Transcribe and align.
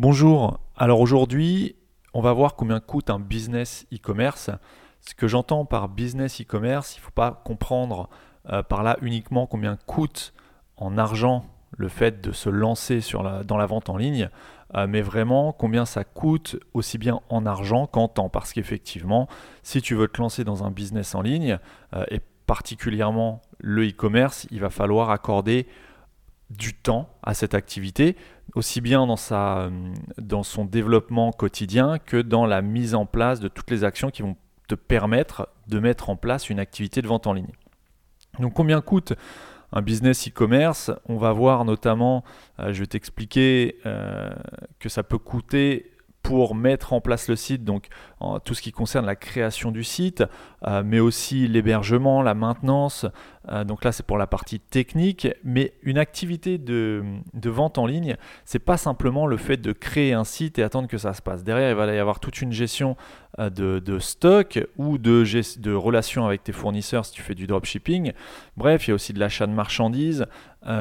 Bonjour, 0.00 0.60
alors 0.76 1.00
aujourd'hui 1.00 1.74
on 2.14 2.20
va 2.20 2.32
voir 2.32 2.54
combien 2.54 2.78
coûte 2.78 3.10
un 3.10 3.18
business 3.18 3.84
e-commerce. 3.92 4.48
Ce 5.00 5.12
que 5.12 5.26
j'entends 5.26 5.64
par 5.64 5.88
business 5.88 6.40
e-commerce, 6.40 6.94
il 6.94 7.00
ne 7.00 7.02
faut 7.02 7.10
pas 7.10 7.42
comprendre 7.44 8.08
euh, 8.48 8.62
par 8.62 8.84
là 8.84 8.96
uniquement 9.02 9.48
combien 9.48 9.74
coûte 9.74 10.34
en 10.76 10.98
argent 10.98 11.46
le 11.76 11.88
fait 11.88 12.20
de 12.20 12.30
se 12.30 12.48
lancer 12.48 13.00
dans 13.44 13.56
la 13.56 13.66
vente 13.66 13.88
en 13.88 13.96
ligne, 13.96 14.30
euh, 14.76 14.86
mais 14.86 15.02
vraiment 15.02 15.50
combien 15.50 15.84
ça 15.84 16.04
coûte 16.04 16.60
aussi 16.74 16.96
bien 16.96 17.18
en 17.28 17.44
argent 17.44 17.88
qu'en 17.88 18.06
temps. 18.06 18.28
Parce 18.28 18.52
qu'effectivement, 18.52 19.26
si 19.64 19.82
tu 19.82 19.96
veux 19.96 20.06
te 20.06 20.22
lancer 20.22 20.44
dans 20.44 20.62
un 20.62 20.70
business 20.70 21.16
en 21.16 21.22
ligne, 21.22 21.58
euh, 21.94 22.04
et 22.12 22.20
particulièrement 22.46 23.42
le 23.58 23.88
e-commerce, 23.88 24.46
il 24.52 24.60
va 24.60 24.70
falloir 24.70 25.10
accorder 25.10 25.66
du 26.50 26.74
temps 26.74 27.10
à 27.22 27.34
cette 27.34 27.54
activité, 27.54 28.16
aussi 28.54 28.80
bien 28.80 29.06
dans, 29.06 29.16
son 30.42 30.64
développement 30.64 31.32
quotidien 31.32 31.98
que 31.98 32.16
dans 32.16 32.46
la 32.46 32.62
mise 32.62 32.94
en 32.94 33.06
place 33.06 33.40
de 33.40 33.48
toutes 33.48 33.70
les 33.70 33.84
actions 33.84 34.10
qui 34.10 34.22
vont 34.22 34.36
te 34.66 34.74
permettre 34.74 35.48
de 35.66 35.78
mettre 35.78 36.10
en 36.10 36.16
place 36.16 36.48
une 36.48 36.58
activité 36.58 37.02
de 37.02 37.06
vente 37.06 37.26
en 37.26 37.32
ligne. 37.32 37.52
Donc 38.38 38.54
combien 38.54 38.80
coûte 38.80 39.12
un 39.72 39.82
business 39.82 40.28
e-commerce? 40.28 40.90
On 41.06 41.16
va 41.16 41.32
voir 41.32 41.64
notamment, 41.64 42.24
euh, 42.60 42.72
je 42.72 42.80
vais 42.80 42.86
t'expliquer 42.86 43.76
euh, 43.84 44.30
que 44.78 44.88
ça 44.88 45.02
peut 45.02 45.18
coûter 45.18 45.92
pour 46.28 46.54
mettre 46.54 46.92
en 46.92 47.00
place 47.00 47.26
le 47.28 47.36
site, 47.36 47.64
donc 47.64 47.86
tout 48.44 48.52
ce 48.52 48.60
qui 48.60 48.70
concerne 48.70 49.06
la 49.06 49.16
création 49.16 49.70
du 49.70 49.82
site, 49.82 50.22
euh, 50.66 50.82
mais 50.84 51.00
aussi 51.00 51.48
l'hébergement, 51.48 52.20
la 52.20 52.34
maintenance. 52.34 53.06
Euh, 53.48 53.64
donc 53.64 53.82
là, 53.82 53.92
c'est 53.92 54.04
pour 54.04 54.18
la 54.18 54.26
partie 54.26 54.60
technique, 54.60 55.26
mais 55.42 55.72
une 55.82 55.96
activité 55.96 56.58
de, 56.58 57.02
vente 57.46 57.78
en 57.78 57.86
ligne, 57.86 58.16
c'est 58.44 58.58
pas 58.58 58.76
simplement 58.76 59.26
le 59.26 59.38
fait 59.38 59.56
de 59.56 59.72
créer 59.72 60.12
un 60.12 60.24
site 60.24 60.58
et 60.58 60.62
attendre 60.62 60.86
que 60.86 60.98
ça 60.98 61.14
se 61.14 61.22
passe. 61.22 61.44
Derrière, 61.44 61.70
il 61.70 61.76
va 61.76 61.86
y 61.94 61.98
avoir 61.98 62.20
toute 62.20 62.42
une 62.42 62.52
gestion 62.52 62.94
euh, 63.38 63.48
de, 63.48 63.98
stock 63.98 64.60
ou 64.76 64.98
de, 64.98 65.24
de 65.60 65.72
relations 65.72 66.26
avec 66.26 66.44
tes 66.44 66.52
fournisseurs 66.52 67.06
si 67.06 67.12
tu 67.12 67.22
fais 67.22 67.34
du 67.34 67.46
dropshipping. 67.46 68.12
Bref, 68.58 68.86
il 68.86 68.90
y 68.90 68.92
a 68.92 68.96
aussi 68.96 69.14
de 69.14 69.18
l'achat 69.18 69.46
de 69.46 69.52
marchandises, 69.52 70.26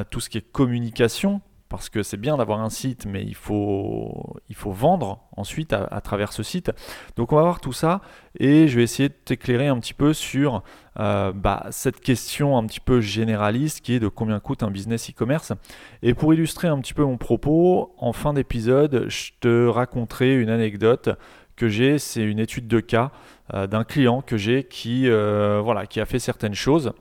tout 0.09 0.19
ce 0.19 0.29
qui 0.29 0.39
est 0.39 0.52
communication 0.52 1.39
parce 1.69 1.89
que 1.89 2.03
c'est 2.03 2.17
bien 2.17 2.37
d'avoir 2.37 2.61
un 2.61 2.69
site, 2.69 3.05
mais 3.05 3.23
il 3.23 3.35
faut, 3.35 4.35
il 4.49 4.55
faut 4.55 4.71
vendre 4.71 5.19
ensuite 5.35 5.73
à, 5.73 6.01
travers 6.01 6.33
ce 6.33 6.43
site. 6.43 6.71
Donc 7.15 7.31
on 7.31 7.35
va 7.35 7.43
voir 7.43 7.59
tout 7.59 7.73
ça 7.73 8.01
et 8.39 8.67
je 8.67 8.77
vais 8.77 8.83
essayer 8.83 9.09
de 9.09 9.13
t'éclairer 9.13 9.67
un 9.67 9.79
petit 9.79 9.93
peu 9.93 10.13
sur 10.13 10.63
euh, 10.99 11.31
bah, 11.33 11.67
cette 11.71 11.99
question 11.99 12.57
un 12.57 12.65
petit 12.65 12.79
peu 12.79 13.01
généraliste 13.01 13.81
qui 13.81 13.93
est 13.93 13.99
de 13.99 14.07
combien 14.07 14.39
coûte 14.39 14.63
un 14.63 14.71
business 14.71 15.09
e-commerce. 15.09 15.53
Et 16.01 16.13
pour 16.13 16.33
illustrer 16.33 16.67
un 16.67 16.79
petit 16.79 16.93
peu 16.93 17.03
mon 17.03 17.17
propos, 17.17 17.93
en 17.97 18.13
fin 18.13 18.33
d'épisode, 18.33 19.05
je 19.09 19.31
te 19.39 19.67
raconterai 19.67 20.35
une 20.35 20.49
anecdote 20.49 21.09
que 21.55 21.67
j'ai, 21.67 21.97
c'est 21.97 22.21
une 22.21 22.39
étude 22.39 22.67
de 22.67 22.79
cas 22.79 23.11
euh, 23.53 23.67
d'un 23.67 23.83
client 23.83 24.21
que 24.21 24.38
j'ai 24.38 24.63
qui, 24.63 25.09
euh, 25.09 25.59
voilà, 25.63 25.88
qui 25.88 25.99
a 25.99 26.05
fait 26.05 26.19
certaines 26.19 26.53
choses 26.53 26.93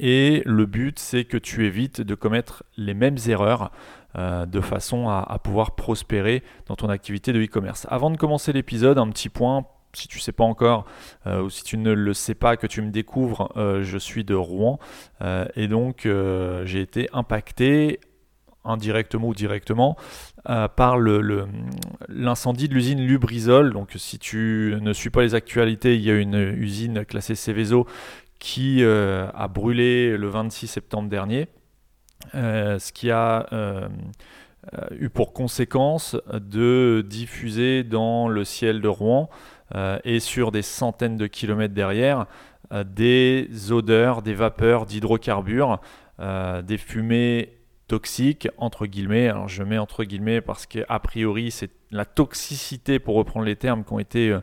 et 0.00 0.42
le 0.46 0.64
but, 0.64 0.98
c'est 0.98 1.24
que 1.24 1.36
tu 1.36 1.66
évites 1.66 2.00
de 2.00 2.14
commettre 2.14 2.64
les 2.78 2.94
mêmes 2.94 3.18
erreurs 3.28 3.70
euh, 4.16 4.46
de 4.46 4.62
façon 4.62 5.08
à, 5.10 5.38
pouvoir 5.44 5.76
prospérer 5.76 6.42
dans 6.66 6.74
ton 6.74 6.88
activité 6.88 7.34
de 7.34 7.44
e-commerce. 7.44 7.86
Avant 7.90 8.10
de 8.10 8.16
commencer 8.16 8.52
l'épisode, 8.52 8.98
un 8.98 9.08
petit 9.10 9.28
point. 9.28 9.66
Si 9.92 10.06
tu 10.08 10.18
ne 10.18 10.22
sais 10.22 10.32
pas 10.32 10.44
encore 10.44 10.86
euh, 11.26 11.42
ou 11.42 11.50
si 11.50 11.64
tu 11.64 11.76
ne 11.76 11.92
le 11.92 12.14
sais 12.14 12.36
pas 12.36 12.56
que 12.56 12.66
tu 12.66 12.80
me 12.80 12.90
découvres, 12.90 13.52
euh, 13.56 13.82
je 13.82 13.98
suis 13.98 14.24
de 14.24 14.34
Rouen 14.34 14.78
et 15.56 15.68
donc 15.68 16.08
j'ai 16.64 16.80
été 16.80 17.08
impacté 17.12 18.00
indirectement 18.64 19.28
ou 19.28 19.34
directement 19.34 19.96
par 20.44 20.96
l'incendie 22.08 22.68
de 22.68 22.74
l'usine 22.74 23.04
Lubrizol. 23.04 23.72
Donc 23.72 23.90
si 23.96 24.18
tu 24.18 24.76
ne 24.80 24.92
suis 24.92 25.10
pas 25.10 25.22
les 25.22 25.34
actualités, 25.34 25.96
il 25.96 26.02
y 26.02 26.10
a 26.10 26.14
une 26.14 26.36
usine 26.36 27.04
classée 27.04 27.34
Céveso 27.34 27.86
qui 28.40 28.82
euh, 28.82 29.28
a 29.34 29.46
brûlé 29.46 30.16
le 30.16 30.26
26 30.26 30.66
septembre 30.66 31.08
dernier, 31.08 31.46
euh, 32.34 32.80
ce 32.80 32.90
qui 32.90 33.10
a 33.12 33.46
euh, 33.52 33.86
eu 34.98 35.10
pour 35.10 35.32
conséquence 35.32 36.16
de 36.32 37.04
diffuser 37.06 37.84
dans 37.84 38.28
le 38.28 38.44
ciel 38.44 38.80
de 38.80 38.88
Rouen 38.88 39.30
et 40.04 40.18
sur 40.18 40.50
des 40.50 40.62
centaines 40.62 41.16
de 41.16 41.28
kilomètres 41.28 41.74
derrière 41.74 42.26
des 42.84 43.48
odeurs, 43.70 44.20
des 44.20 44.34
vapeurs 44.34 44.84
d'hydrocarbures, 44.84 45.80
des 46.18 46.76
fumées 46.76 47.59
toxiques, 47.90 48.48
entre 48.56 48.86
guillemets. 48.86 49.28
Alors 49.28 49.48
je 49.48 49.62
mets 49.62 49.78
entre 49.78 50.04
guillemets 50.04 50.40
parce 50.40 50.66
qu'a 50.66 50.98
priori, 51.00 51.50
c'est 51.50 51.70
la 51.90 52.04
toxicité, 52.04 53.00
pour 53.00 53.16
reprendre 53.16 53.44
les 53.44 53.56
termes 53.56 53.84
qui 53.84 53.92
ont 53.92 53.98
été 53.98 54.38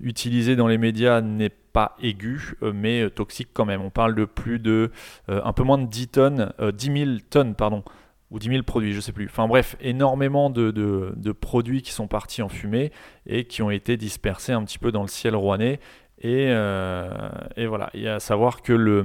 utilisés 0.00 0.54
dans 0.54 0.68
les 0.68 0.78
médias, 0.78 1.20
n'est 1.20 1.50
pas 1.72 1.96
aigu, 2.00 2.54
euh, 2.62 2.72
mais 2.74 3.02
euh, 3.02 3.10
toxique 3.10 3.48
quand 3.52 3.64
même. 3.64 3.80
On 3.80 3.90
parle 3.90 4.14
de 4.14 4.24
plus 4.24 4.58
de 4.58 4.90
euh, 5.28 5.40
un 5.44 5.52
peu 5.52 5.62
moins 5.62 5.78
de 5.78 5.86
10 5.86 6.08
tonnes, 6.08 6.52
10 6.60 7.04
000 7.04 7.10
tonnes, 7.30 7.54
pardon, 7.54 7.82
ou 8.30 8.38
10 8.38 8.48
000 8.48 8.62
produits, 8.62 8.92
je 8.92 9.00
sais 9.00 9.12
plus. 9.12 9.26
Enfin 9.26 9.48
bref, 9.48 9.76
énormément 9.80 10.50
de, 10.50 11.32
produits 11.40 11.82
qui 11.82 11.92
sont 11.92 12.06
partis 12.06 12.42
en 12.42 12.48
fumée 12.48 12.92
et 13.26 13.44
qui 13.44 13.62
ont 13.62 13.70
été 13.70 13.96
dispersés 13.96 14.52
un 14.52 14.64
petit 14.64 14.78
peu 14.78 14.92
dans 14.92 15.02
le 15.02 15.08
ciel 15.08 15.34
rouennais. 15.34 15.80
Et, 16.24 16.44
et 16.46 17.66
voilà, 17.66 17.90
il 17.94 18.02
y 18.02 18.08
a 18.08 18.16
à 18.16 18.20
savoir 18.20 18.62
que 18.62 18.72
le, 18.72 19.04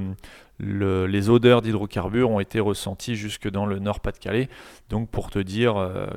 le, 0.60 1.06
les 1.06 1.30
odeurs 1.30 1.62
d'hydrocarbures 1.62 2.30
ont 2.30 2.40
été 2.40 2.60
ressenties 2.60 3.16
jusque 3.16 3.50
dans 3.50 3.66
le 3.66 3.80
Nord-Pas-de-Calais. 3.80 4.50
Donc 4.90 5.10
pour 5.10 5.30
te 5.30 5.40
dire 5.40 5.76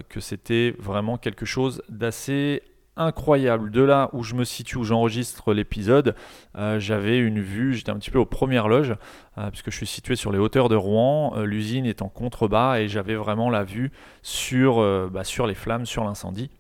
que 0.09 0.21
c'était 0.21 0.75
vraiment 0.79 1.19
quelque 1.19 1.45
chose 1.45 1.83
d'assez 1.89 2.63
incroyable. 3.01 3.71
De 3.71 3.83
là 3.83 4.11
où 4.13 4.23
je 4.23 4.35
me 4.35 4.45
situe, 4.45 4.77
où 4.77 4.85
j'enregistre 4.85 5.53
l'épisode, 5.53 6.15
euh, 6.57 6.79
j'avais 6.79 7.19
une 7.19 7.41
vue, 7.41 7.75
j'étais 7.75 7.91
un 7.91 7.99
petit 7.99 8.11
peu 8.11 8.19
aux 8.19 8.27
premières 8.27 8.69
loges, 8.69 8.95
euh, 9.39 9.51
puisque 9.51 9.71
je 9.71 9.77
suis 9.77 9.87
situé 9.87 10.17
sur 10.17 10.33
les 10.33 10.39
hauteurs 10.39 10.69
de 10.69 10.77
Rouen, 10.77 11.33
euh, 11.37 11.45
l'usine 11.45 11.87
est 11.87 12.03
en 12.03 12.09
contrebas 12.09 12.81
et 12.81 12.89
j'avais 12.89 13.15
vraiment 13.15 13.51
la 13.51 13.65
vue 13.65 13.91
sur, 14.23 14.81
bah, 15.11 15.25
sur 15.25 15.47
les 15.47 15.55
flammes, 15.55 15.87
sur 15.87 16.05
l'incendie. 16.05 16.51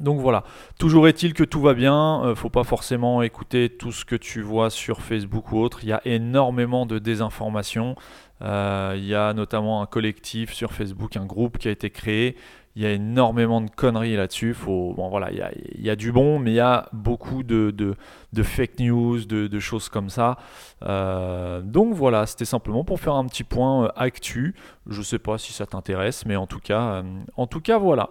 Donc 0.00 0.20
voilà, 0.20 0.44
toujours 0.78 1.06
est-il 1.08 1.34
que 1.34 1.44
tout 1.44 1.60
va 1.60 1.74
bien, 1.74 2.32
faut 2.34 2.48
pas 2.48 2.64
forcément 2.64 3.22
écouter 3.22 3.68
tout 3.68 3.92
ce 3.92 4.04
que 4.04 4.16
tu 4.16 4.40
vois 4.40 4.70
sur 4.70 5.02
Facebook 5.02 5.52
ou 5.52 5.58
autre, 5.58 5.80
il 5.82 5.90
y 5.90 5.92
a 5.92 6.00
énormément 6.06 6.86
de 6.86 6.98
désinformation, 6.98 7.96
il 8.40 9.04
y 9.04 9.14
a 9.14 9.34
notamment 9.34 9.82
un 9.82 9.86
collectif 9.86 10.54
sur 10.54 10.72
Facebook, 10.72 11.16
un 11.16 11.26
groupe 11.26 11.58
qui 11.58 11.68
a 11.68 11.70
été 11.70 11.90
créé 11.90 12.36
il 12.76 12.82
y 12.82 12.86
a 12.86 12.92
énormément 12.92 13.60
de 13.60 13.70
conneries 13.70 14.16
là-dessus. 14.16 14.54
Faut, 14.54 14.94
bon, 14.94 15.08
voilà, 15.08 15.30
il 15.32 15.84
y, 15.84 15.90
a, 15.90 15.96
du 15.96 16.12
bon, 16.12 16.38
mais 16.38 16.52
il 16.52 16.54
y 16.54 16.60
a 16.60 16.88
beaucoup 16.92 17.42
de, 17.42 17.96
fake 18.42 18.78
news, 18.78 19.24
de, 19.24 19.60
choses 19.60 19.88
comme 19.88 20.08
ça. 20.08 20.38
Euh, 20.82 21.60
donc 21.62 21.94
voilà, 21.94 22.26
c'était 22.26 22.44
simplement 22.44 22.84
pour 22.84 23.00
faire 23.00 23.14
un 23.14 23.26
petit 23.26 23.44
point 23.44 23.84
euh, 23.84 23.88
actu. 23.96 24.54
Je 24.86 24.98
ne 24.98 25.04
sais 25.04 25.18
pas 25.18 25.36
si 25.36 25.52
ça 25.52 25.66
t'intéresse, 25.66 26.24
mais 26.26 26.36
en 26.36 26.46
tout 26.46 26.60
cas, 26.60 26.80
euh, 26.80 27.02
en 27.36 27.46
tout 27.46 27.60
cas, 27.60 27.78
voilà. 27.78 28.08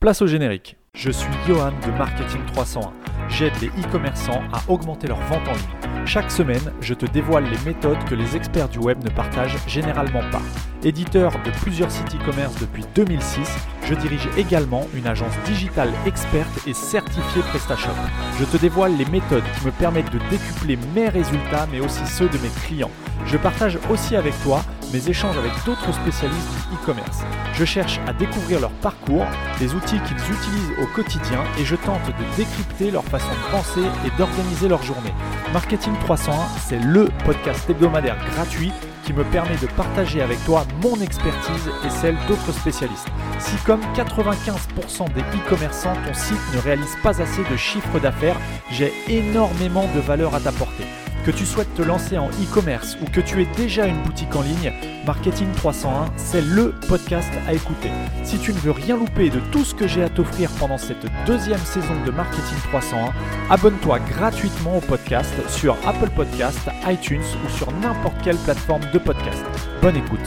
Place 0.00 0.22
au 0.22 0.26
générique. 0.26 0.76
Je 0.96 1.10
suis 1.10 1.32
Johan 1.46 1.72
de 1.86 1.92
Marketing 1.92 2.44
301. 2.52 2.92
J'aide 3.30 3.54
les 3.62 3.68
e-commerçants 3.68 4.42
à 4.52 4.60
augmenter 4.70 5.06
leur 5.06 5.20
vente 5.20 5.48
en 5.48 5.52
ligne. 5.52 6.04
Chaque 6.04 6.30
semaine, 6.30 6.72
je 6.82 6.92
te 6.92 7.06
dévoile 7.06 7.44
les 7.44 7.58
méthodes 7.64 8.04
que 8.04 8.14
les 8.14 8.36
experts 8.36 8.68
du 8.68 8.78
web 8.80 9.02
ne 9.02 9.08
partagent 9.08 9.56
généralement 9.66 10.28
pas. 10.30 10.42
Éditeur 10.82 11.32
de 11.44 11.50
plusieurs 11.60 11.90
sites 11.90 12.14
e-commerce 12.14 12.54
depuis 12.58 12.84
2006, 12.94 13.50
je 13.84 13.94
dirige 13.94 14.26
également 14.38 14.86
une 14.94 15.06
agence 15.06 15.34
digitale 15.44 15.92
experte 16.06 16.66
et 16.66 16.72
certifiée 16.72 17.42
PrestaShop. 17.50 17.90
Je 18.38 18.46
te 18.46 18.56
dévoile 18.56 18.96
les 18.96 19.04
méthodes 19.04 19.44
qui 19.58 19.66
me 19.66 19.72
permettent 19.72 20.10
de 20.10 20.18
décupler 20.30 20.78
mes 20.94 21.10
résultats 21.10 21.68
mais 21.70 21.80
aussi 21.80 22.06
ceux 22.06 22.30
de 22.30 22.38
mes 22.38 22.48
clients. 22.64 22.90
Je 23.26 23.36
partage 23.36 23.78
aussi 23.90 24.16
avec 24.16 24.32
toi 24.42 24.62
mes 24.94 25.06
échanges 25.10 25.36
avec 25.36 25.52
d'autres 25.66 25.92
spécialistes 25.92 26.48
du 26.70 26.76
e-commerce. 26.76 27.18
Je 27.52 27.64
cherche 27.66 28.00
à 28.06 28.14
découvrir 28.14 28.60
leur 28.60 28.70
parcours, 28.70 29.26
les 29.60 29.74
outils 29.74 30.00
qu'ils 30.00 30.16
utilisent 30.16 30.72
au 30.82 30.86
quotidien 30.94 31.44
et 31.58 31.64
je 31.66 31.76
tente 31.76 32.06
de 32.06 32.36
décrypter 32.38 32.90
leur 32.90 33.04
façon 33.04 33.28
de 33.28 33.52
penser 33.52 33.82
et 34.06 34.18
d'organiser 34.18 34.68
leur 34.68 34.82
journée. 34.82 35.12
Marketing 35.52 35.92
301, 36.00 36.34
c'est 36.58 36.80
le 36.80 37.10
podcast 37.26 37.68
hebdomadaire 37.68 38.16
gratuit 38.32 38.72
qui 39.04 39.12
me 39.12 39.24
permet 39.24 39.56
de 39.56 39.66
partager 39.68 40.20
avec 40.20 40.42
toi 40.44 40.64
mon 40.82 41.00
expertise 41.00 41.70
et 41.84 41.90
celle 41.90 42.16
d'autres 42.28 42.52
spécialistes. 42.52 43.08
Si 43.38 43.56
comme 43.64 43.80
95% 43.94 45.12
des 45.12 45.20
e-commerçants, 45.20 45.94
ton 46.06 46.14
site 46.14 46.54
ne 46.54 46.60
réalise 46.60 46.96
pas 47.02 47.20
assez 47.20 47.42
de 47.50 47.56
chiffre 47.56 47.98
d'affaires, 47.98 48.36
j'ai 48.70 48.92
énormément 49.08 49.88
de 49.94 50.00
valeur 50.00 50.34
à 50.34 50.40
t'apporter. 50.40 50.84
Que 51.24 51.30
tu 51.30 51.44
souhaites 51.44 51.74
te 51.74 51.82
lancer 51.82 52.16
en 52.16 52.30
e-commerce 52.30 52.96
ou 53.02 53.04
que 53.04 53.20
tu 53.20 53.42
aies 53.42 53.48
déjà 53.54 53.86
une 53.86 54.02
boutique 54.02 54.34
en 54.34 54.40
ligne, 54.40 54.72
Marketing 55.04 55.52
301, 55.52 56.10
c'est 56.16 56.40
le 56.40 56.72
podcast 56.88 57.30
à 57.46 57.52
écouter. 57.52 57.90
Si 58.24 58.38
tu 58.38 58.54
ne 58.54 58.58
veux 58.58 58.70
rien 58.70 58.96
louper 58.96 59.28
de 59.28 59.38
tout 59.52 59.62
ce 59.62 59.74
que 59.74 59.86
j'ai 59.86 60.02
à 60.02 60.08
t'offrir 60.08 60.50
pendant 60.58 60.78
cette 60.78 61.04
deuxième 61.26 61.58
saison 61.58 61.92
de 62.06 62.10
Marketing 62.10 62.56
301, 62.70 63.12
abonne-toi 63.50 63.98
gratuitement 63.98 64.78
au 64.78 64.80
podcast 64.80 65.30
sur 65.50 65.76
Apple 65.86 66.08
Podcast, 66.16 66.58
iTunes 66.86 67.20
ou 67.44 67.50
sur 67.50 67.70
n'importe 67.70 68.16
quelle 68.24 68.38
plateforme 68.38 68.82
de 68.90 68.98
podcast. 68.98 69.44
Bonne 69.82 69.96
écoute. 69.96 70.20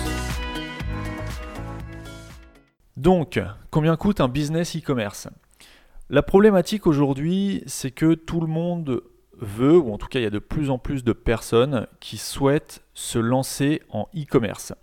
Donc, 2.98 3.40
combien 3.72 3.96
coûte 3.96 4.22
un 4.22 4.28
business 4.28 4.78
e-commerce? 4.78 5.28
La 6.12 6.22
problématique 6.22 6.86
aujourd'hui, 6.86 7.64
c'est 7.66 7.90
que 7.90 8.14
tout 8.14 8.42
le 8.42 8.48
monde 8.48 9.02
veut, 9.40 9.78
ou 9.78 9.94
en 9.94 9.98
tout 9.98 10.08
cas 10.08 10.20
il 10.20 10.24
y 10.24 10.28
a 10.28 10.32
de 10.32 10.40
plus 10.40 10.70
en 10.70 10.78
plus 10.78 11.04
de 11.04 11.14
personnes 11.14 11.88
qui 12.00 12.18
souhaitent 12.18 12.84
se 12.94 13.20
lancer 13.20 13.82
en 13.90 14.08
e-commerce. 14.16 14.74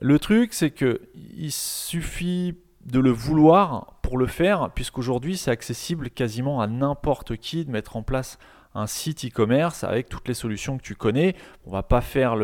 Le 0.00 0.18
truc, 0.18 0.54
c'est 0.54 0.70
qu'il 0.70 1.52
suffit 1.52 2.54
de 2.84 3.00
le 3.00 3.10
vouloir 3.10 3.98
pour 4.02 4.16
le 4.16 4.26
faire, 4.26 4.70
puisqu'aujourd'hui 4.74 5.36
c'est 5.36 5.50
accessible 5.50 6.10
quasiment 6.10 6.60
à 6.60 6.66
n'importe 6.66 7.36
qui 7.36 7.64
de 7.64 7.70
mettre 7.70 7.96
en 7.96 8.02
place 8.02 8.38
un 8.74 8.86
site 8.86 9.24
e-commerce 9.24 9.82
avec 9.82 10.08
toutes 10.08 10.28
les 10.28 10.34
solutions 10.34 10.78
que 10.78 10.82
tu 10.82 10.94
connais. 10.94 11.34
On 11.66 11.70
va 11.70 11.82
pas 11.82 12.00
faire 12.00 12.36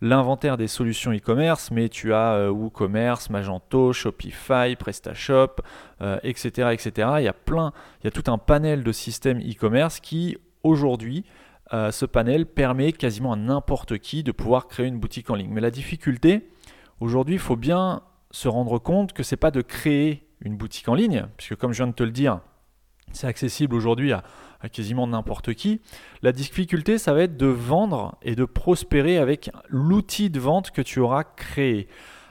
l'inventaire 0.00 0.56
des 0.56 0.68
solutions 0.68 1.12
e-commerce, 1.12 1.70
mais 1.70 1.88
tu 1.88 2.12
as 2.12 2.34
euh, 2.34 2.50
WooCommerce, 2.50 3.30
Magento, 3.30 3.92
Shopify, 3.92 4.76
PrestaShop, 4.76 5.56
etc., 6.22 6.52
euh, 6.58 6.70
etc. 6.70 7.08
Il 7.18 7.24
y 7.24 7.28
a 7.28 7.32
plein, 7.32 7.72
il 8.02 8.04
y 8.04 8.08
a 8.08 8.10
tout 8.10 8.30
un 8.30 8.38
panel 8.38 8.84
de 8.84 8.92
systèmes 8.92 9.40
e-commerce 9.40 10.00
qui 10.00 10.36
aujourd'hui 10.62 11.24
euh, 11.74 11.90
ce 11.90 12.06
panel 12.06 12.46
permet 12.46 12.92
quasiment 12.92 13.32
à 13.34 13.36
n'importe 13.36 13.98
qui 13.98 14.22
de 14.22 14.32
pouvoir 14.32 14.68
créer 14.68 14.86
une 14.86 14.98
boutique 14.98 15.28
en 15.30 15.34
ligne. 15.34 15.50
Mais 15.52 15.60
la 15.60 15.70
difficulté, 15.70 16.48
aujourd'hui, 17.00 17.34
il 17.34 17.40
faut 17.40 17.56
bien 17.56 18.02
se 18.30 18.48
rendre 18.48 18.78
compte 18.78 19.12
que 19.12 19.22
c'est 19.22 19.36
pas 19.36 19.50
de 19.50 19.60
créer 19.60 20.26
une 20.40 20.56
boutique 20.56 20.88
en 20.88 20.94
ligne, 20.94 21.26
puisque 21.36 21.56
comme 21.56 21.72
je 21.72 21.78
viens 21.78 21.88
de 21.88 21.94
te 21.94 22.02
le 22.02 22.10
dire, 22.10 22.40
c'est 23.12 23.26
accessible 23.26 23.74
aujourd'hui 23.74 24.12
à, 24.12 24.22
quasiment 24.72 25.06
n'importe 25.06 25.54
qui. 25.54 25.80
La 26.22 26.32
difficulté, 26.32 26.98
ça 26.98 27.12
va 27.12 27.22
être 27.22 27.36
de 27.36 27.46
vendre 27.46 28.16
et 28.22 28.34
de 28.34 28.44
prospérer 28.44 29.18
avec 29.18 29.50
l'outil 29.68 30.30
de 30.30 30.40
vente 30.40 30.70
que 30.70 30.82
tu 30.82 31.00
auras 31.00 31.24
créé. 31.24 31.88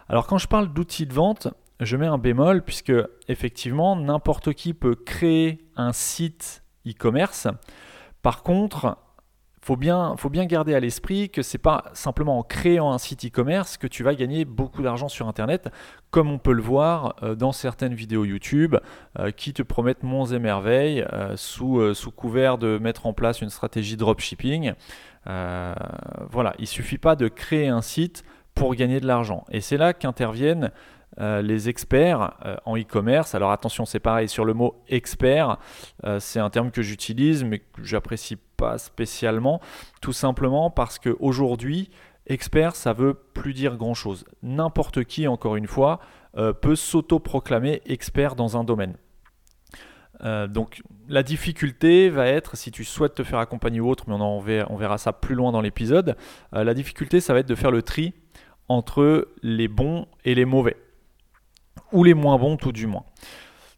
Alors 0.10 0.28
quand 0.28 0.38
je 0.38 0.48
parle 0.48 0.74
d'outil 0.74 1.06
de 1.06 1.14
vente, 1.14 1.48
je 1.80 1.96
mets 1.96 2.08
un 2.08 2.18
bémol 2.18 2.64
puisque 2.64 2.94
effectivement 3.28 3.96
n'importe 3.96 4.54
qui 4.54 4.74
peut 4.74 4.96
créer 4.96 5.60
un 5.76 5.94
site 5.94 6.64
e-commerce. 6.88 7.48
Par 8.28 8.44
contre, 8.44 8.98
faut 9.62 9.78
bien, 9.78 10.18
faut 10.18 10.30
bien 10.30 10.46
garder 10.48 10.76
à 10.76 10.82
l'esprit 10.82 11.30
que 11.30 11.42
c'est 11.42 11.58
pas 11.58 11.86
simplement 11.94 12.38
en 12.40 12.44
créant 12.44 12.92
un 12.92 12.98
site 12.98 13.24
e-commerce 13.24 13.78
que 13.78 13.88
tu 13.88 14.04
vas 14.04 14.16
gagner 14.16 14.44
beaucoup 14.44 14.82
d'argent 14.82 15.08
sur 15.08 15.30
Internet, 15.30 15.70
comme 16.12 16.30
on 16.30 16.38
peut 16.38 16.52
le 16.52 16.62
voir 16.62 17.16
euh, 17.24 17.36
dans 17.36 17.54
certaines 17.54 17.94
vidéos 17.94 18.26
YouTube 18.26 18.76
euh, 19.18 19.32
qui 19.32 19.54
te 19.54 19.64
promettent 19.64 20.04
monts 20.04 20.26
et 20.26 20.40
merveilles 20.40 21.06
euh, 21.14 21.38
sous, 21.38 21.94
sous 21.94 22.12
couvert 22.12 22.58
de 22.58 22.78
mettre 22.78 23.06
en 23.06 23.14
place 23.14 23.40
une 23.40 23.50
stratégie 23.50 23.96
dropshipping. 23.96 24.74
voilà, 25.26 26.54
il 26.60 26.68
suffit 26.68 26.98
pas 26.98 27.16
de 27.16 27.30
créer 27.30 27.70
un 27.70 27.82
site 27.82 28.26
pour 28.56 28.76
gagner 28.76 29.00
de 29.00 29.08
l'argent. 29.08 29.46
Et 29.52 29.62
c'est 29.62 29.78
là 29.78 29.94
qu'interviennent 29.94 30.72
euh, 31.20 31.42
les 31.42 31.68
experts 31.68 32.36
euh, 32.46 32.58
en 32.66 32.78
e-commerce. 32.78 33.34
Alors 33.34 33.52
attention, 33.52 33.86
c'est 33.86 34.00
pareil 34.00 34.30
sur 34.30 34.46
le 34.46 34.54
mot 34.54 34.84
expert, 34.88 35.58
euh, 36.04 36.20
c'est 36.20 36.40
un 36.40 36.52
terme 36.52 36.70
que 36.70 36.84
j'utilise 36.84 37.44
mais 37.44 37.58
que 37.58 37.84
j'apprécie 37.84 38.38
pas 38.56 38.78
spécialement, 38.78 39.60
tout 40.00 40.14
simplement 40.14 40.70
parce 40.70 41.00
qu'aujourd'hui, 41.00 41.90
expert, 42.28 42.76
ça 42.76 42.94
veut 42.94 43.16
plus 43.16 43.56
dire 43.56 43.78
grand 43.78 43.96
chose. 43.96 44.26
N'importe 44.44 45.06
qui, 45.06 45.28
encore 45.28 45.56
une 45.56 45.68
fois, 45.68 46.00
peut 46.62 46.76
s'auto-proclamer 46.76 47.82
expert 47.88 48.36
dans 48.36 48.58
un 48.58 48.64
domaine. 48.64 48.96
donc 50.50 50.82
la 51.08 51.24
difficulté 51.24 52.10
va 52.10 52.28
être, 52.28 52.58
si 52.58 52.70
tu 52.70 52.84
souhaites 52.84 53.16
te 53.16 53.24
faire 53.24 53.40
accompagner 53.40 53.80
ou 53.80 53.90
autre, 53.90 54.06
mais 54.08 54.14
on, 54.14 54.22
en 54.22 54.44
on 54.70 54.76
verra 54.76 54.98
ça 54.98 55.14
plus 55.14 55.36
loin 55.36 55.52
dans 55.52 55.62
l'épisode, 55.62 56.16
la 56.52 56.74
difficulté 56.74 57.22
ça 57.22 57.34
va 57.34 57.40
être 57.40 57.48
de 57.48 57.56
faire 57.56 57.72
le 57.72 57.82
tri 57.82 58.14
entre 58.68 59.30
les 59.42 59.68
bons 59.68 60.08
et 60.26 60.36
les 60.36 60.46
mauvais 60.46 60.76
ou 61.92 62.04
les 62.04 62.14
moins 62.14 62.38
bons 62.38 62.58
tout 62.58 62.72
du 62.72 62.88
moins. 62.88 63.06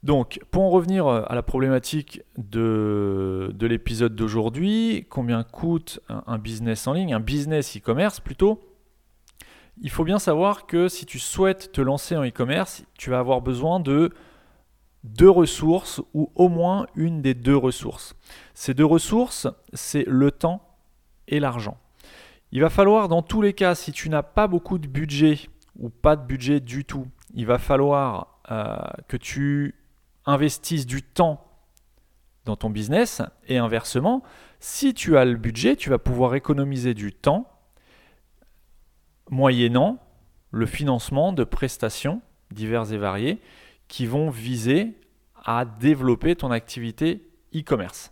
Donc, 0.01 0.39
pour 0.49 0.63
en 0.63 0.69
revenir 0.69 1.07
euh, 1.07 1.23
à 1.27 1.35
la 1.35 1.43
problématique 1.43 2.21
de, 2.37 3.51
de 3.53 3.67
l'épisode 3.67 4.15
d'aujourd'hui, 4.15 5.05
combien 5.09 5.43
coûte 5.43 5.99
un, 6.07 6.37
business 6.37 6.87
en 6.87 6.93
ligne, 6.93 7.13
un 7.13 7.19
business 7.19 7.75
e-commerce 7.77 8.21
plutôt, 8.21 8.61
il 9.81 9.89
faut 9.89 10.05
bien 10.05 10.19
savoir 10.19 10.65
que 10.65 10.87
si 10.87 11.05
tu 11.05 11.19
souhaites 11.19 11.71
te 11.71 11.81
lancer 11.81 12.15
en 12.15 12.25
e-commerce, 12.25 12.83
tu 12.97 13.09
vas 13.09 13.19
avoir 13.19 13.41
besoin 13.41 13.79
de 13.79 14.11
deux 15.03 15.29
ressources 15.29 16.01
ou 16.13 16.31
au 16.35 16.49
moins 16.49 16.85
une 16.95 17.21
des 17.21 17.33
deux 17.33 17.55
ressources. 17.55 18.15
Ces 18.53 18.73
deux 18.73 18.85
ressources, 18.85 19.47
c'est 19.73 20.05
le 20.07 20.31
temps 20.31 20.61
et 21.27 21.39
l'argent. 21.39 21.77
Il 22.51 22.61
va 22.61 22.69
falloir 22.69 23.07
dans 23.07 23.21
tous 23.21 23.41
les 23.41 23.53
cas, 23.53 23.75
si 23.75 23.91
tu 23.91 24.09
n'as 24.09 24.23
pas 24.23 24.47
beaucoup 24.47 24.79
de 24.79 24.87
budget 24.87 25.39
ou 25.77 25.89
pas 25.89 26.15
de 26.15 26.25
budget 26.25 26.59
du 26.59 26.83
tout, 26.83 27.05
il 27.33 27.45
va 27.45 27.57
falloir 27.57 28.39
euh, 28.51 28.77
que 29.07 29.17
tu 29.17 29.75
investisses 30.25 30.85
du 30.85 31.01
temps 31.03 31.45
dans 32.45 32.55
ton 32.55 32.69
business 32.69 33.21
et 33.47 33.57
inversement, 33.57 34.23
si 34.59 34.93
tu 34.93 35.17
as 35.17 35.25
le 35.25 35.35
budget, 35.35 35.75
tu 35.75 35.89
vas 35.89 35.99
pouvoir 35.99 36.35
économiser 36.35 36.93
du 36.93 37.13
temps 37.13 37.47
moyennant 39.29 39.99
le 40.51 40.65
financement 40.65 41.31
de 41.31 41.43
prestations 41.43 42.21
diverses 42.51 42.91
et 42.91 42.97
variées 42.97 43.39
qui 43.87 44.05
vont 44.05 44.29
viser 44.29 44.97
à 45.45 45.65
développer 45.65 46.35
ton 46.35 46.51
activité 46.51 47.29
e-commerce. 47.55 48.11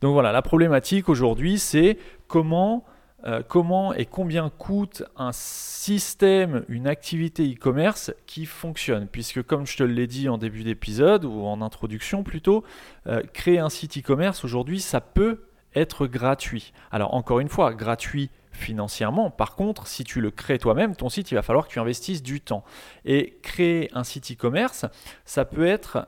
Donc 0.00 0.12
voilà, 0.12 0.32
la 0.32 0.42
problématique 0.42 1.08
aujourd'hui, 1.08 1.58
c'est 1.58 1.98
comment 2.26 2.84
euh, 3.26 3.42
comment 3.46 3.94
et 3.94 4.06
combien 4.06 4.50
coûte 4.50 5.02
un 5.16 5.32
système, 5.32 6.64
une 6.68 6.86
activité 6.86 7.44
e-commerce 7.44 8.12
qui 8.26 8.46
fonctionne? 8.46 9.06
Puisque 9.06 9.42
comme 9.42 9.66
je 9.66 9.76
te 9.76 9.82
l'ai 9.82 10.06
dit 10.06 10.28
en 10.28 10.38
début 10.38 10.62
d'épisode, 10.62 11.24
ou 11.24 11.44
en 11.44 11.62
introduction 11.62 12.22
plutôt, 12.22 12.64
euh, 13.06 13.22
créer 13.32 13.58
un 13.58 13.70
site 13.70 13.98
e-commerce 13.98 14.44
aujourd'hui, 14.44 14.80
ça 14.80 15.00
peut 15.00 15.44
être 15.74 16.06
gratuit. 16.06 16.72
Alors 16.90 17.14
encore 17.14 17.40
une 17.40 17.48
fois, 17.48 17.74
gratuit 17.74 18.30
financièrement. 18.52 19.30
Par 19.30 19.56
contre, 19.56 19.86
si 19.86 20.04
tu 20.04 20.20
le 20.20 20.30
crées 20.30 20.58
toi-même, 20.58 20.94
ton 20.94 21.08
site, 21.08 21.30
il 21.30 21.34
va 21.34 21.42
falloir 21.42 21.66
que 21.66 21.72
tu 21.72 21.80
investisses 21.80 22.22
du 22.22 22.40
temps. 22.40 22.64
Et 23.04 23.38
créer 23.42 23.90
un 23.94 24.04
site 24.04 24.32
e-commerce, 24.32 24.86
ça 25.24 25.44
peut 25.44 25.66
être 25.66 26.06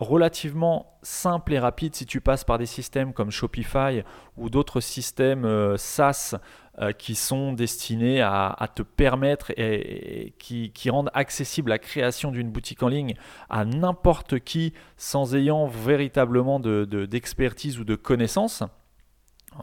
relativement 0.00 0.98
simple 1.02 1.52
et 1.52 1.58
rapide 1.58 1.94
si 1.94 2.06
tu 2.06 2.20
passes 2.20 2.42
par 2.42 2.58
des 2.58 2.66
systèmes 2.66 3.12
comme 3.12 3.30
Shopify 3.30 4.02
ou 4.36 4.48
d'autres 4.48 4.80
systèmes 4.80 5.44
euh, 5.44 5.76
SaaS 5.76 6.36
euh, 6.80 6.92
qui 6.92 7.14
sont 7.14 7.52
destinés 7.52 8.22
à, 8.22 8.68
te 8.74 8.82
permettre 8.82 9.52
et, 9.58 10.34
qui, 10.38 10.90
rendent 10.90 11.10
accessible 11.12 11.68
la 11.68 11.78
création 11.78 12.30
d'une 12.30 12.50
boutique 12.50 12.82
en 12.82 12.88
ligne 12.88 13.14
à 13.50 13.66
n'importe 13.66 14.40
qui 14.40 14.72
sans 14.96 15.34
ayant 15.36 15.66
véritablement 15.66 16.58
d'expertise 16.58 17.76
de, 17.76 17.80
ou 17.82 17.84
de 17.84 17.94
connaissances. 17.94 18.62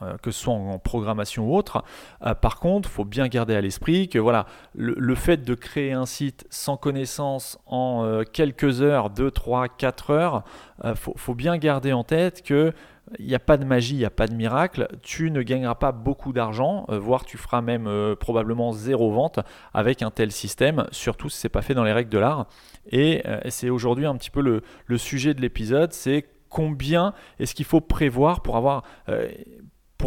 Euh, 0.02 0.18
que 0.22 0.32
ce 0.32 0.44
soit 0.44 0.54
en, 0.54 0.80
programmation 0.80 1.50
ou 1.50 1.56
autre. 1.56 1.84
Euh, 2.26 2.34
par 2.34 2.60
contre, 2.60 2.90
il 2.90 2.92
faut 2.92 3.06
bien 3.06 3.28
garder 3.28 3.56
à 3.56 3.62
l'esprit 3.62 4.10
que 4.10 4.20
voilà, 4.20 4.46
le, 4.76 5.16
fait 5.16 5.38
de 5.38 5.56
créer 5.56 5.94
un 5.94 6.06
site 6.06 6.46
sans 6.50 6.78
connaissance 6.78 7.60
en 7.66 8.04
euh, 8.04 8.24
quelques 8.24 8.82
heures, 8.82 9.10
2, 9.10 9.32
3, 9.32 9.68
4 9.70 10.12
heures, 10.12 10.44
il 10.84 10.94
faut, 10.96 11.34
bien 11.34 11.58
garder 11.58 11.94
en 11.94 12.04
tête 12.04 12.44
que 12.44 12.72
il 13.20 13.26
n'y 13.26 13.36
a 13.36 13.40
pas 13.40 13.58
de 13.58 13.64
magie, 13.64 13.96
il 13.96 14.00
n'y 14.00 14.06
a 14.06 14.10
pas 14.10 14.28
de 14.28 14.34
miracle, 14.34 14.88
tu 15.02 15.32
ne 15.32 15.42
gagneras 15.42 15.76
pas 15.76 15.94
beaucoup 15.94 16.34
d'argent, 16.34 16.86
voire 16.90 17.24
tu 17.24 17.38
feras 17.38 17.62
même 17.62 17.90
probablement 18.20 18.74
zéro 18.74 19.12
vente 19.12 19.40
avec 19.74 20.02
un 20.02 20.12
tel 20.12 20.32
système, 20.32 20.86
surtout 20.92 21.30
si 21.30 21.40
ce 21.40 21.48
n'est 21.48 21.52
pas 21.52 21.62
fait 21.62 21.74
dans 21.74 21.86
les 21.86 21.94
règles 21.94 22.10
de 22.10 22.18
l'art. 22.18 22.48
Et 22.92 23.24
c'est 23.48 23.70
aujourd'hui 23.70 24.06
un 24.06 24.16
petit 24.18 24.30
peu 24.30 24.42
le, 24.42 24.62
le 24.86 24.98
sujet 24.98 25.34
de 25.34 25.42
l'épisode, 25.42 25.94
c'est 25.94 26.26
combien 26.50 27.14
est-ce 27.40 27.56
qu'il 27.56 27.66
faut 27.66 27.82
prévoir 27.82 28.42
pour 28.42 28.58
avoir 28.58 28.84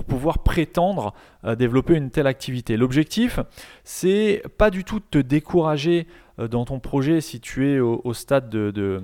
pour 0.01 0.17
pouvoir 0.17 0.39
prétendre 0.39 1.13
euh, 1.45 1.55
développer 1.55 1.95
une 1.95 2.11
telle 2.11 2.27
activité. 2.27 2.79
L'objectif, 2.79 3.39
c'est 3.85 4.43
pas 4.57 4.71
du 4.71 4.83
tout 4.83 4.99
de 4.99 5.05
te 5.11 5.19
décourager 5.19 6.07
euh, 6.39 6.49
dans 6.49 6.65
ton 6.65 6.81
projet 6.81 7.21
si 7.21 7.39
tu 7.39 7.71
es 7.71 7.81
au, 7.81 8.15
stade 8.15 8.49
de, 8.49 9.03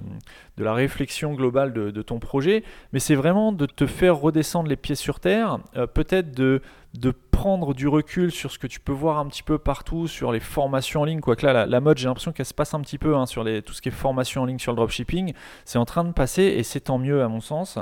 la 0.56 0.72
réflexion 0.72 1.34
globale 1.34 1.74
de, 1.74 2.02
ton 2.02 2.18
projet, 2.18 2.64
mais 2.92 2.98
c'est 2.98 3.14
vraiment 3.14 3.52
de 3.52 3.66
te 3.66 3.86
faire 3.86 4.16
redescendre 4.16 4.70
les 4.70 4.76
pieds 4.76 4.94
sur 4.94 5.20
terre, 5.20 5.58
euh, 5.76 5.86
peut-être 5.86 6.34
de, 6.34 6.62
de 6.98 7.10
prendre 7.36 7.74
du 7.74 7.86
recul 7.86 8.32
sur 8.32 8.50
ce 8.50 8.58
que 8.58 8.66
tu 8.66 8.80
peux 8.80 8.94
voir 8.94 9.18
un 9.18 9.26
petit 9.26 9.42
peu 9.42 9.58
partout, 9.58 10.08
sur 10.08 10.32
les 10.32 10.40
formations 10.40 11.02
en 11.02 11.04
ligne, 11.04 11.20
quoique 11.20 11.44
là, 11.44 11.66
la, 11.66 11.80
mode, 11.80 11.98
j'ai 11.98 12.08
l'impression 12.08 12.32
qu'elle 12.32 12.46
se 12.46 12.54
passe 12.54 12.72
un 12.72 12.80
petit 12.80 12.96
peu 12.96 13.14
hein, 13.14 13.26
sur 13.26 13.44
tout 13.62 13.74
ce 13.74 13.82
qui 13.82 13.90
est 13.90 13.92
formation 13.92 14.40
en 14.40 14.44
ligne 14.46 14.58
sur 14.58 14.72
le 14.72 14.76
dropshipping, 14.76 15.34
c'est 15.66 15.76
en 15.76 15.84
train 15.84 16.04
de 16.04 16.12
passer 16.12 16.44
et 16.44 16.62
c'est 16.62 16.80
tant 16.80 16.96
mieux 16.96 17.22
à 17.22 17.28
mon 17.28 17.42
sens. 17.42 17.78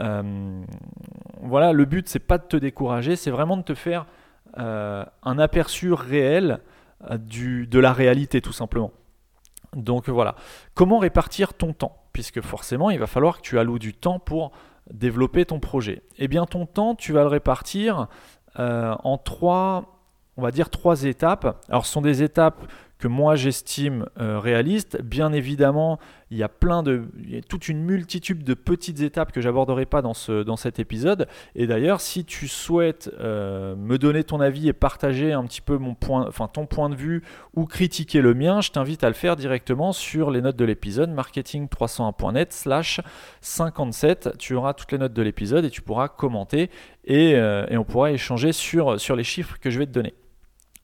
Euh, 0.00 0.60
voilà, 1.40 1.72
le 1.72 1.84
but, 1.84 2.08
c'est 2.08 2.18
pas 2.18 2.36
de 2.36 2.46
te 2.46 2.56
décourager, 2.56 3.14
c'est 3.14 3.30
vraiment 3.30 3.56
de 3.56 3.62
te 3.62 3.74
faire 3.74 4.06
un 4.56 5.38
aperçu 5.38 5.92
réel 5.92 6.60
du, 7.16 7.68
de 7.68 7.78
la 7.78 7.92
réalité 7.92 8.40
tout 8.40 8.54
simplement. 8.54 8.90
Donc 9.76 10.08
voilà. 10.08 10.34
Comment 10.74 10.98
répartir 10.98 11.54
ton 11.54 11.74
temps? 11.74 11.96
Puisque 12.12 12.40
forcément, 12.40 12.90
il 12.90 12.98
va 12.98 13.06
falloir 13.06 13.36
que 13.36 13.42
tu 13.42 13.58
alloues 13.58 13.78
du 13.78 13.92
temps 13.92 14.18
pour 14.18 14.50
développer 14.92 15.44
ton 15.44 15.60
projet. 15.60 16.02
Eh 16.18 16.28
bien, 16.28 16.46
ton 16.46 16.66
temps, 16.66 16.94
tu 16.94 17.12
vas 17.12 17.22
le 17.22 17.28
répartir 17.28 18.00
euh, 18.00 18.04
en 18.58 19.18
trois, 19.18 19.84
on 20.36 20.42
va 20.42 20.50
dire 20.50 20.70
trois 20.70 21.04
étapes. 21.04 21.64
Alors, 21.68 21.86
ce 21.86 21.92
sont 21.92 22.02
des 22.02 22.22
étapes 22.22 22.60
que 22.98 23.08
moi 23.08 23.36
j'estime 23.36 24.06
euh, 24.18 24.38
réaliste. 24.38 25.00
Bien 25.02 25.32
évidemment, 25.32 25.98
il 26.30 26.38
y 26.38 26.42
a 26.42 26.48
plein 26.48 26.82
de, 26.82 27.04
toute 27.48 27.68
une 27.68 27.82
multitude 27.82 28.42
de 28.42 28.54
petites 28.54 29.00
étapes 29.00 29.32
que 29.32 29.40
j'aborderai 29.40 29.86
pas 29.86 30.02
dans, 30.02 30.14
ce, 30.14 30.42
dans 30.42 30.56
cet 30.56 30.78
épisode. 30.78 31.28
Et 31.54 31.66
d'ailleurs, 31.66 32.00
si 32.00 32.24
tu 32.24 32.48
souhaites 32.48 33.10
euh, 33.20 33.76
me 33.76 33.96
donner 33.98 34.24
ton 34.24 34.40
avis 34.40 34.68
et 34.68 34.72
partager 34.72 35.32
un 35.32 35.44
petit 35.44 35.60
peu 35.60 35.78
mon 35.78 35.94
point, 35.94 36.26
enfin 36.26 36.48
ton 36.48 36.66
point 36.66 36.88
de 36.88 36.96
vue 36.96 37.22
ou 37.54 37.66
critiquer 37.66 38.20
le 38.20 38.34
mien, 38.34 38.60
je 38.60 38.70
t'invite 38.70 39.04
à 39.04 39.08
le 39.08 39.14
faire 39.14 39.36
directement 39.36 39.92
sur 39.92 40.30
les 40.30 40.40
notes 40.40 40.56
de 40.56 40.64
l'épisode 40.64 41.10
marketing301.net 41.14 42.52
slash 42.52 43.00
57. 43.40 44.36
Tu 44.38 44.54
auras 44.54 44.74
toutes 44.74 44.92
les 44.92 44.98
notes 44.98 45.14
de 45.14 45.22
l'épisode 45.22 45.64
et 45.64 45.70
tu 45.70 45.82
pourras 45.82 46.08
commenter 46.08 46.70
et, 47.04 47.34
euh, 47.34 47.66
et 47.68 47.76
on 47.76 47.84
pourra 47.84 48.10
échanger 48.10 48.52
sur, 48.52 49.00
sur 49.00 49.14
les 49.14 49.24
chiffres 49.24 49.58
que 49.60 49.70
je 49.70 49.78
vais 49.78 49.86
te 49.86 49.92
donner. 49.92 50.14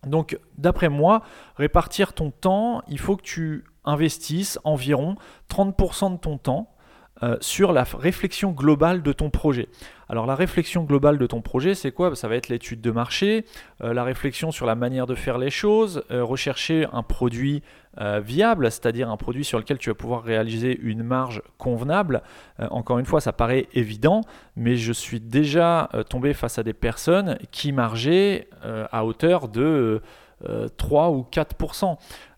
Donc, 0.06 0.38
d'après 0.58 0.88
moi, 0.88 1.22
répartir 1.56 2.12
ton 2.12 2.30
temps, 2.30 2.82
il 2.88 2.98
faut 2.98 3.16
que 3.16 3.22
tu 3.22 3.64
investisses 3.84 4.58
environ 4.64 5.16
30% 5.48 6.12
de 6.12 6.16
ton 6.18 6.38
temps 6.38 6.74
euh, 7.22 7.36
sur 7.40 7.72
la 7.72 7.84
réflexion 7.84 8.50
globale 8.50 9.00
de 9.02 9.12
ton 9.12 9.30
projet. 9.30 9.68
Alors 10.08 10.26
la 10.26 10.34
réflexion 10.34 10.82
globale 10.82 11.18
de 11.18 11.26
ton 11.26 11.40
projet, 11.40 11.76
c'est 11.76 11.92
quoi? 11.92 12.16
Ça 12.16 12.26
va 12.26 12.34
être 12.34 12.48
l'étude 12.48 12.80
de 12.80 12.90
marché, 12.90 13.44
euh, 13.80 13.94
la 13.94 14.02
réflexion 14.02 14.50
sur 14.50 14.66
la 14.66 14.74
manière 14.74 15.06
de 15.06 15.14
faire 15.14 15.38
les 15.38 15.50
choses, 15.50 16.02
euh, 16.10 16.24
rechercher 16.24 16.86
un 16.92 17.02
produit 17.02 17.62
viable, 18.24 18.70
c'est-à-dire 18.70 19.10
un 19.10 19.18
produit 19.18 19.44
sur 19.44 19.58
lequel 19.58 19.76
tu 19.76 19.90
vas 19.90 19.94
pouvoir 19.94 20.22
réaliser 20.22 20.80
une 20.80 21.02
marge 21.02 21.42
convenable. 21.58 22.22
encore 22.70 22.98
une 22.98 23.04
fois, 23.04 23.20
ça 23.20 23.34
paraît 23.34 23.68
évident, 23.74 24.22
mais 24.56 24.76
je 24.76 24.94
suis 24.94 25.20
déjà 25.20 25.90
tombé 26.08 26.32
face 26.32 26.58
à 26.58 26.62
des 26.62 26.72
personnes 26.72 27.36
qui 27.50 27.70
margeaient 27.70 28.48
à 28.62 29.04
hauteur 29.04 29.48
de 29.48 30.00
3 30.76 31.10
ou 31.10 31.26
4%. 31.30 31.96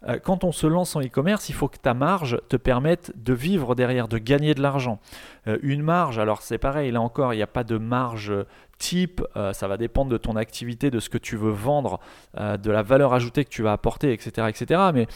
Euh, 0.09 0.19
quand 0.23 0.45
on 0.45 0.53
se 0.53 0.67
lance 0.67 0.97
en 0.97 1.01
e-commerce, 1.01 1.49
il 1.49 1.55
faut 1.55 1.69
que 1.69 1.79
ta 1.79 1.95
marge 1.95 2.39
te 2.49 2.57
permette 2.57 3.13
de 3.17 3.33
vivre 3.33 3.75
derrière, 3.75 4.09
de 4.09 4.19
gagner 4.19 4.55
de 4.55 4.63
l'argent. 4.63 4.99
Euh, 5.47 5.59
une 5.63 5.83
marge, 5.83 6.19
alors 6.19 6.43
c'est 6.43 6.59
pareil, 6.59 6.91
là 6.91 7.01
encore, 7.01 7.33
il 7.33 7.37
n'y 7.37 7.43
a 7.43 7.49
pas 7.49 7.65
de 7.65 7.79
marge 7.79 8.33
type, 8.79 9.23
euh, 9.37 9.53
ça 9.53 9.69
va 9.69 9.77
dépendre 9.77 10.11
de 10.11 10.17
ton 10.17 10.37
activité, 10.37 10.91
de 10.91 11.01
ce 11.01 11.09
que 11.09 11.19
tu 11.19 11.37
veux 11.37 11.53
vendre, 11.53 12.01
de 12.37 12.71
la 12.71 12.83
valeur 12.83 13.15
ajoutée 13.15 13.45
que 13.45 13.51
tu 13.51 13.63
vas 13.63 13.73
apporter, 13.73 14.13
etc. 14.13 14.49
etc. 14.49 14.81
mais 14.93 15.07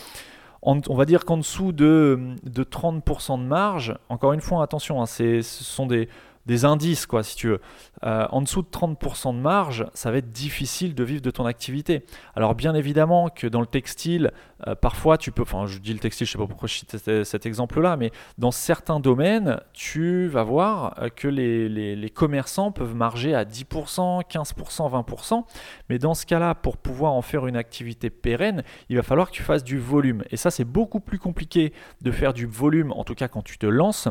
on, 0.62 0.94
va 0.94 1.04
dire 1.04 1.24
qu'en 1.24 1.36
dessous 1.36 1.72
de, 1.72 2.18
30% 2.46 3.38
de 3.38 3.44
marge, 3.44 3.96
encore 4.08 4.32
une 4.32 4.40
fois, 4.40 4.62
attention, 4.62 5.00
hein, 5.00 5.06
ce 5.06 5.40
sont 5.42 5.86
des, 5.86 6.08
des 6.48 6.64
indices, 6.64 7.06
quoi, 7.06 7.22
si 7.22 7.36
tu 7.36 7.48
veux. 7.48 7.60
Euh, 8.04 8.26
en 8.30 8.40
dessous 8.40 8.62
de 8.62 8.68
30% 8.68 9.34
de 9.34 9.40
marge, 9.40 9.86
ça 9.92 10.10
va 10.10 10.18
être 10.18 10.30
difficile 10.30 10.94
de 10.94 11.04
vivre 11.04 11.20
de 11.20 11.30
ton 11.30 11.44
activité. 11.44 12.04
Alors 12.34 12.54
bien 12.54 12.74
évidemment 12.74 13.28
que 13.28 13.46
dans 13.46 13.60
le 13.60 13.66
textile, 13.66 14.32
euh, 14.66 14.74
parfois 14.74 15.18
tu 15.18 15.30
peux, 15.30 15.42
enfin 15.42 15.66
je 15.66 15.78
dis 15.78 15.92
le 15.92 15.98
textile, 15.98 16.26
je 16.26 16.32
sais 16.32 16.38
pas 16.38 16.46
pourquoi 16.46 16.68
je 16.68 16.74
cite 16.74 17.24
cet 17.24 17.44
exemple-là, 17.44 17.96
mais 17.96 18.10
dans 18.38 18.50
certains 18.50 18.98
domaines, 18.98 19.60
tu 19.74 20.26
vas 20.28 20.42
voir 20.42 20.94
euh, 21.02 21.08
que 21.08 21.28
les, 21.28 21.68
les, 21.68 22.10
commerçants 22.10 22.72
peuvent 22.72 22.94
marger 22.94 23.34
à 23.34 23.44
10%, 23.44 24.22
15%, 24.24 25.04
20%. 25.04 25.44
Mais 25.90 25.98
dans 25.98 26.14
ce 26.14 26.24
cas-là, 26.24 26.54
pour 26.54 26.78
pouvoir 26.78 27.12
en 27.12 27.22
faire 27.22 27.46
une 27.46 27.56
activité 27.56 28.08
pérenne, 28.08 28.62
il 28.88 28.96
va 28.96 29.02
falloir 29.02 29.30
que 29.30 29.34
tu 29.34 29.42
fasses 29.42 29.64
du 29.64 29.78
volume. 29.78 30.24
Et 30.30 30.38
ça, 30.38 30.50
c'est 30.50 30.64
beaucoup 30.64 31.00
plus 31.00 31.18
compliqué 31.18 31.74
de 32.00 32.10
faire 32.10 32.32
du 32.32 32.46
volume, 32.46 32.92
en 32.92 33.04
tout 33.04 33.14
cas 33.14 33.28
quand 33.28 33.42
tu 33.42 33.58
te 33.58 33.66
lances, 33.66 34.08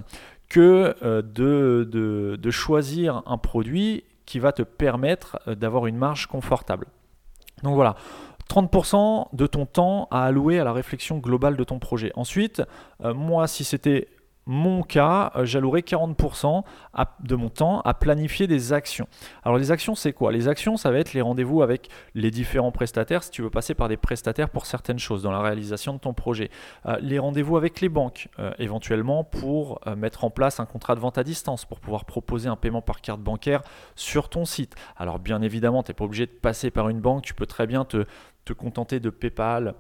que 0.50 0.96
euh, 1.04 1.22
de, 1.22 2.52
choisir 2.52 3.24
un 3.26 3.38
produit 3.38 4.04
qui 4.26 4.40
va 4.40 4.52
te 4.52 4.62
permettre 4.62 5.40
euh, 5.48 5.56
d'avoir 5.56 5.88
une 5.88 5.98
marge 5.98 6.28
confortable. 6.28 6.88
Donc 7.64 7.76
voilà, 7.76 7.96
30% 8.50 9.28
de 9.34 9.48
ton 9.48 9.66
temps 9.66 10.08
à 10.12 10.24
allouer 10.24 10.60
à 10.60 10.64
la 10.64 10.74
réflexion 10.74 11.18
globale 11.18 11.58
de 11.58 11.64
ton 11.64 11.80
projet. 11.80 12.12
Ensuite, 12.16 12.62
euh, 13.04 13.14
moi, 13.14 13.48
si 13.48 13.64
c'était 13.64 14.08
mon 14.48 14.82
cas, 14.82 15.34
euh, 15.36 15.46
j'allouerai 15.46 15.82
40% 15.82 16.64
de 17.20 17.36
mon 17.36 17.50
temps 17.50 17.82
à 17.82 17.94
planifier 17.94 18.48
des 18.48 18.72
actions. 18.72 19.08
Alors 19.44 19.58
les 19.58 19.72
actions, 19.72 19.94
c'est 19.94 20.14
quoi? 20.14 20.32
Les 20.32 20.48
actions, 20.48 20.78
ça 20.78 20.90
va 20.90 21.00
être 21.00 21.14
les 21.14 21.22
rendez-vous 21.22 21.62
avec 21.62 21.90
les 22.16 22.32
différents 22.32 22.72
prestataires, 22.72 23.24
si 23.24 23.30
tu 23.30 23.42
veux 23.42 23.50
passer 23.50 23.74
par 23.74 23.90
des 23.90 23.98
prestataires 23.98 24.50
pour 24.50 24.66
certaines 24.66 25.00
choses 25.00 25.22
dans 25.22 25.32
la 25.32 25.42
réalisation 25.42 25.94
de 25.94 26.00
ton 26.00 26.14
projet. 26.14 26.50
Euh, 26.86 26.98
les 27.02 27.20
rendez-vous 27.20 27.58
avec 27.58 27.82
les 27.82 27.90
banques, 27.90 28.30
euh, 28.40 28.54
éventuellement 28.58 29.26
pour 29.26 29.82
mettre 29.98 30.24
en 30.24 30.30
place 30.30 30.60
un 30.60 30.66
contrat 30.66 30.96
de 30.96 31.02
vente 31.02 31.18
à 31.18 31.24
distance, 31.24 31.66
pour 31.66 31.82
pouvoir 31.82 32.06
proposer 32.06 32.48
un 32.48 32.56
paiement 32.56 32.82
par 32.82 33.02
carte 33.02 33.20
bancaire 33.20 33.62
sur 33.96 34.30
ton 34.30 34.46
site. 34.46 34.76
Alors 34.96 35.20
bien 35.20 35.42
évidemment, 35.42 35.84
tu 35.84 35.92
n'es 35.92 35.96
pas 35.96 36.06
obligé 36.06 36.26
de 36.26 36.32
passer 36.32 36.72
par 36.72 36.88
une 36.88 37.02
banque, 37.02 37.24
tu 37.24 37.34
peux 37.34 37.46
très 37.46 37.68
bien 37.68 37.84
te, 37.84 38.06
te 38.46 38.54
contenter 38.54 39.02
de 39.02 39.10
PayPal 39.10 39.76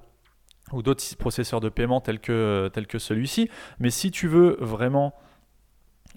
ou 0.71 0.81
d'autres 0.81 1.03
processeurs 1.17 1.59
de 1.59 1.69
paiement 1.69 2.01
tels 2.01 2.19
que, 2.19 2.69
tels 2.73 2.87
que 2.87 2.99
celui-ci. 2.99 3.49
Mais 3.79 3.89
si 3.89 4.11
tu 4.11 4.27
veux 4.27 4.57
vraiment 4.59 5.13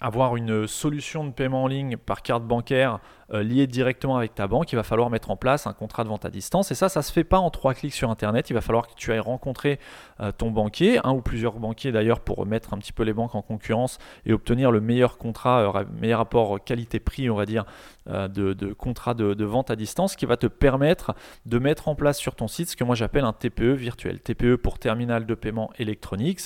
avoir 0.01 0.37
une 0.37 0.67
solution 0.67 1.25
de 1.25 1.31
paiement 1.31 1.65
en 1.65 1.67
ligne 1.67 1.97
par 1.97 2.23
carte 2.23 2.45
bancaire 2.45 3.01
euh, 3.33 3.43
liée 3.43 3.67
directement 3.67 4.17
avec 4.17 4.35
ta 4.35 4.47
banque, 4.47 4.73
il 4.73 4.77
va 4.77 4.83
falloir 4.83 5.11
mettre 5.11 5.31
en 5.31 5.37
place 5.37 5.67
un 5.67 5.73
contrat 5.73 6.05
de 6.05 6.09
vente 6.09 6.25
à 6.25 6.31
distance. 6.31 6.71
Et 6.71 6.75
ça, 6.75 6.89
ça 6.89 7.01
ne 7.01 7.05
se 7.05 7.13
fait 7.13 7.25
pas 7.25 7.39
en 7.39 7.51
trois 7.51 7.75
clics 7.75 7.95
sur 7.95 8.11
Internet. 8.11 8.51
Il 8.51 8.55
va 8.55 8.61
falloir 8.61 8.87
que 8.89 8.95
tu 8.95 9.13
ailles 9.13 9.21
rencontrer 9.21 9.79
euh, 10.21 10.33
ton 10.33 10.51
banquier, 10.51 10.99
un 11.05 11.13
ou 11.13 11.21
plusieurs 11.21 11.55
banquiers 11.55 11.93
d'ailleurs, 11.93 12.21
pour 12.21 12.45
mettre 12.47 12.75
un 12.75 12.79
petit 12.79 12.93
peu 12.93 13.03
les 13.03 13.13
banques 13.13 13.35
en 13.35 13.43
concurrence 13.43 13.99
et 14.27 14.33
obtenir 14.33 14.71
le 14.73 14.81
meilleur 14.81 15.19
contrat, 15.19 15.61
euh, 15.61 15.85
meilleur 16.01 16.19
rapport 16.19 16.63
qualité-prix, 16.63 17.31
on 17.31 17.37
va 17.37 17.47
dire, 17.47 17.65
de, 18.07 18.55
de, 18.55 18.73
contrat 18.73 19.15
de, 19.15 19.45
vente 19.45 19.71
à 19.71 19.77
distance 19.77 20.17
qui 20.17 20.27
va 20.27 20.37
te 20.37 20.49
permettre 20.49 21.15
de 21.47 21.59
mettre 21.59 21.87
en 21.87 21.95
place 21.95 22.19
sur 22.19 22.35
ton 22.35 22.49
site 22.49 22.71
ce 22.71 22.77
que 22.77 22.83
moi 22.83 22.97
j'appelle 22.97 23.25
un 23.25 23.33
TPE 23.33 23.73
virtuel. 23.75 24.19
TPE 24.19 24.57
pour 24.57 24.79
terminal 24.81 25.27
de 25.27 25.35
paiement 25.35 25.71
électronique. 25.79 26.41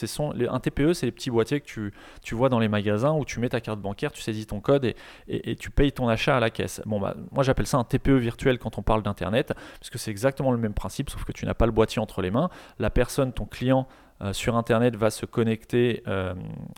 Un 0.51 0.61
TPE, 0.61 0.93
c'est 0.93 1.07
les 1.07 1.13
petits 1.13 1.31
boîtiers 1.31 1.61
que 1.61 1.67
tu, 1.67 1.95
tu 2.23 2.35
vois 2.35 2.49
dans 2.49 2.59
les 2.59 2.69
magasins 2.69 3.13
où 3.13 3.25
tu 3.25 3.41
mets 3.41 3.49
ta 3.49 3.61
carte 3.61 3.81
bancaire, 3.81 4.13
tu 4.13 4.21
saisis 4.21 4.47
ton 4.47 4.61
code 4.61 4.85
et, 4.85 4.97
et, 5.29 5.57
tu 5.57 5.71
payes 5.71 5.93
ton 5.93 6.09
achat 6.09 6.37
à 6.37 6.41
la 6.41 6.51
caisse. 6.51 6.74
Bon, 6.87 7.01
bah, 7.01 7.15
moi 7.33 7.43
j'appelle 7.43 7.67
ça 7.67 7.79
un 7.79 7.85
TPE 7.85 8.17
virtuel 8.19 8.59
quand 8.59 8.79
on 8.79 8.83
parle 8.83 9.03
d'Internet, 9.03 9.53
parce 9.79 9.91
que 9.91 9.99
c'est 9.99 10.11
exactement 10.11 10.53
le 10.53 10.59
même 10.59 10.75
principe, 10.75 11.11
sauf 11.11 11.25
que 11.25 11.33
tu 11.33 11.47
n'as 11.47 11.55
pas 11.55 11.67
le 11.67 11.73
boîtier 11.73 12.01
entre 12.01 12.23
les 12.23 12.31
mains. 12.31 12.51
La 12.79 12.91
personne, 12.91 13.33
ton 13.33 13.47
client, 13.47 13.87
euh, 14.23 14.33
sur 14.33 14.57
Internet 14.57 14.95
va 14.97 15.11
se 15.11 15.27
connecter 15.27 16.03
euh, 16.07 16.35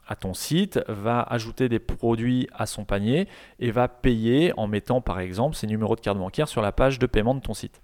à 0.08 0.16
ton 0.16 0.32
site, 0.32 0.80
va 0.88 1.20
ajouter 1.20 1.68
des 1.68 1.78
produits 1.78 2.48
à 2.54 2.64
son 2.64 2.84
panier 2.84 3.28
et 3.58 3.70
va 3.70 3.88
payer 3.88 4.52
en 4.56 4.66
mettant 4.66 5.02
par 5.02 5.20
exemple 5.20 5.54
ses 5.54 5.66
numéros 5.66 5.96
de 5.96 6.00
carte 6.00 6.18
bancaire 6.18 6.48
sur 6.48 6.62
la 6.62 6.72
page 6.72 6.98
de 6.98 7.06
paiement 7.06 7.34
de 7.34 7.40
ton 7.40 7.52
site. 7.52 7.82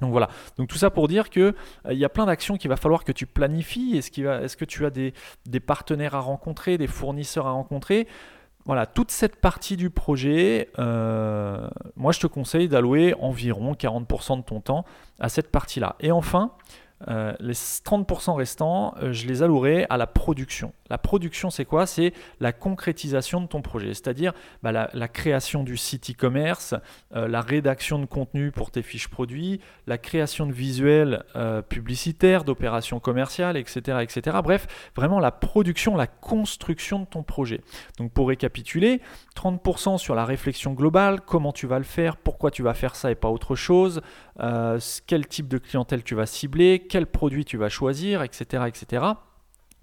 Donc 0.00 0.10
voilà, 0.10 0.28
donc 0.58 0.68
tout 0.68 0.76
ça 0.76 0.90
pour 0.90 1.06
dire 1.06 1.30
qu'il 1.30 1.54
euh, 1.86 1.92
y 1.92 2.04
a 2.04 2.08
plein 2.08 2.26
d'actions 2.26 2.56
qu'il 2.56 2.68
va 2.68 2.76
falloir 2.76 3.04
que 3.04 3.12
tu 3.12 3.26
planifies. 3.26 3.96
Est-ce, 3.96 4.10
est 4.20 4.56
que 4.56 4.64
tu 4.64 4.84
as 4.84 4.90
des, 4.90 5.12
partenaires 5.60 6.14
à 6.14 6.20
rencontrer, 6.20 6.78
des 6.78 6.88
fournisseurs 6.88 7.46
à 7.46 7.52
rencontrer? 7.52 8.08
Voilà, 8.66 8.86
toute 8.86 9.10
cette 9.10 9.36
partie 9.36 9.76
du 9.76 9.90
projet, 9.90 10.70
euh, 10.78 11.68
moi 11.96 12.12
je 12.12 12.20
te 12.20 12.26
conseille 12.26 12.68
d'allouer 12.68 13.14
environ 13.20 13.74
40% 13.74 14.38
de 14.38 14.42
ton 14.42 14.60
temps 14.60 14.84
à 15.20 15.28
cette 15.28 15.50
partie-là. 15.50 15.96
Et 16.00 16.10
enfin, 16.10 16.52
euh, 17.08 17.34
les 17.40 17.54
30% 17.54 18.34
restants, 18.34 18.94
euh, 19.02 19.12
je 19.12 19.26
les 19.26 19.42
allouerai 19.42 19.86
à 19.90 19.96
la 19.96 20.06
production. 20.06 20.72
La 20.90 20.98
production, 20.98 21.50
c'est 21.50 21.64
quoi? 21.64 21.86
C'est 21.86 22.12
la 22.40 22.52
concrétisation 22.52 23.40
de 23.40 23.46
ton 23.46 23.62
projet, 23.62 23.88
c'est-à-dire 23.88 24.32
bah, 24.62 24.72
la, 24.72 25.08
création 25.08 25.62
du 25.64 25.76
site 25.76 26.10
e-commerce, 26.10 26.74
euh, 27.14 27.28
la 27.28 27.40
rédaction 27.40 27.98
de 27.98 28.06
contenu 28.06 28.50
pour 28.50 28.70
tes 28.70 28.82
fiches 28.82 29.08
produits, 29.08 29.60
la 29.86 29.98
création 29.98 30.46
de 30.46 30.52
visuels 30.52 31.24
publicitaires, 31.68 32.44
d'opérations 32.44 33.00
commerciales, 33.00 33.56
etc., 33.56 33.98
etc. 34.02 34.38
Bref, 34.42 34.66
vraiment 34.96 35.20
la 35.20 35.30
production, 35.30 35.96
la 35.96 36.06
construction 36.06 37.00
de 37.00 37.04
ton 37.04 37.22
projet. 37.22 37.60
Donc 37.98 38.12
pour 38.12 38.28
récapituler, 38.28 39.00
30% 39.36 39.98
sur 39.98 40.14
la 40.14 40.24
réflexion 40.24 40.72
globale, 40.72 41.20
comment 41.20 41.52
tu 41.52 41.66
vas 41.66 41.78
le 41.78 41.84
faire, 41.84 42.16
pourquoi 42.16 42.50
tu 42.50 42.62
vas 42.62 42.74
faire 42.74 42.96
ça 42.96 43.10
et 43.10 43.14
pas 43.14 43.28
autre 43.28 43.54
chose, 43.54 44.00
quel 44.38 45.26
type 45.26 45.48
de 45.48 45.58
clientèle 45.58 46.02
tu 46.02 46.14
vas 46.14 46.26
cibler, 46.26 46.86
quel 46.88 47.06
produit 47.06 47.44
tu 47.44 47.56
vas 47.56 47.68
choisir, 47.68 48.22
etc. 48.22 48.64
etc. 48.66 49.14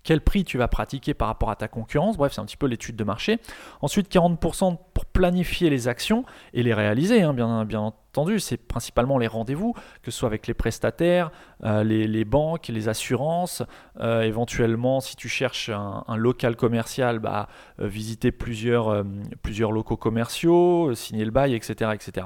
Quel 0.04 0.22
prix 0.22 0.44
tu 0.44 0.58
vas 0.58 0.68
pratiquer 0.68 1.14
par 1.14 1.28
rapport 1.28 1.52
à 1.52 1.56
ta 1.56 1.68
concurrence, 1.68 2.18
bref, 2.18 2.34
c'est 2.34 2.42
un 2.42 2.46
petit 2.46 2.58
peu 2.58 2.66
l'étude 2.66 2.96
de 2.96 3.04
marché. 3.04 3.40
Ensuite, 3.82 4.12
40% 4.12 4.78
pour 4.94 5.06
planifier 5.06 5.70
les 5.70 5.88
actions 5.88 6.26
et 6.54 6.64
les 6.64 6.74
réaliser, 6.74 7.22
hein, 7.22 7.34
bien, 7.34 7.68
entendu. 7.80 8.40
C'est 8.40 8.58
principalement 8.58 9.20
les 9.20 9.28
rendez-vous, 9.28 9.74
que 10.02 10.10
ce 10.10 10.18
soit 10.18 10.28
avec 10.28 10.48
les 10.48 10.56
prestataires, 10.56 11.32
euh, 11.64 11.84
les, 11.84 12.26
banques, 12.26 12.68
les 12.68 12.90
assurances. 12.90 13.62
Euh, 14.00 14.24
éventuellement, 14.24 15.02
si 15.02 15.16
tu 15.16 15.30
cherches 15.30 15.70
un, 15.70 16.18
local 16.18 16.56
commercial, 16.56 17.20
bah, 17.20 17.48
euh, 17.80 17.88
visiter 17.88 18.32
plusieurs, 18.32 19.06
plusieurs 19.44 19.72
locaux 19.72 19.98
commerciaux, 19.98 20.96
signer 20.96 21.26
le 21.26 21.32
bail, 21.32 21.54
etc. 21.54 21.92
etc 21.94 22.26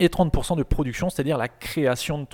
et 0.00 0.08
30% 0.08 0.56
de 0.56 0.62
production, 0.62 1.10
c'est-à-dire 1.10 1.38
la 1.38 1.48
création 1.48 2.26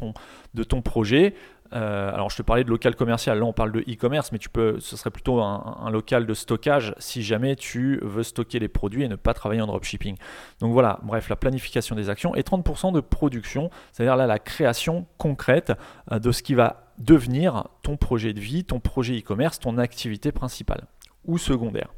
de 0.55 0.63
ton, 0.65 0.83
projet. 0.83 1.35
Euh, 1.73 2.13
alors 2.13 2.31
je 2.31 2.37
te 2.37 2.43
parlais 2.43 2.65
de 2.65 2.71
local 2.71 2.97
commercial, 2.97 3.39
là 3.39 3.45
on 3.45 3.53
parle 3.53 3.71
de 3.71 3.81
e-commerce, 3.81 4.33
mais 4.33 4.39
tu 4.39 4.49
peux, 4.49 4.81
ce 4.81 4.97
serait 4.97 5.11
plutôt 5.11 5.41
un, 5.41 5.89
local 5.91 6.27
de 6.27 6.35
stockage 6.35 6.95
si 6.99 7.23
jamais 7.23 7.55
tu 7.55 8.01
veux 8.03 8.25
stocker 8.25 8.59
les 8.59 8.69
produits 8.69 9.05
et 9.05 9.09
ne 9.09 9.15
pas 9.15 9.35
travailler 9.35 9.61
en 9.61 9.67
dropshipping. 9.67 10.17
Donc 10.61 10.73
voilà, 10.73 10.99
bref, 11.03 11.29
la 11.29 11.37
planification 11.37 11.95
des 11.95 12.11
actions 12.11 12.35
et 12.35 12.43
30% 12.43 12.93
de 12.93 13.01
production, 13.01 13.71
c'est-à-dire 13.93 14.17
là 14.17 14.27
la 14.27 14.39
création 14.39 15.07
concrète 15.17 15.73
euh, 16.11 16.19
de 16.19 16.33
ce 16.33 16.43
qui 16.43 16.55
va 16.55 16.93
devenir 16.99 17.69
ton 17.83 17.97
projet 17.97 18.33
de 18.33 18.41
vie, 18.41 18.65
ton 18.65 18.81
projet 18.81 19.19
e-commerce, 19.19 19.61
ton 19.61 19.79
activité 19.79 20.33
principale 20.33 20.87
ou 21.25 21.39
secondaire. 21.39 21.91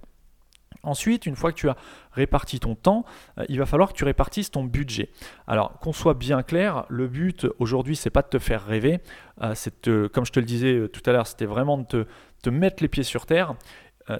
Ensuite, 0.84 1.26
une 1.26 1.36
fois 1.36 1.52
que 1.52 1.58
tu 1.58 1.68
as 1.68 1.76
réparti 2.12 2.58
ton 2.58 2.74
temps, 2.74 3.04
euh, 3.38 3.44
il 3.48 3.58
va 3.58 3.66
falloir 3.66 3.92
que 3.92 3.96
tu 3.96 4.04
répartisses 4.04 4.50
ton 4.50 4.64
budget. 4.64 5.10
Alors, 5.46 5.78
qu'on 5.78 5.92
soit 5.92 6.14
bien 6.14 6.42
clair, 6.42 6.84
le 6.88 7.06
but 7.06 7.46
aujourd'hui, 7.60 7.94
c'est 7.94 8.10
pas 8.10 8.22
de 8.22 8.28
te 8.28 8.38
faire 8.40 8.64
rêver, 8.64 9.00
euh, 9.42 9.52
c'est 9.54 9.88
comme 10.12 10.26
je 10.26 10.32
te 10.32 10.40
le 10.40 10.46
disais 10.46 10.74
euh, 10.74 10.88
tout 10.88 11.02
à 11.06 11.12
l'heure, 11.12 11.26
c'était 11.26 11.46
vraiment 11.46 11.78
de 11.78 12.06
te, 12.42 12.50
mettre 12.50 12.82
les 12.82 12.88
pieds 12.88 13.04
sur 13.04 13.26
terre. 13.26 13.54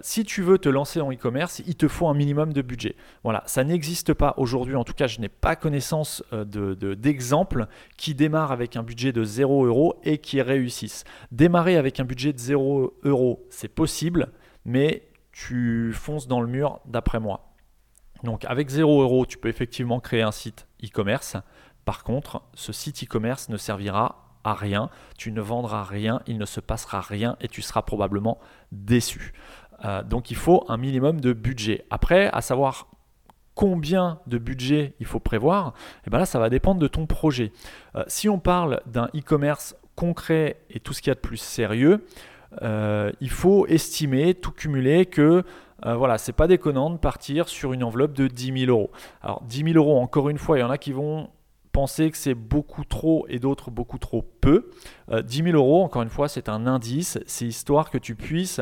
si 0.00 0.24
tu 0.24 0.42
veux 0.42 0.58
te 0.58 0.68
lancer 0.68 1.00
en 1.00 1.12
e-commerce, 1.12 1.60
il 1.66 1.74
te 1.74 1.88
faut 1.88 2.06
un 2.06 2.14
minimum 2.14 2.52
de 2.52 2.62
budget. 2.62 2.94
Voilà, 3.24 3.42
ça 3.46 3.64
n'existe 3.64 4.14
pas 4.14 4.34
aujourd'hui, 4.36 4.76
en 4.76 4.84
tout 4.84 4.94
cas, 4.94 5.08
je 5.08 5.20
n'ai 5.20 5.28
pas 5.28 5.56
connaissance 5.56 6.22
d'exemples 6.32 7.66
qui 7.96 8.14
démarrent 8.14 8.52
avec 8.52 8.76
un 8.76 8.84
budget 8.84 9.12
de 9.12 9.24
0 9.24 9.66
euros 9.66 10.00
et 10.04 10.18
qui 10.18 10.40
réussissent. 10.40 11.02
Démarrer 11.32 11.76
avec 11.76 11.98
un 11.98 12.04
budget 12.04 12.32
de 12.32 12.38
0 12.38 12.94
euros, 13.02 13.44
c'est 13.50 13.74
possible, 13.74 14.28
mais 14.64 15.02
tu 15.32 15.92
fonces 15.92 16.28
dans 16.28 16.40
le 16.40 16.46
mur 16.46 16.80
d'après 16.84 17.20
moi. 17.20 17.52
Donc 18.22 18.44
avec 18.44 18.68
0 18.68 19.02
euros, 19.02 19.26
tu 19.26 19.38
peux 19.38 19.48
effectivement 19.48 20.00
créer 20.00 20.22
un 20.22 20.30
site 20.30 20.68
e-commerce. 20.84 21.36
Par 21.84 22.04
contre, 22.04 22.42
ce 22.54 22.72
site 22.72 23.02
e-commerce 23.02 23.48
ne 23.48 23.56
servira 23.56 24.22
à 24.44 24.54
rien, 24.54 24.90
tu 25.16 25.32
ne 25.32 25.40
vendras 25.40 25.84
rien, 25.84 26.20
il 26.26 26.38
ne 26.38 26.44
se 26.44 26.60
passera 26.60 27.00
rien 27.00 27.36
et 27.40 27.48
tu 27.48 27.62
seras 27.62 27.82
probablement 27.82 28.38
déçu. 28.70 29.32
Euh, 29.84 30.02
donc 30.02 30.30
il 30.30 30.36
faut 30.36 30.64
un 30.68 30.76
minimum 30.76 31.20
de 31.20 31.32
budget. 31.32 31.84
Après, 31.90 32.28
à 32.32 32.40
savoir 32.40 32.88
combien 33.54 34.20
de 34.26 34.38
budget 34.38 34.94
il 35.00 35.06
faut 35.06 35.20
prévoir, 35.20 35.68
et 35.68 36.06
eh 36.06 36.10
ben 36.10 36.18
là 36.18 36.26
ça 36.26 36.38
va 36.38 36.48
dépendre 36.48 36.80
de 36.80 36.88
ton 36.88 37.06
projet. 37.06 37.52
Euh, 37.96 38.04
si 38.06 38.28
on 38.28 38.38
parle 38.38 38.80
d'un 38.86 39.08
e-commerce 39.14 39.76
concret 39.94 40.60
et 40.70 40.80
tout 40.80 40.92
ce 40.92 41.02
qu'il 41.02 41.10
y 41.10 41.12
a 41.12 41.14
de 41.14 41.20
plus 41.20 41.36
sérieux, 41.36 42.06
il 42.60 43.30
faut 43.30 43.66
estimer, 43.66 44.34
tout 44.34 44.52
cumuler, 44.52 45.06
que 45.06 45.44
euh, 45.86 45.96
voilà, 45.96 46.18
c'est 46.18 46.32
pas 46.32 46.46
déconnant 46.46 46.90
de 46.90 46.96
partir 46.96 47.48
sur 47.48 47.72
une 47.72 47.82
enveloppe 47.82 48.12
de 48.12 48.28
10 48.28 48.66
000 48.66 48.70
euros. 48.70 48.90
Alors 49.20 49.42
10 49.42 49.64
000 49.72 49.76
euros, 49.76 49.98
encore 49.98 50.28
une 50.28 50.38
fois, 50.38 50.58
il 50.58 50.60
y 50.60 50.64
en 50.64 50.70
a 50.70 50.78
qui 50.78 50.92
vont 50.92 51.28
penser 51.72 52.10
que 52.10 52.18
c'est 52.18 52.34
beaucoup 52.34 52.84
trop 52.84 53.26
et 53.28 53.38
d'autres 53.38 53.70
beaucoup 53.70 53.98
trop 53.98 54.22
peu. 54.40 54.70
10 55.10 55.40
euh, 55.40 55.44
000 55.44 55.56
euros, 55.56 55.82
encore 55.82 56.02
une 56.02 56.10
fois, 56.10 56.28
c'est 56.28 56.48
un 56.48 56.66
indice, 56.66 57.18
c'est 57.26 57.46
histoire 57.46 57.90
que 57.90 57.98
tu 57.98 58.14
puisses, 58.14 58.60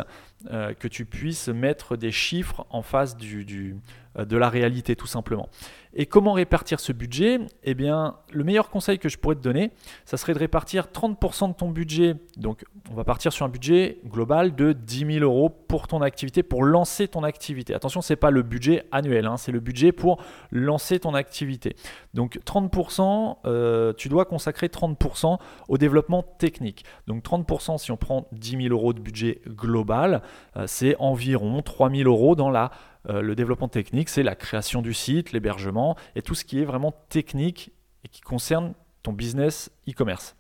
puisses 1.11 1.49
mettre 1.49 1.97
des 1.97 2.12
chiffres 2.12 2.66
en 2.70 2.82
face 2.82 3.16
de 3.16 4.37
la 4.37 4.49
réalité 4.49 4.97
tout 4.97 5.09
simplement. 5.09 5.49
Et 5.94 6.06
comment 6.06 6.32
répartir 6.32 6.78
ce 6.78 6.92
budget? 6.92 7.40
Eh 7.64 7.75
bien, 7.75 8.16
le 8.32 8.44
meilleur 8.44 8.70
conseil 8.70 8.99
que 8.99 9.09
je 9.09 9.18
pourrais 9.18 9.35
te 9.35 9.40
donner, 9.40 9.73
ça 10.04 10.16
serait 10.16 10.35
de 10.35 10.38
répartir 10.38 10.87
30% 10.87 11.49
de 11.49 11.54
ton 11.54 11.70
budget. 11.70 12.14
Donc, 12.37 12.64
on 12.90 12.94
va 12.94 13.02
partir 13.02 13.32
sur 13.32 13.44
un 13.44 13.49
budget 13.49 13.99
global 14.06 14.54
de 14.54 14.73
10 14.73 15.14
000 15.18 15.25
euros 15.25 15.50
pour 15.50 15.88
ton 15.88 16.00
activité, 16.00 16.44
pour 16.44 16.62
lancer 16.62 17.09
ton 17.09 17.25
activité. 17.25 17.75
Attention, 17.75 18.02
ce 18.02 18.12
n'est 18.12 18.16
pas 18.16 18.30
le 18.30 18.42
budget 18.42 18.87
annuel, 18.92 19.26
hein, 19.26 19.37
c'est 19.37 19.52
le 19.52 19.61
budget 19.61 19.90
pour 19.90 20.23
lancer 20.52 21.00
ton 21.00 21.14
activité. 21.14 21.75
Donc, 22.14 22.38
30%, 22.44 23.38
euh, 23.47 23.92
tu 23.92 24.09
dois 24.09 24.25
consacrer 24.25 24.68
30% 24.68 25.38
au 25.68 25.78
développement 25.78 26.23
technique. 26.23 26.85
Donc, 27.09 27.25
30%, 27.25 27.78
si 27.78 27.90
on 27.90 27.97
prend 27.97 28.28
10 28.32 28.62
000 28.62 28.75
euros 28.75 28.92
de 28.92 29.00
budget 29.00 29.40
global, 29.49 30.23
euh, 30.56 30.64
c'est 30.68 30.94
environ 31.00 31.62
3 31.62 31.90
000 31.90 32.09
euros 32.09 32.37
dans 32.37 32.50
la 32.50 32.70
euh, 33.09 33.23
le 33.23 33.35
développement 33.35 33.69
technique, 33.69 34.09
c'est 34.09 34.23
la 34.23 34.35
création 34.35 34.83
du 34.83 34.95
site, 34.95 35.33
l'hébergement 35.33 35.97
et 36.16 36.23
tout 36.23 36.35
ce 36.35 36.45
qui 36.45 36.61
est 36.61 36.64
vraiment 36.64 36.92
technique 37.09 37.73
et 38.04 38.09
qui 38.09 38.21
concerne 38.21 38.75
ton 39.02 39.12
business 39.12 39.71
e-commerce. 39.88 40.37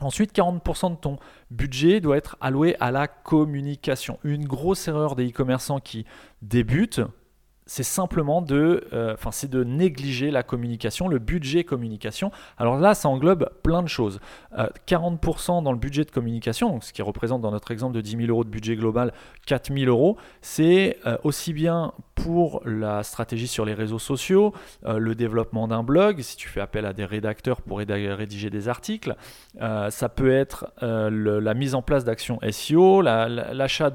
Ensuite, 0.00 0.34
40% 0.34 0.92
de 0.92 0.96
ton 0.96 1.18
budget 1.50 2.00
doit 2.00 2.16
être 2.16 2.36
alloué 2.40 2.74
à 2.80 2.90
la 2.90 3.06
communication. 3.06 4.18
Une 4.24 4.46
grosse 4.46 4.88
erreur 4.88 5.14
des 5.14 5.28
e-commerçants 5.28 5.78
qui 5.78 6.06
débutent, 6.40 7.02
c'est 7.70 7.84
simplement 7.84 8.42
de, 8.42 8.84
euh, 8.92 9.14
de 9.48 9.62
négliger 9.62 10.32
la 10.32 10.42
communication, 10.42 11.06
le 11.06 11.20
budget 11.20 11.62
communication. 11.62 12.32
Alors 12.58 12.76
là, 12.76 12.94
ça 12.94 13.08
englobe 13.08 13.48
plein 13.62 13.84
de 13.84 13.88
choses. 13.88 14.18
40% 14.88 15.58
euh, 15.58 15.62
dans 15.62 15.70
le 15.70 15.78
budget 15.78 16.04
de 16.04 16.10
communication, 16.10 16.80
ce 16.80 16.92
qui 16.92 17.00
représente 17.00 17.42
dans 17.42 17.52
notre 17.52 17.70
exemple 17.70 17.94
de 17.94 18.00
10 18.00 18.16
000 18.16 18.22
euros 18.28 18.42
de 18.42 18.48
budget 18.48 18.74
global, 18.74 19.12
4 19.46 19.72
000 19.72 19.88
euros, 19.88 20.16
c'est 20.40 20.98
euh, 21.06 21.16
aussi 21.22 21.52
bien 21.52 21.92
pour 22.22 22.60
la 22.64 23.02
stratégie 23.02 23.46
sur 23.46 23.64
les 23.64 23.74
réseaux 23.74 23.98
sociaux, 23.98 24.52
le 24.86 25.14
développement 25.14 25.68
d'un 25.68 25.82
blog, 25.82 26.20
si 26.20 26.36
tu 26.36 26.48
fais 26.48 26.60
appel 26.60 26.84
à 26.84 26.92
des 26.92 27.04
rédacteurs 27.04 27.62
pour 27.62 27.78
rédiger 27.78 28.50
des 28.50 28.68
articles, 28.68 29.16
ça 29.58 30.08
peut 30.08 30.30
être 30.30 30.70
la 30.80 31.54
mise 31.54 31.74
en 31.74 31.82
place 31.82 32.04
d'actions 32.04 32.38
SEO, 32.50 33.02
l'achat 33.02 33.90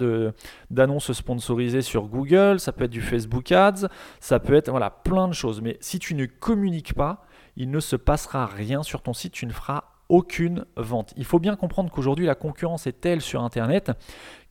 d'annonces 0.71 1.11
sponsorisées 1.13 1.81
sur 1.81 2.07
Google, 2.07 2.59
ça 2.59 2.71
peut 2.71 2.85
être 2.85 2.91
du 2.91 3.01
Facebook 3.01 3.51
Ads, 3.51 3.88
ça 4.19 4.39
peut 4.39 4.55
être 4.55 4.69
voilà, 4.69 4.89
plein 4.89 5.27
de 5.27 5.33
choses. 5.33 5.61
Mais 5.61 5.77
si 5.79 5.99
tu 5.99 6.15
ne 6.15 6.25
communiques 6.25 6.93
pas, 6.93 7.25
il 7.57 7.69
ne 7.71 7.79
se 7.79 7.95
passera 7.95 8.45
rien 8.45 8.83
sur 8.83 9.01
ton 9.01 9.13
site, 9.13 9.33
tu 9.33 9.45
ne 9.45 9.51
feras 9.51 9.83
aucune 10.09 10.65
vente. 10.77 11.13
Il 11.17 11.25
faut 11.25 11.39
bien 11.39 11.55
comprendre 11.55 11.91
qu'aujourd'hui 11.91 12.25
la 12.25 12.35
concurrence 12.35 12.87
est 12.87 13.01
telle 13.01 13.21
sur 13.21 13.43
Internet 13.43 13.91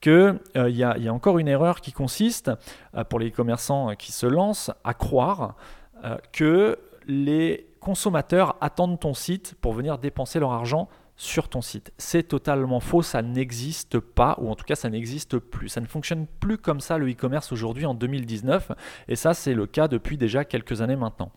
qu'il 0.00 0.38
euh, 0.56 0.70
y, 0.70 0.82
a 0.84 1.12
encore 1.12 1.38
une 1.38 1.48
erreur 1.48 1.80
qui 1.80 1.92
consiste, 1.92 2.50
euh, 2.94 3.04
pour 3.04 3.18
les 3.18 3.30
commerçants 3.30 3.94
qui 3.96 4.12
se 4.12 4.26
lancent, 4.26 4.70
à 4.84 4.94
croire 4.94 5.56
euh, 6.04 6.16
que 6.32 6.78
les 7.06 7.66
consommateurs 7.80 8.56
attendent 8.60 9.00
ton 9.00 9.14
site 9.14 9.54
pour 9.60 9.72
venir 9.72 9.98
dépenser 9.98 10.40
leur 10.40 10.52
argent 10.52 10.88
sur 11.16 11.48
ton 11.48 11.62
site. 11.62 11.92
C'est 11.96 12.24
totalement 12.24 12.80
faux, 12.80 13.02
ça 13.02 13.22
n'existe 13.22 14.00
pas, 14.00 14.36
ou 14.40 14.50
en 14.50 14.56
tout 14.56 14.64
cas 14.64 14.74
ça 14.74 14.90
n'existe 14.90 15.38
plus. 15.38 15.68
Ça 15.68 15.80
ne 15.80 15.86
fonctionne 15.86 16.26
plus 16.40 16.58
comme 16.58 16.80
ça 16.80 16.98
le 16.98 17.08
e-commerce 17.10 17.52
aujourd'hui 17.52 17.86
en 17.86 17.94
2019, 17.94 18.72
et 19.08 19.16
ça 19.16 19.32
c'est 19.32 19.54
le 19.54 19.66
cas 19.66 19.86
depuis 19.86 20.18
déjà 20.18 20.44
quelques 20.44 20.80
années 20.80 20.96
maintenant. 20.96 21.30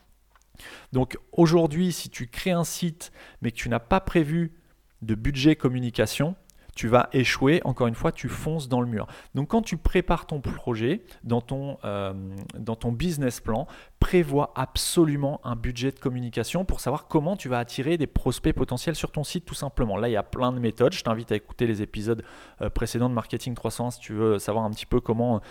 Donc 0.94 1.18
aujourd'hui, 1.32 1.92
si 1.92 2.10
tu 2.10 2.28
crées 2.28 2.52
un 2.52 2.64
site 2.64 3.12
mais 3.42 3.52
que 3.52 3.58
tu 3.58 3.70
n'as 3.70 3.80
pas 3.80 4.00
prévu 4.00 4.54
de 5.02 5.16
budget 5.16 5.56
communication, 5.56 6.36
tu 6.78 6.88
vas 6.88 7.10
échouer. 7.12 7.60
Encore 7.66 7.88
une 7.88 7.96
fois, 7.96 8.12
tu 8.12 8.30
fonces 8.30 8.70
dans 8.70 8.82
le 8.82 8.88
mur. 8.88 9.08
Donc 9.34 9.50
quand 9.50 9.64
tu 9.64 9.78
prépares 9.78 10.28
ton 10.28 10.40
projet 10.42 11.02
dans 11.24 11.42
ton, 11.42 11.80
euh, 11.84 12.14
dans 12.58 12.76
ton 12.76 12.92
business 12.92 13.40
plan, 13.40 13.66
prévois 14.00 14.54
absolument 14.56 15.42
un 15.44 15.56
budget 15.56 15.92
de 15.92 16.00
communication 16.00 16.66
pour 16.66 16.80
savoir 16.80 17.08
comment 17.08 17.36
tu 17.36 17.50
vas 17.50 17.58
attirer 17.58 17.98
des 17.98 18.06
prospects 18.06 18.54
potentiels 18.54 18.96
sur 18.96 19.12
ton 19.12 19.24
site 19.24 19.44
tout 19.44 19.56
simplement. 19.56 19.98
Là, 19.98 20.08
il 20.08 20.12
y 20.12 20.18
a 20.18 20.24
plein 20.24 20.52
de 20.52 20.60
méthodes. 20.60 20.94
Je 20.94 21.04
t'invite 21.04 21.32
à 21.32 21.36
écouter 21.36 21.66
les 21.66 21.82
épisodes 21.82 22.24
euh, 22.62 22.70
précédents 22.70 23.10
de 23.10 23.16
Marketing 23.16 23.56
300 23.56 23.92
si 23.92 24.00
tu 24.00 24.14
veux 24.14 24.38
savoir 24.38 24.64
un 24.64 24.70
petit 24.70 24.86
peu 24.86 25.00
comment, 25.02 25.42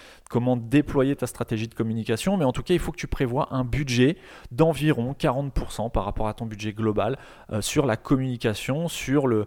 déployer 0.57 1.17
ta 1.17 1.27
stratégie 1.27 1.67
de 1.67 1.75
communication. 1.75 2.37
Mais 2.37 2.45
en 2.45 2.53
tout 2.53 2.63
cas, 2.63 2.75
il 2.75 2.81
faut 2.81 2.93
que 2.93 2.99
tu 2.99 3.09
prévois 3.09 3.49
un 3.51 3.65
budget 3.65 4.17
d'environ 4.53 5.13
40% 5.19 5.91
par 5.91 6.05
rapport 6.05 6.29
à 6.29 6.35
ton 6.35 6.47
budget 6.47 6.73
global 6.73 7.19
euh, 7.51 7.61
sur 7.61 7.85
la 7.85 7.97
communication, 7.97 8.87
sur 8.87 9.27
le 9.27 9.47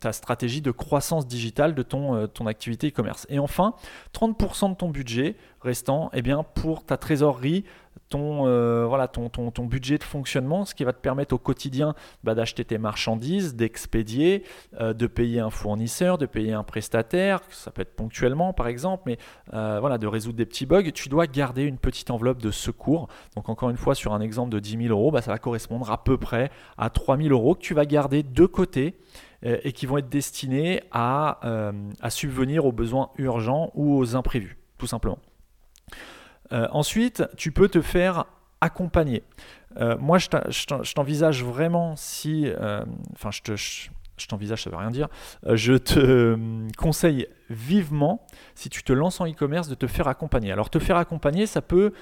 ta 0.00 0.12
stratégie 0.12 0.60
de 0.60 0.70
croissance 0.70 1.26
digitale 1.26 1.74
de 1.74 1.82
ton, 1.82 2.14
euh, 2.14 2.26
ton 2.26 2.46
activité 2.46 2.88
e-commerce. 2.88 3.26
Et 3.28 3.38
enfin, 3.38 3.74
30% 4.12 4.70
de 4.70 4.76
ton 4.76 4.88
budget 4.88 5.36
restant 5.60 6.10
eh 6.12 6.22
bien, 6.22 6.42
pour 6.42 6.84
ta 6.84 6.96
trésorerie, 6.96 7.64
ton, 8.10 8.46
euh, 8.46 8.84
voilà, 8.86 9.08
ton, 9.08 9.28
ton, 9.28 9.50
ton, 9.50 9.64
budget 9.64 9.98
de 9.98 10.04
fonctionnement, 10.04 10.64
ce 10.64 10.74
qui 10.74 10.84
va 10.84 10.92
te 10.92 11.00
permettre 11.00 11.34
au 11.34 11.38
quotidien 11.38 11.94
bah, 12.22 12.34
d'acheter 12.34 12.64
tes 12.64 12.76
marchandises, 12.76 13.54
d'expédier, 13.54 14.44
euh, 14.80 14.92
de 14.92 15.06
payer 15.06 15.40
un 15.40 15.50
fournisseur, 15.50 16.18
de 16.18 16.26
payer 16.26 16.52
un 16.52 16.64
prestataire, 16.64 17.40
ça 17.50 17.70
peut 17.70 17.82
être 17.82 17.96
ponctuellement 17.96 18.52
par 18.52 18.66
exemple, 18.68 19.04
mais 19.06 19.18
voilà, 19.52 19.98
de 19.98 20.06
résoudre 20.06 20.36
des 20.36 20.46
petits 20.46 20.66
bugs. 20.66 20.90
Tu 20.92 21.08
dois 21.08 21.26
garder 21.26 21.62
une 21.62 21.78
petite 21.78 22.10
enveloppe 22.10 22.42
de 22.42 22.50
secours. 22.50 23.08
Donc 23.36 23.48
encore 23.48 23.70
une 23.70 23.76
fois, 23.76 23.94
sur 23.94 24.12
un 24.12 24.20
exemple 24.20 24.50
de 24.50 24.58
10 24.58 24.86
000 24.86 24.88
euros, 24.88 25.10
bah, 25.10 25.22
ça 25.22 25.30
va 25.30 25.38
correspondre 25.38 25.90
à 25.90 26.02
peu 26.02 26.18
près 26.18 26.50
à 26.76 26.90
3 26.90 27.16
000 27.16 27.28
euros 27.30 27.54
que 27.54 27.60
tu 27.60 27.74
vas 27.74 27.86
garder 27.86 28.22
de 28.22 28.46
côté 28.46 28.96
et 29.44 29.72
qui 29.72 29.86
vont 29.86 29.98
être 29.98 30.08
destinés 30.08 30.82
euh, 30.94 31.72
à, 32.00 32.10
subvenir 32.10 32.64
aux 32.64 32.72
besoins 32.72 33.10
urgents 33.18 33.70
ou 33.74 33.96
aux 33.96 34.16
imprévus, 34.16 34.56
tout 34.78 34.86
simplement. 34.86 35.18
Euh, 36.52 36.66
ensuite, 36.72 37.24
tu 37.36 37.52
peux 37.52 37.68
te 37.68 37.80
faire 37.80 38.24
accompagner. 38.60 39.22
moi, 39.98 40.18
je 40.18 40.94
t'envisage 40.94 41.44
vraiment 41.44 41.94
si... 41.96 42.50
Enfin. 43.14 43.30
Je, 44.16 44.26
t'envisage, 44.28 44.62
ça 44.62 44.70
veut 44.70 44.76
rien 44.76 44.92
dire. 44.92 45.08
je 45.44 45.74
te 45.74 46.38
conseille 46.78 47.26
vivement, 47.50 48.24
si 48.54 48.70
tu 48.70 48.84
te 48.84 48.92
lances 48.92 49.20
en 49.20 49.26
e-commerce, 49.26 49.68
de 49.68 49.74
te 49.74 49.88
faire 49.88 50.06
accompagner. 50.06 50.52
Alors, 50.52 50.70
te 50.70 50.78
faire 50.78 50.96
accompagner, 50.96 51.46
ça 51.46 51.60
peut 51.60 51.92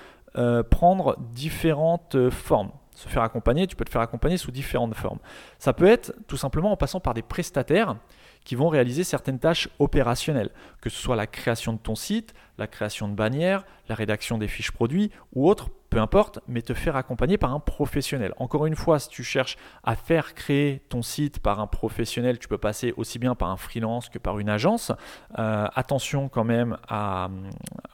prendre 0.70 1.16
différentes 1.33 2.31
formes 2.31 2.70
se 2.94 3.09
faire 3.09 3.22
accompagner, 3.22 3.66
tu 3.66 3.76
peux 3.76 3.85
te 3.85 3.90
faire 3.90 4.00
accompagner 4.00 4.37
sous 4.37 4.50
différentes 4.50 4.94
formes. 4.94 5.18
Ça 5.59 5.72
peut 5.72 5.87
être 5.87 6.14
tout 6.26 6.37
simplement 6.37 6.72
en 6.72 6.76
passant 6.76 7.00
par 7.00 7.14
des 7.14 7.22
prestataires 7.22 7.96
qui 8.44 8.55
vont 8.55 8.68
réaliser 8.68 9.05
certaines 9.05 9.38
tâches 9.38 9.68
opérationnelles, 9.78 10.50
que 10.81 10.90
ce 10.90 11.00
soit 11.00 11.16
la 11.16 11.26
création 11.26 11.72
de 11.72 11.78
ton 11.78 11.94
site, 11.94 12.35
la 12.59 12.66
création 12.66 13.09
de 13.09 13.14
bannières, 13.14 13.64
la 13.88 13.94
rédaction 13.94 14.38
des 14.38 14.48
fiches 14.48 14.72
produits 14.72 15.11
ou 15.33 15.48
autres 15.48 15.70
peu 15.92 16.00
importe, 16.00 16.38
mais 16.48 16.62
te 16.62 16.72
faire 16.72 16.96
accompagner 16.96 17.37
par 17.37 17.52
un 17.52 17.61
professionnel. 17.61 18.33
Encore 18.38 18.64
une 18.64 18.76
fois, 18.76 18.98
si 18.98 19.11
tu 19.11 19.22
cherches 19.22 19.59
à 19.85 19.94
faire 19.94 20.33
créer 20.33 20.81
ton 20.88 21.02
site 21.02 21.38
par 21.38 21.61
un 21.61 21.66
professionnel, 21.66 22.38
tu 22.38 22.48
peux 22.48 22.57
passer 22.57 22.94
aussi 22.96 23.18
bien 23.18 23.35
par 23.35 23.50
un 23.50 23.59
freelance 23.59 24.09
que 24.09 24.18
par 24.18 24.38
une 24.38 24.48
agence. 24.48 24.90
Euh, 25.38 25.66
attention 25.74 26.31
quand 26.31 26.44
même 26.44 26.78
à, 26.88 27.28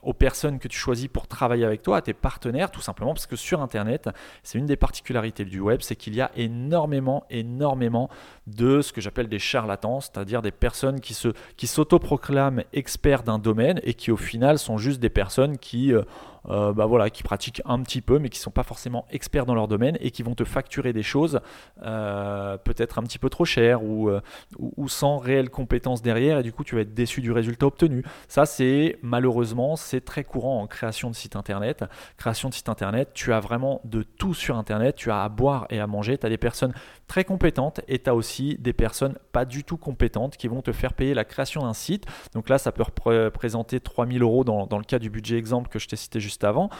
aux 0.05 0.13
personnes 0.13 0.61
que 0.61 0.69
tu 0.69 0.79
choisis 0.79 1.09
pour 1.09 1.27
travailler 1.27 1.65
avec 1.65 1.83
toi, 1.83 1.97
à 1.97 2.01
tes 2.01 2.15
partenaires, 2.15 2.71
tout 2.71 2.81
simplement 2.81 3.15
parce 3.15 3.27
que 3.27 3.35
sur 3.35 3.61
Internet, 3.61 4.09
c'est 4.45 4.59
une 4.59 4.67
des 4.67 4.77
particularités 4.77 5.45
du 5.45 5.59
web, 5.59 5.81
c'est 5.83 5.97
qu'il 5.97 6.15
y 6.15 6.21
a 6.21 6.31
énormément, 6.37 7.25
énormément 7.31 8.11
de 8.47 8.81
ce 8.81 8.93
que 8.93 9.01
j'appelle 9.01 9.29
des 9.29 9.41
charlatans, 9.41 10.01
c'est-à-dire 10.01 10.41
des 10.41 10.53
personnes 10.53 11.01
qui, 11.01 11.21
qui 11.57 11.67
s'autoproclament 11.67 12.63
experts 12.73 13.25
d'un 13.25 13.41
domaine 13.41 13.81
et 13.83 13.95
qui 13.95 14.13
au 14.13 14.17
final 14.17 14.57
sont 14.57 14.79
juste 14.79 15.01
des 15.01 15.11
personnes 15.11 15.59
qui... 15.59 15.93
Euh, 15.93 16.03
euh, 16.51 16.73
bah 16.73 16.87
voilà, 16.87 17.11
qui 17.11 17.23
pratiquent 17.23 17.63
un 17.65 17.83
petit 17.83 18.01
peu, 18.01 18.19
mais 18.19 18.29
qui 18.29 18.39
ne 18.39 18.43
sont 18.43 18.51
pas 18.51 18.63
forcément 18.63 19.07
experts 19.11 19.47
dans 19.47 19.55
leur 19.55 19.69
domaine 19.69 19.97
et 20.01 20.11
qui 20.11 20.23
vont 20.23 20.35
te 20.35 20.45
facturer 20.45 20.93
des 20.93 21.03
choses 21.03 21.41
euh, 21.83 22.57
peut-être 22.59 22.99
un 22.99 23.03
petit 23.03 23.19
peu 23.19 23.29
trop 23.29 23.45
chères 23.45 23.81
euh, 23.83 24.21
ou, 24.59 24.73
ou, 24.77 24.89
sans 24.89 25.19
réelle 25.19 25.51
compétence 25.51 26.03
derrière, 26.03 26.39
et 26.39 26.43
du 26.43 26.53
coup 26.53 26.65
tu 26.65 26.75
vas 26.75 26.83
être 26.83 26.95
déçu 26.95 27.21
du 27.21 27.33
résultat 27.33 27.67
obtenu. 27.67 28.05
Ça, 28.29 28.47
c'est 28.47 28.99
malheureusement, 29.03 29.77
c'est 29.77 30.01
très 30.01 30.25
courant 30.25 30.63
en 30.63 30.67
création 30.67 31.11
de 31.11 31.15
site 31.15 31.37
internet. 31.37 31.85
Création 32.17 32.49
de 32.49 32.55
site 32.55 32.69
internet, 32.69 33.11
tu 33.15 33.33
as 33.33 33.41
vraiment 33.41 33.81
de 33.85 34.03
tout 34.03 34.35
sur 34.35 34.57
internet, 34.57 34.97
tu 34.97 35.11
as 35.11 35.23
à 35.23 35.29
boire 35.29 35.67
et 35.71 35.81
à 35.81 35.87
manger, 35.87 36.19
tu 36.19 36.27
as 36.27 36.31
des 36.31 36.39
personnes 36.39 36.73
très 37.07 37.25
compétentes 37.25 37.81
et 37.89 37.99
tu 37.99 38.09
as 38.09 38.15
aussi 38.15 38.57
des 38.59 38.73
personnes 38.73 39.19
pas 39.33 39.45
du 39.45 39.65
tout 39.65 39.77
compétentes 39.77 40.37
qui 40.37 40.49
vont 40.49 40.63
te 40.63 40.73
faire 40.73 40.93
payer 40.93 41.15
la 41.15 41.25
création 41.25 41.63
d'un 41.63 41.75
site. 41.75 42.07
Donc 42.35 42.49
là, 42.49 42.59
ça 42.59 42.73
peut 42.73 42.83
représenter 42.83 43.81
3000 43.81 44.23
euros 44.23 44.45
dans, 44.45 44.67
dans 44.67 44.79
le 44.79 44.85
cas 44.85 44.99
du 44.99 45.11
budget 45.11 45.37
exemple 45.37 45.69
que 45.69 45.79
je 45.79 45.89
t'ai 45.89 45.97
cité 45.97 46.21
juste 46.21 46.38
avant. 46.45 46.71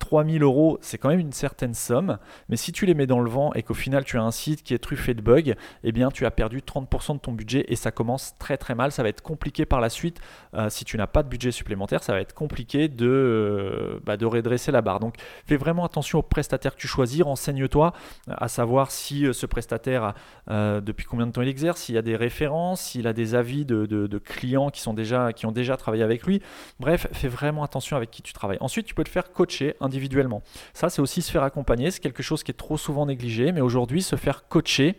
3000 0.00 0.42
euh, 0.42 0.46
euros, 0.46 0.78
c'est 0.80 0.98
quand 0.98 1.08
même 1.08 1.18
une 1.18 1.32
certaine 1.32 1.74
somme, 1.74 2.18
mais 2.48 2.56
si 2.56 2.72
tu 2.72 2.86
les 2.86 2.94
mets 2.94 3.06
dans 3.06 3.20
le 3.20 3.30
vent 3.30 3.52
et 3.54 3.62
qu'au 3.62 3.74
final 3.74 4.04
tu 4.04 4.18
as 4.18 4.22
un 4.22 4.30
site 4.30 4.62
qui 4.62 4.74
est 4.74 4.78
truffé 4.78 5.14
de 5.14 5.20
bugs, 5.20 5.54
eh 5.84 5.92
bien 5.92 6.10
tu 6.10 6.26
as 6.26 6.30
perdu 6.30 6.60
30% 6.60 7.14
de 7.14 7.18
ton 7.18 7.32
budget 7.32 7.64
et 7.68 7.76
ça 7.76 7.90
commence 7.90 8.34
très 8.38 8.56
très 8.56 8.74
mal. 8.74 8.92
Ça 8.92 9.02
va 9.02 9.08
être 9.08 9.22
compliqué 9.22 9.66
par 9.66 9.80
la 9.80 9.88
suite. 9.88 10.20
Euh, 10.54 10.68
si 10.70 10.84
tu 10.84 10.96
n'as 10.96 11.06
pas 11.06 11.22
de 11.22 11.28
budget 11.28 11.50
supplémentaire, 11.50 12.02
ça 12.02 12.12
va 12.12 12.20
être 12.20 12.34
compliqué 12.34 12.88
de, 12.88 13.06
euh, 13.06 14.00
bah, 14.04 14.16
de 14.16 14.26
redresser 14.26 14.72
la 14.72 14.82
barre. 14.82 15.00
Donc 15.00 15.16
fais 15.46 15.56
vraiment 15.56 15.84
attention 15.84 16.18
au 16.18 16.22
prestataire 16.22 16.74
que 16.74 16.80
tu 16.80 16.88
choisis, 16.88 17.22
renseigne-toi 17.22 17.92
à 18.28 18.48
savoir 18.48 18.90
si 18.90 19.26
ce 19.32 19.46
prestataire, 19.46 20.14
depuis 20.48 21.06
combien 21.06 21.26
de 21.26 21.32
temps 21.32 21.42
il 21.42 21.48
exerce, 21.48 21.82
s'il 21.82 21.94
y 21.94 21.98
a 21.98 22.02
des 22.02 22.16
références, 22.16 22.80
s'il 22.80 23.06
a 23.06 23.12
des 23.12 23.34
avis 23.34 23.64
de, 23.64 23.86
de, 23.86 24.18
clients 24.18 24.70
qui, 24.70 24.80
sont 24.80 24.94
déjà, 24.94 25.32
qui 25.32 25.46
ont 25.46 25.52
déjà 25.52 25.76
travaillé 25.76 26.02
avec 26.02 26.26
lui. 26.26 26.42
Bref, 26.80 27.06
fais 27.12 27.28
vraiment 27.28 27.62
attention 27.62 27.96
avec 27.96 28.10
qui 28.10 28.22
tu 28.22 28.32
travailles. 28.32 28.58
Ensuite, 28.60 28.86
tu 28.88 28.94
peux 28.94 29.04
te 29.04 29.10
faire 29.10 29.32
coacher 29.32 29.76
individuellement. 29.80 30.42
Ça, 30.72 30.88
c'est 30.88 31.02
aussi 31.02 31.20
se 31.20 31.30
faire 31.30 31.42
accompagner. 31.42 31.90
C'est 31.90 32.00
quelque 32.00 32.22
chose 32.22 32.42
qui 32.42 32.50
est 32.50 32.54
trop 32.54 32.78
souvent 32.78 33.04
négligé, 33.04 33.52
mais 33.52 33.60
aujourd'hui, 33.60 34.00
se 34.00 34.16
faire 34.16 34.48
coacher, 34.48 34.96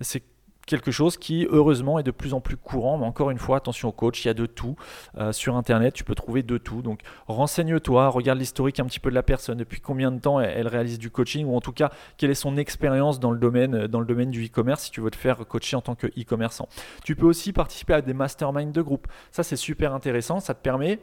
c'est 0.00 0.22
quelque 0.64 0.92
chose 0.92 1.16
qui 1.16 1.48
heureusement 1.50 1.98
est 1.98 2.04
de 2.04 2.12
plus 2.12 2.34
en 2.34 2.40
plus 2.40 2.56
courant, 2.56 2.98
mais 2.98 3.04
encore 3.04 3.32
une 3.32 3.38
fois, 3.38 3.56
attention 3.56 3.88
au 3.88 3.92
coach, 3.92 4.24
il 4.24 4.28
y 4.28 4.30
a 4.30 4.34
de 4.34 4.46
tout. 4.46 4.76
Euh, 5.18 5.32
sur 5.32 5.56
Internet, 5.56 5.92
tu 5.92 6.04
peux 6.04 6.14
trouver 6.14 6.44
de 6.44 6.56
tout. 6.56 6.82
Donc 6.82 7.00
renseigne-toi, 7.26 8.08
regarde 8.10 8.38
l'historique 8.38 8.78
un 8.78 8.86
petit 8.86 9.00
peu 9.00 9.10
de 9.10 9.14
la 9.16 9.24
personne, 9.24 9.58
depuis 9.58 9.80
combien 9.80 10.12
de 10.12 10.20
temps 10.20 10.38
elle, 10.38 10.68
réalise 10.68 11.00
du 11.00 11.10
coaching, 11.10 11.44
ou 11.46 11.56
en 11.56 11.60
tout 11.60 11.72
cas, 11.72 11.90
quelle 12.16 12.30
est 12.30 12.34
son 12.34 12.56
expérience 12.56 13.18
dans 13.18 13.34
domaine, 13.34 13.88
dans 13.88 13.98
le 13.98 14.06
domaine 14.06 14.30
du 14.30 14.46
e-commerce, 14.46 14.84
si 14.84 14.92
tu 14.92 15.00
veux 15.00 15.10
te 15.10 15.16
faire 15.16 15.38
coacher 15.48 15.74
en 15.74 15.80
tant 15.80 15.96
que 15.96 16.06
e-commerçant. 16.06 16.68
Tu 17.04 17.16
peux 17.16 17.26
aussi 17.26 17.52
participer 17.52 17.94
à 17.94 18.02
des 18.02 18.14
masterminds 18.14 18.70
de 18.70 18.82
groupe. 18.82 19.08
Ça, 19.32 19.42
c'est 19.42 19.56
super 19.56 19.92
intéressant, 19.94 20.38
ça 20.38 20.54
te 20.54 20.62
permet 20.62 21.00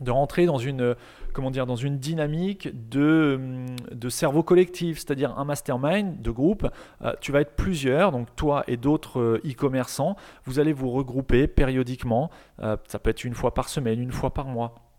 de 0.00 0.10
rentrer 0.10 0.46
dans 0.46 0.58
une, 0.58 0.94
comment 1.32 1.50
dire, 1.50 1.66
dans 1.66 1.76
une 1.76 1.98
dynamique 1.98 2.68
de, 2.88 3.40
de 3.92 4.08
cerveau 4.08 4.42
collectif, 4.42 4.98
c'est-à-dire 4.98 5.38
un 5.38 5.44
mastermind 5.44 6.20
de 6.20 6.30
groupe. 6.30 6.66
Euh, 7.02 7.12
tu 7.20 7.32
vas 7.32 7.40
être 7.40 7.56
plusieurs, 7.56 8.12
donc 8.12 8.34
toi 8.36 8.64
et 8.66 8.76
d'autres 8.76 9.20
euh, 9.20 9.42
e-commerçants, 9.44 10.16
vous 10.44 10.58
allez 10.58 10.72
vous 10.72 10.90
regrouper 10.90 11.46
périodiquement. 11.46 12.30
Euh, 12.62 12.76
ça 12.86 12.98
peut 12.98 13.10
être 13.10 13.24
une 13.24 13.34
fois 13.34 13.54
par 13.54 13.68
semaine, 13.68 14.00
une 14.00 14.12
fois 14.12 14.32
par 14.32 14.46
mois 14.46 14.89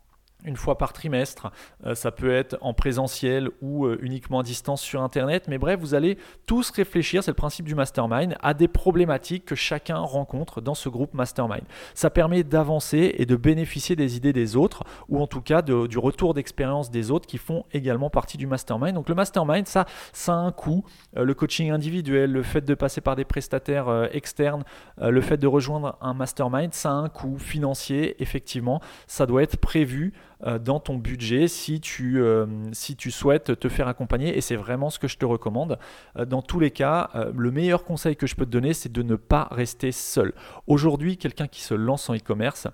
une 0.46 0.56
fois 0.56 0.78
par 0.78 0.94
trimestre. 0.94 1.52
Euh, 1.86 1.96
ça 1.96 2.12
peut 2.12 2.34
être 2.34 2.58
en 2.62 2.74
présentiel 2.74 3.50
ou 3.62 3.86
euh, 3.86 3.98
uniquement 4.02 4.40
à 4.40 4.44
distance 4.44 4.82
sur 4.82 5.02
Internet. 5.02 5.48
Mais 5.48 5.58
bref, 5.58 5.80
vous 5.80 5.94
allez 5.94 6.18
tous 6.46 6.70
réfléchir, 6.72 7.24
c'est 7.24 7.32
le 7.32 7.36
principe 7.36 7.66
du 7.66 7.76
mastermind, 7.76 8.36
à 8.42 8.54
des 8.54 8.68
problématiques 8.68 9.46
que 9.46 9.56
chacun 9.56 9.98
rencontre 9.98 10.62
dans 10.62 10.76
ce 10.76 10.90
groupe 10.90 11.14
mastermind. 11.14 11.64
Ça 11.94 12.10
permet 12.10 12.44
d'avancer 12.44 13.16
et 13.18 13.26
de 13.26 13.36
bénéficier 13.36 13.96
des 13.96 14.18
idées 14.18 14.34
des 14.34 14.56
autres, 14.56 14.84
ou 15.10 15.20
en 15.20 15.28
tout 15.28 15.42
cas 15.42 15.62
du 15.62 15.98
retour 15.98 16.34
d'expérience 16.34 16.90
des 16.92 17.12
autres 17.12 17.28
qui 17.28 17.38
font 17.38 17.66
également 17.72 18.10
partie 18.10 18.38
du 18.38 18.48
mastermind. 18.48 18.94
Donc 18.94 19.10
le 19.10 19.16
mastermind, 19.16 19.68
ça, 19.68 19.86
a 20.28 20.32
un 20.32 20.52
coût. 20.52 20.84
Euh, 21.18 21.24
le 21.24 21.34
coaching 21.34 21.72
individuel, 21.72 22.32
le 22.32 22.44
fait 22.44 22.62
de 22.62 22.74
passer 22.74 23.02
par 23.02 23.16
des 23.16 23.26
prestataires 23.26 24.10
externes, 24.12 24.64
le 25.00 25.22
fait 25.22 25.38
de 25.38 25.48
rejoindre 25.48 25.98
un 26.02 26.14
mastermind, 26.14 26.74
ça 26.74 26.90
a 26.90 26.94
un 26.94 27.10
coût 27.10 27.38
financier, 27.38 28.22
effectivement. 28.22 28.82
Ça 29.08 29.26
doit 29.26 29.44
être 29.44 29.58
prévu. 29.58 30.14
Euh, 30.46 30.58
dans 30.58 30.80
ton 30.80 30.96
budget 30.96 31.48
si 31.48 31.80
tu, 31.80 32.20
euh, 32.20 32.48
si 32.72 32.96
tu 32.96 33.12
souhaites 33.12 33.60
te 33.60 33.70
faire 33.70 33.88
accompagner 33.88 34.36
et 34.36 34.42
c'est 34.42 34.56
vraiment 34.56 34.90
ce 34.90 34.98
que 34.98 35.08
je 35.08 35.18
te 35.18 35.26
recommande. 35.26 35.78
Euh, 36.18 36.26
dans 36.26 36.42
tous 36.42 36.60
les 36.60 36.72
cas, 36.72 37.10
le 37.36 37.52
meilleur 37.52 37.84
conseil 37.84 38.16
que 38.16 38.28
je 38.28 38.36
peux 38.36 38.46
te 38.46 38.52
donner, 38.52 38.74
c'est 38.74 38.92
de 38.92 39.04
ne 39.04 39.16
pas 39.16 39.48
rester 39.52 39.92
seul. 39.92 40.34
Aujourd'hui, 40.68 41.18
quelqu'un 41.18 41.48
qui 41.48 41.62
se 41.62 41.74
lance 41.74 42.10
en 42.10 42.16
e-commerce, 42.16 42.68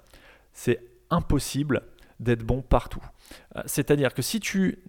c'est 0.53 0.79
impossible 1.09 1.83
d'être 2.19 2.43
bon 2.43 2.61
partout. 2.61 3.03
C'est-à-dire 3.65 4.13
que 4.13 4.21
si 4.21 4.39
tu 4.39 4.79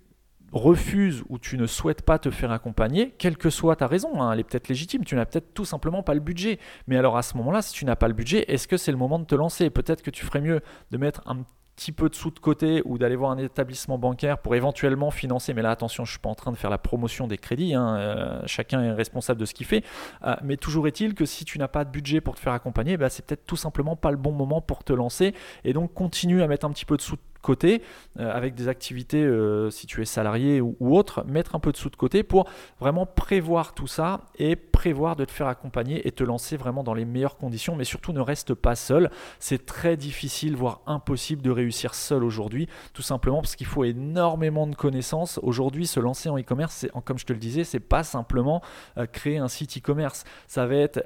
refuses 0.53 1.23
ou 1.29 1.39
tu 1.39 1.59
ne 1.59 1.67
souhaites 1.67 2.03
pas 2.03 2.19
te 2.19 2.31
faire 2.31 2.51
accompagner, 2.53 3.11
quelle 3.19 3.37
que 3.37 3.51
soit 3.51 3.77
ta 3.77 3.87
raison, 3.87 4.23
hein, 4.23 4.33
elle 4.33 4.41
est 4.41 4.45
peut-être 4.45 4.69
légitime, 4.69 5.05
tu 5.05 5.15
n'as 5.15 5.27
peut-être 5.27 5.53
tout 5.53 5.67
simplement 5.67 6.03
pas 6.03 6.15
le 6.15 6.21
budget. 6.21 6.59
Mais 6.87 6.97
alors 6.97 7.17
à 7.17 7.23
ce 7.23 7.37
moment-là, 7.37 7.61
si 7.61 7.73
tu 7.73 7.85
n'as 7.85 7.97
pas 7.97 8.09
le 8.09 8.15
budget, 8.15 8.51
est-ce 8.51 8.67
que 8.67 8.77
c'est 8.77 8.93
le 8.93 8.99
moment 8.99 9.19
de 9.19 9.25
te 9.25 9.35
lancer? 9.35 9.69
Peut-être 9.69 10.03
que 10.03 10.11
tu 10.11 10.25
ferais 10.25 10.41
mieux 10.41 10.61
de 10.91 10.97
mettre 10.97 11.23
un 11.27 11.45
petit 11.79 11.93
peu 11.93 12.09
de 12.09 12.15
sous 12.17 12.33
de 12.33 12.41
côté 12.41 12.83
ou 12.85 12.99
d'aller 12.99 13.15
voir 13.15 13.31
un 13.31 13.39
établissement 13.39 13.99
bancaire 13.99 14.39
pour 14.39 14.57
éventuellement 14.57 15.13
financer, 15.13 15.55
mais 15.55 15.63
là 15.63 15.71
attention, 15.71 16.05
je 16.05 16.11
ne 16.11 16.13
suis 16.13 16.19
pas 16.19 16.29
en 16.29 16.35
train 16.35 16.51
de 16.51 16.57
faire 16.57 16.71
la 16.71 16.79
promotion 16.79 17.29
des 17.29 17.39
crédits, 17.39 17.73
hein, 17.75 17.97
euh, 17.97 18.41
chacun 18.47 18.83
est 18.83 18.91
responsable 18.91 19.41
de 19.41 19.47
ce 19.47 19.55
qu'il 19.55 19.65
fait, 19.65 19.85
euh, 20.25 20.35
mais 20.43 20.57
toujours 20.57 20.89
est-il 20.89 21.15
que 21.15 21.25
si 21.25 21.45
tu 21.45 21.57
n'as 21.57 21.69
pas 21.69 21.85
de 21.85 21.91
budget 21.91 22.21
pour 22.21 22.35
te 22.35 22.41
faire 22.41 22.53
accompagner, 22.53 22.97
bah, 22.97 23.09
c'est 23.09 23.25
peut-être 23.25 23.47
tout 23.47 23.57
simplement 23.57 23.95
pas 23.95 24.11
le 24.11 24.17
bon 24.17 24.33
moment 24.33 24.61
pour 24.61 24.83
te 24.83 24.93
lancer, 24.93 25.35
et 25.63 25.73
donc 25.73 25.95
continue 25.95 26.43
à 26.43 26.49
mettre 26.49 26.67
un 26.67 26.71
petit 26.71 26.85
peu 26.85 26.97
de 26.97 27.03
sous 27.03 27.15
de 27.15 27.23
côté, 27.43 27.83
euh, 28.19 28.29
avec 28.33 28.57
des 28.57 28.67
activités, 28.67 29.25
si 29.71 29.87
tu 29.87 30.03
es 30.03 30.05
salarié 30.05 30.61
ou, 30.61 30.75
autre, 30.81 31.25
mettre 31.29 31.55
un 31.55 31.61
peu 31.61 31.71
de 31.71 31.77
sous 31.77 31.91
de 31.91 31.97
côté 31.97 32.25
pour 32.25 32.49
vraiment 32.81 33.07
prévoir 33.07 33.73
tout 33.75 33.87
ça 33.87 34.23
et 34.37 34.57
prévoir 34.79 35.17
de 35.17 35.25
te 35.25 35.33
faire 35.33 35.49
accompagner 35.49 36.07
et 36.07 36.13
te 36.13 36.23
lancer 36.23 36.57
vraiment 36.57 36.85
dans 36.85 36.95
les 36.95 37.05
meilleures 37.05 37.37
conditions. 37.37 37.75
Mais 37.75 37.83
surtout, 37.83 38.13
ne 38.13 38.21
reste 38.21 38.55
pas 38.55 38.77
seul. 38.77 39.11
C'est 39.41 39.67
très 39.67 39.97
difficile, 39.97 40.55
voire 40.55 40.83
impossible 40.87 41.43
de 41.43 41.51
réussir 41.51 41.97
seul 41.97 42.23
aujourd'hui, 42.23 42.69
tout 42.93 43.03
simplement 43.03 43.41
parce 43.41 43.57
qu'il 43.57 43.67
faut 43.67 43.83
énormément 43.83 44.69
de 44.69 44.77
connaissances. 44.77 45.41
Aujourd'hui, 45.43 45.89
se 45.89 45.99
lancer 45.99 46.29
en 46.29 46.39
e-commerce, 46.39 46.87
comme 47.05 47.19
je 47.19 47.27
te 47.27 47.33
le 47.33 47.41
disais, 47.41 47.65
c'est 47.65 47.81
pas 47.81 48.05
simplement 48.05 48.63
euh, 48.99 49.07
créer 49.07 49.39
un 49.39 49.49
site 49.49 49.79
e-commerce. 49.79 50.23
Ça 50.47 50.65
va 50.67 50.77
être 50.77 51.03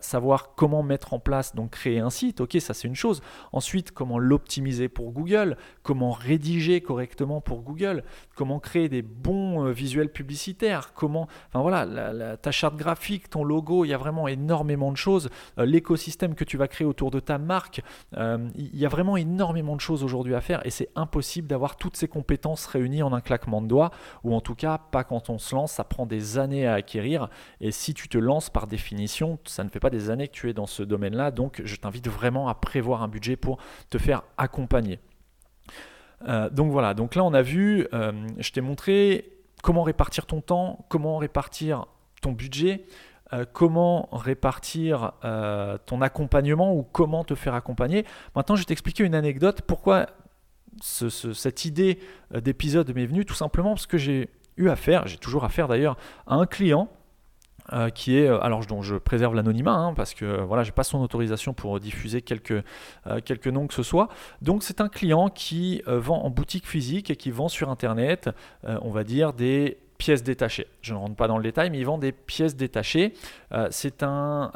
savoir 0.00 0.54
comment 0.54 0.82
mettre 0.82 1.14
en 1.14 1.18
place, 1.18 1.54
donc 1.54 1.70
créer 1.70 2.00
un 2.00 2.10
site. 2.10 2.42
Ok, 2.42 2.58
ça 2.60 2.74
c'est 2.74 2.88
une 2.88 2.94
chose. 2.94 3.22
Ensuite, 3.52 3.92
comment 3.92 4.18
l'optimiser 4.18 4.90
pour 4.90 5.12
Google 5.12 5.56
comment 5.82 6.10
rédiger 6.10 6.80
correctement 6.80 7.40
pour 7.40 7.62
Google, 7.62 8.02
comment 8.34 8.58
créer 8.58 8.88
des 8.88 9.02
bons 9.02 9.66
euh, 9.66 9.70
visuels 9.70 10.10
publicitaires, 10.10 10.92
comment, 10.94 11.28
enfin 11.48 11.60
voilà, 11.60 12.36
ta 12.36 12.50
charte 12.50 12.76
graphique, 12.76 13.13
ton 13.20 13.44
logo, 13.44 13.84
il 13.84 13.88
y 13.88 13.94
a 13.94 13.98
vraiment 13.98 14.28
énormément 14.28 14.92
de 14.92 14.96
choses, 14.96 15.30
euh, 15.58 15.66
l'écosystème 15.66 16.34
que 16.34 16.44
tu 16.44 16.56
vas 16.56 16.68
créer 16.68 16.86
autour 16.86 17.10
de 17.10 17.20
ta 17.20 17.38
marque, 17.38 17.82
euh, 18.16 18.48
il 18.56 18.76
y 18.76 18.86
a 18.86 18.88
vraiment 18.88 19.16
énormément 19.16 19.76
de 19.76 19.80
choses 19.80 20.04
aujourd'hui 20.04 20.34
à 20.34 20.40
faire 20.40 20.64
et 20.66 20.70
c'est 20.70 20.88
impossible 20.94 21.48
d'avoir 21.48 21.76
toutes 21.76 21.96
ces 21.96 22.08
compétences 22.08 22.66
réunies 22.66 23.02
en 23.02 23.12
un 23.12 23.20
claquement 23.20 23.62
de 23.62 23.66
doigts, 23.66 23.90
ou 24.22 24.34
en 24.34 24.40
tout 24.40 24.54
cas 24.54 24.78
pas 24.78 25.04
quand 25.04 25.30
on 25.30 25.38
se 25.38 25.54
lance, 25.54 25.72
ça 25.72 25.84
prend 25.84 26.06
des 26.06 26.38
années 26.38 26.66
à 26.66 26.74
acquérir 26.74 27.28
et 27.60 27.70
si 27.70 27.94
tu 27.94 28.08
te 28.08 28.18
lances 28.18 28.50
par 28.50 28.66
définition, 28.66 29.38
ça 29.44 29.64
ne 29.64 29.68
fait 29.68 29.80
pas 29.80 29.90
des 29.90 30.10
années 30.10 30.28
que 30.28 30.34
tu 30.34 30.50
es 30.50 30.52
dans 30.52 30.66
ce 30.66 30.82
domaine-là, 30.82 31.30
donc 31.30 31.62
je 31.64 31.76
t'invite 31.76 32.08
vraiment 32.08 32.48
à 32.48 32.54
prévoir 32.54 33.02
un 33.02 33.08
budget 33.08 33.36
pour 33.36 33.58
te 33.90 33.98
faire 33.98 34.22
accompagner. 34.36 35.00
Euh, 36.26 36.48
donc 36.50 36.72
voilà, 36.72 36.94
donc 36.94 37.14
là 37.14 37.24
on 37.24 37.34
a 37.34 37.42
vu, 37.42 37.86
je 38.38 38.50
t'ai 38.50 38.60
montré 38.60 39.30
comment 39.64 39.82
répartir 39.82 40.26
ton 40.26 40.40
temps, 40.40 40.84
comment 40.88 41.16
répartir 41.16 41.86
budget, 42.32 42.84
euh, 43.32 43.44
comment 43.50 44.08
répartir 44.12 45.12
ton 45.86 46.02
accompagnement 46.02 46.74
ou 46.74 46.82
comment 46.82 47.24
te 47.24 47.34
faire 47.34 47.54
accompagner. 47.54 48.04
Maintenant 48.36 48.54
je 48.54 48.60
vais 48.60 48.66
t'expliquer 48.66 49.04
une 49.04 49.14
anecdote, 49.14 49.62
pourquoi 49.62 50.06
cette 50.82 51.64
idée 51.64 51.98
d'épisode 52.32 52.92
m'est 52.94 53.06
venue, 53.06 53.24
tout 53.24 53.34
simplement 53.34 53.70
parce 53.70 53.86
que 53.86 53.96
j'ai 53.96 54.28
eu 54.56 54.68
affaire, 54.68 55.06
j'ai 55.06 55.16
toujours 55.16 55.44
affaire 55.44 55.68
d'ailleurs, 55.68 55.96
à 56.26 56.34
un 56.34 56.46
client 56.46 56.88
euh, 57.72 57.88
qui 57.88 58.16
est, 58.18 58.28
alors 58.28 58.66
dont 58.66 58.82
je 58.82 58.96
préserve 58.96 59.34
l'anonymat, 59.34 59.72
hein, 59.72 59.94
parce 59.94 60.12
que 60.14 60.42
voilà, 60.42 60.64
j'ai 60.64 60.72
pas 60.72 60.84
son 60.84 61.00
autorisation 61.00 61.54
pour 61.54 61.80
diffuser 61.80 62.22
quelques, 62.22 62.62
quelques 63.24 63.46
noms 63.48 63.66
que 63.66 63.74
ce 63.74 63.82
soit. 63.82 64.08
Donc 64.42 64.62
c'est 64.62 64.80
un 64.80 64.88
client 64.88 65.28
qui 65.28 65.82
vend 65.86 66.22
en 66.22 66.30
boutique 66.30 66.66
physique 66.66 67.10
et 67.10 67.16
qui 67.16 67.30
vend 67.30 67.48
sur 67.48 67.70
Internet, 67.70 68.30
on 68.64 68.90
va 68.90 69.04
dire, 69.04 69.32
des 69.32 69.78
pièces 69.98 70.22
détachées. 70.22 70.66
Je 70.82 70.92
ne 70.92 70.98
rentre 70.98 71.16
pas 71.16 71.28
dans 71.28 71.38
le 71.38 71.44
détail, 71.44 71.70
mais 71.70 71.78
il 71.78 71.86
vend 71.86 71.98
des 71.98 72.12
pièces 72.12 72.56
détachées. 72.56 73.14
c'est 73.70 74.02
un, 74.02 74.50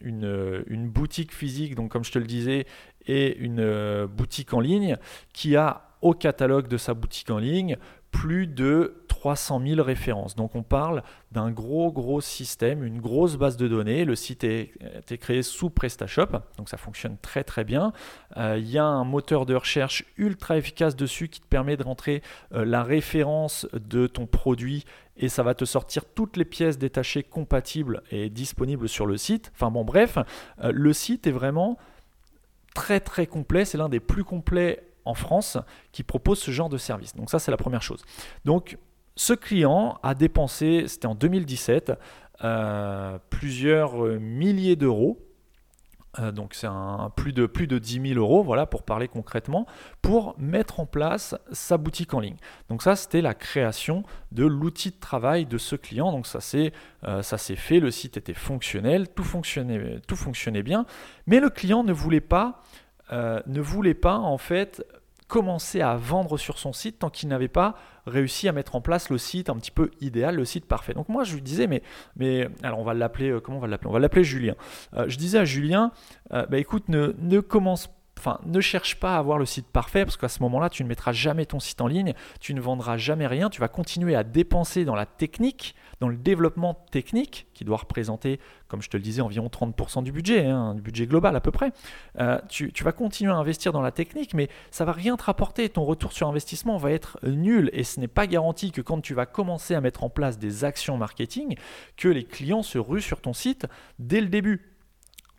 une, 0.00 0.64
une, 0.66 0.88
boutique 0.88 1.32
physique, 1.32 1.74
donc 1.74 1.90
comme 1.90 2.04
je 2.04 2.12
te 2.12 2.18
le 2.18 2.26
disais, 2.26 2.66
et 3.06 3.36
une 3.38 4.06
boutique 4.06 4.52
en 4.52 4.60
ligne 4.60 4.96
qui 5.32 5.56
a 5.56 5.82
au 6.02 6.14
catalogue 6.14 6.68
de 6.68 6.76
sa 6.76 6.94
boutique 6.94 7.30
en 7.30 7.38
ligne 7.38 7.76
plus 8.10 8.46
de 8.46 9.00
300 9.08 9.60
000 9.66 9.82
références. 9.82 10.34
Donc 10.34 10.54
on 10.54 10.62
parle 10.62 11.02
d'un 11.30 11.50
gros 11.50 11.92
gros 11.92 12.22
système, 12.22 12.82
une 12.82 13.00
grosse 13.00 13.36
base 13.36 13.58
de 13.58 13.68
données. 13.68 14.06
Le 14.06 14.16
site 14.16 14.44
est, 14.44 14.72
été 14.98 15.18
créé 15.18 15.42
sous 15.42 15.68
PrestaShop, 15.68 16.38
donc 16.56 16.68
ça 16.68 16.78
fonctionne 16.78 17.18
très 17.20 17.44
très 17.44 17.64
bien. 17.64 17.92
Euh, 18.38 18.56
il 18.58 18.68
y 18.68 18.78
a 18.78 18.84
un 18.84 19.04
moteur 19.04 19.44
de 19.44 19.54
recherche 19.54 20.04
ultra 20.16 20.56
efficace 20.56 20.96
dessus 20.96 21.28
qui 21.28 21.40
te 21.40 21.46
permet 21.46 21.76
de 21.76 21.82
rentrer 21.82 22.22
euh, 22.54 22.64
la 22.64 22.82
référence 22.82 23.68
de 23.74 24.06
ton 24.06 24.26
produit 24.26 24.86
et 25.18 25.28
ça 25.28 25.42
va 25.42 25.54
te 25.54 25.66
sortir 25.66 26.06
toutes 26.06 26.38
les 26.38 26.46
pièces 26.46 26.78
détachées 26.78 27.22
compatibles 27.22 28.02
et 28.10 28.30
disponibles 28.30 28.88
sur 28.88 29.04
le 29.04 29.18
site. 29.18 29.52
Enfin 29.54 29.70
bon 29.70 29.84
bref, 29.84 30.16
euh, 30.64 30.72
le 30.72 30.94
site 30.94 31.26
est 31.26 31.32
vraiment 31.32 31.76
très 32.74 33.00
très 33.00 33.26
complet, 33.26 33.66
c'est 33.66 33.76
l'un 33.76 33.90
des 33.90 34.00
plus 34.00 34.24
complets 34.24 34.89
en 35.04 35.14
France 35.14 35.58
qui 35.92 36.02
propose 36.02 36.38
ce 36.38 36.50
genre 36.50 36.68
de 36.68 36.78
service. 36.78 37.14
Donc 37.14 37.30
ça, 37.30 37.38
c'est 37.38 37.50
la 37.50 37.56
première 37.56 37.82
chose. 37.82 38.02
Donc 38.44 38.78
ce 39.16 39.32
client 39.34 39.98
a 40.02 40.14
dépensé, 40.14 40.84
c'était 40.86 41.06
en 41.06 41.14
2017, 41.14 41.92
euh, 42.42 43.18
plusieurs 43.28 44.02
euh, 44.02 44.18
milliers 44.18 44.76
d'euros. 44.76 45.18
Euh, 46.18 46.32
donc 46.32 46.54
c'est 46.54 46.66
un, 46.66 47.12
plus, 47.14 47.32
de, 47.32 47.46
plus 47.46 47.66
de 47.66 47.78
10 47.78 48.14
000 48.14 48.18
euros, 48.18 48.42
voilà, 48.42 48.66
pour 48.66 48.82
parler 48.82 49.08
concrètement, 49.08 49.66
pour 50.00 50.34
mettre 50.38 50.80
en 50.80 50.86
place 50.86 51.36
sa 51.52 51.76
boutique 51.76 52.14
en 52.14 52.20
ligne. 52.20 52.38
Donc 52.68 52.82
ça, 52.82 52.96
c'était 52.96 53.20
la 53.20 53.34
création 53.34 54.04
de 54.32 54.46
l'outil 54.46 54.90
de 54.90 54.98
travail 54.98 55.44
de 55.44 55.58
ce 55.58 55.76
client. 55.76 56.10
Donc 56.12 56.26
ça 56.26 56.40
s'est 56.40 56.72
fait, 57.56 57.80
le 57.80 57.90
site 57.90 58.16
était 58.16 58.34
fonctionnel, 58.34 59.08
tout 59.08 59.22
fonctionnait, 59.22 60.00
tout 60.08 60.16
fonctionnait 60.16 60.62
bien, 60.62 60.86
mais 61.26 61.40
le 61.40 61.50
client 61.50 61.84
ne 61.84 61.92
voulait 61.92 62.20
pas 62.20 62.62
euh, 63.12 63.40
ne 63.46 63.60
voulait 63.60 63.94
pas 63.94 64.16
en 64.16 64.38
fait 64.38 64.84
commencer 65.28 65.80
à 65.80 65.96
vendre 65.96 66.38
sur 66.38 66.58
son 66.58 66.72
site 66.72 66.98
tant 66.98 67.10
qu'il 67.10 67.28
n'avait 67.28 67.48
pas 67.48 67.76
réussi 68.06 68.48
à 68.48 68.52
mettre 68.52 68.74
en 68.74 68.80
place 68.80 69.10
le 69.10 69.18
site 69.18 69.48
un 69.48 69.54
petit 69.54 69.70
peu 69.70 69.90
idéal, 70.00 70.34
le 70.34 70.44
site 70.44 70.66
parfait. 70.66 70.92
Donc 70.92 71.08
moi 71.08 71.22
je 71.22 71.34
lui 71.34 71.42
disais 71.42 71.66
mais 71.68 71.82
mais 72.16 72.48
alors 72.62 72.80
on 72.80 72.84
va 72.84 72.94
l'appeler 72.94 73.30
euh, 73.30 73.40
comment 73.40 73.58
on 73.58 73.60
va 73.60 73.68
l'appeler? 73.68 73.90
On 73.90 73.92
va 73.92 74.00
l'appeler 74.00 74.24
Julien. 74.24 74.54
Euh, 74.94 75.04
je 75.08 75.16
disais 75.16 75.38
à 75.38 75.44
Julien 75.44 75.92
bah 76.30 76.58
écoute 76.58 76.88
ne, 76.88 77.14
ne 77.18 77.40
commence 77.40 77.88
Enfin, 78.20 78.38
ne 78.44 78.60
cherche 78.60 79.00
pas 79.00 79.16
à 79.16 79.18
avoir 79.18 79.38
le 79.38 79.46
site 79.46 79.66
parfait 79.66 80.04
parce 80.04 80.18
qu'à 80.18 80.28
ce 80.28 80.42
moment-là, 80.42 80.68
tu 80.68 80.84
ne 80.84 80.88
mettras 80.90 81.12
jamais 81.12 81.46
ton 81.46 81.58
site 81.58 81.80
en 81.80 81.86
ligne, 81.86 82.12
tu 82.38 82.52
ne 82.52 82.60
vendras 82.60 82.98
jamais 82.98 83.26
rien, 83.26 83.48
tu 83.48 83.62
vas 83.62 83.68
continuer 83.68 84.14
à 84.14 84.24
dépenser 84.24 84.84
dans 84.84 84.94
la 84.94 85.06
technique, 85.06 85.74
dans 86.00 86.08
le 86.08 86.18
développement 86.18 86.74
technique, 86.90 87.46
qui 87.54 87.64
doit 87.64 87.78
représenter, 87.78 88.38
comme 88.68 88.82
je 88.82 88.90
te 88.90 88.98
le 88.98 89.02
disais, 89.02 89.22
environ 89.22 89.46
30% 89.46 90.02
du 90.02 90.12
budget, 90.12 90.44
hein, 90.44 90.74
du 90.74 90.82
budget 90.82 91.06
global 91.06 91.34
à 91.34 91.40
peu 91.40 91.50
près. 91.50 91.72
Euh, 92.18 92.38
tu, 92.50 92.70
vas 92.84 92.92
continuer 92.92 93.32
à 93.32 93.36
investir 93.36 93.72
dans 93.72 93.80
la 93.80 93.90
technique, 93.90 94.34
mais 94.34 94.50
ça 94.70 94.84
va 94.84 94.92
rien 94.92 95.16
te 95.16 95.22
rapporter. 95.22 95.70
Ton 95.70 95.86
retour 95.86 96.12
sur 96.12 96.28
investissement 96.28 96.76
va 96.76 96.92
être 96.92 97.18
nul 97.22 97.70
et 97.72 97.84
ce 97.84 98.00
n'est 98.00 98.08
pas 98.08 98.26
garanti 98.26 98.70
que 98.70 98.82
quand 98.82 99.00
tu 99.00 99.14
vas 99.14 99.24
commencer 99.24 99.74
à 99.74 99.80
mettre 99.80 100.04
en 100.04 100.10
place 100.10 100.38
des 100.38 100.64
actions 100.64 100.98
marketing, 100.98 101.56
que 101.96 102.08
les 102.08 102.24
clients 102.24 102.62
se 102.62 102.76
ruent 102.76 103.00
sur 103.00 103.22
ton 103.22 103.32
site 103.32 103.66
dès 103.98 104.20
le 104.20 104.28
début. 104.28 104.69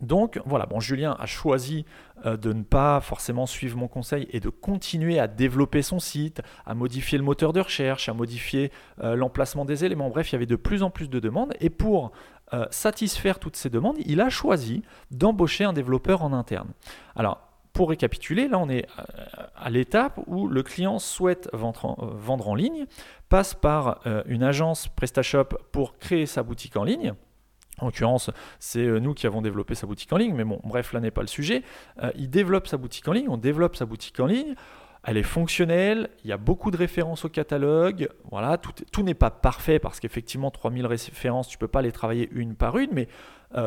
Donc 0.01 0.41
voilà, 0.45 0.65
bon, 0.65 0.79
Julien 0.79 1.15
a 1.19 1.25
choisi 1.25 1.85
euh, 2.25 2.35
de 2.35 2.53
ne 2.53 2.63
pas 2.63 2.99
forcément 3.01 3.45
suivre 3.45 3.77
mon 3.77 3.87
conseil 3.87 4.27
et 4.31 4.39
de 4.39 4.49
continuer 4.49 5.19
à 5.19 5.27
développer 5.27 5.81
son 5.81 5.99
site, 5.99 6.41
à 6.65 6.73
modifier 6.73 7.17
le 7.17 7.23
moteur 7.23 7.53
de 7.53 7.59
recherche, 7.59 8.09
à 8.09 8.13
modifier 8.13 8.71
euh, 9.03 9.15
l'emplacement 9.15 9.63
des 9.63 9.85
éléments. 9.85 10.09
Bref, 10.09 10.31
il 10.31 10.33
y 10.33 10.35
avait 10.35 10.45
de 10.45 10.55
plus 10.55 10.81
en 10.83 10.89
plus 10.89 11.09
de 11.09 11.19
demandes 11.19 11.53
et 11.59 11.69
pour 11.69 12.11
euh, 12.53 12.65
satisfaire 12.71 13.39
toutes 13.39 13.55
ces 13.55 13.69
demandes, 13.69 13.97
il 14.05 14.21
a 14.21 14.29
choisi 14.29 14.81
d'embaucher 15.11 15.63
un 15.63 15.73
développeur 15.73 16.23
en 16.23 16.33
interne. 16.33 16.69
Alors, 17.15 17.47
pour 17.71 17.89
récapituler, 17.89 18.49
là 18.49 18.59
on 18.59 18.67
est 18.67 18.85
à 19.55 19.69
l'étape 19.69 20.19
où 20.27 20.49
le 20.49 20.61
client 20.61 20.99
souhaite 20.99 21.49
vendre 21.53 22.49
en 22.49 22.53
ligne, 22.53 22.85
passe 23.29 23.53
par 23.53 24.01
une 24.25 24.43
agence 24.43 24.89
PrestaShop 24.89 25.45
pour 25.71 25.97
créer 25.97 26.25
sa 26.25 26.43
boutique 26.43 26.75
en 26.75 26.83
ligne. 26.83 27.13
En 27.81 27.87
l'occurrence, 27.87 28.29
c'est 28.59 28.85
euh, 28.85 28.99
nous 28.99 29.13
qui 29.13 29.27
avons 29.27 29.41
développé 29.41 29.75
sa 29.75 29.87
boutique 29.87 30.13
en 30.13 30.17
ligne, 30.17 30.35
mais 30.35 30.43
bon, 30.43 30.61
bref, 30.63 30.93
là 30.93 30.99
n'est 30.99 31.11
pas 31.11 31.21
le 31.21 31.27
sujet. 31.27 31.63
Euh, 32.01 32.11
il 32.15 32.29
développe 32.29 32.67
sa 32.67 32.77
boutique 32.77 33.07
en 33.07 33.13
ligne, 33.13 33.27
on 33.27 33.37
développe 33.37 33.75
sa 33.75 33.85
boutique 33.85 34.19
en 34.19 34.27
ligne, 34.27 34.55
elle 35.03 35.17
est 35.17 35.23
fonctionnelle, 35.23 36.09
il 36.23 36.29
y 36.29 36.33
a 36.33 36.37
beaucoup 36.37 36.69
de 36.69 36.77
références 36.77 37.25
au 37.25 37.29
catalogue, 37.29 38.09
voilà, 38.29 38.57
tout, 38.57 38.71
tout 38.91 39.01
n'est 39.01 39.15
pas 39.15 39.31
parfait 39.31 39.79
parce 39.79 39.99
qu'effectivement 39.99 40.51
3000 40.51 40.85
références, 40.85 41.47
tu 41.47 41.57
ne 41.57 41.59
peux 41.59 41.67
pas 41.67 41.81
les 41.81 41.91
travailler 41.91 42.29
une 42.33 42.55
par 42.55 42.77
une, 42.77 42.91
mais 42.93 43.07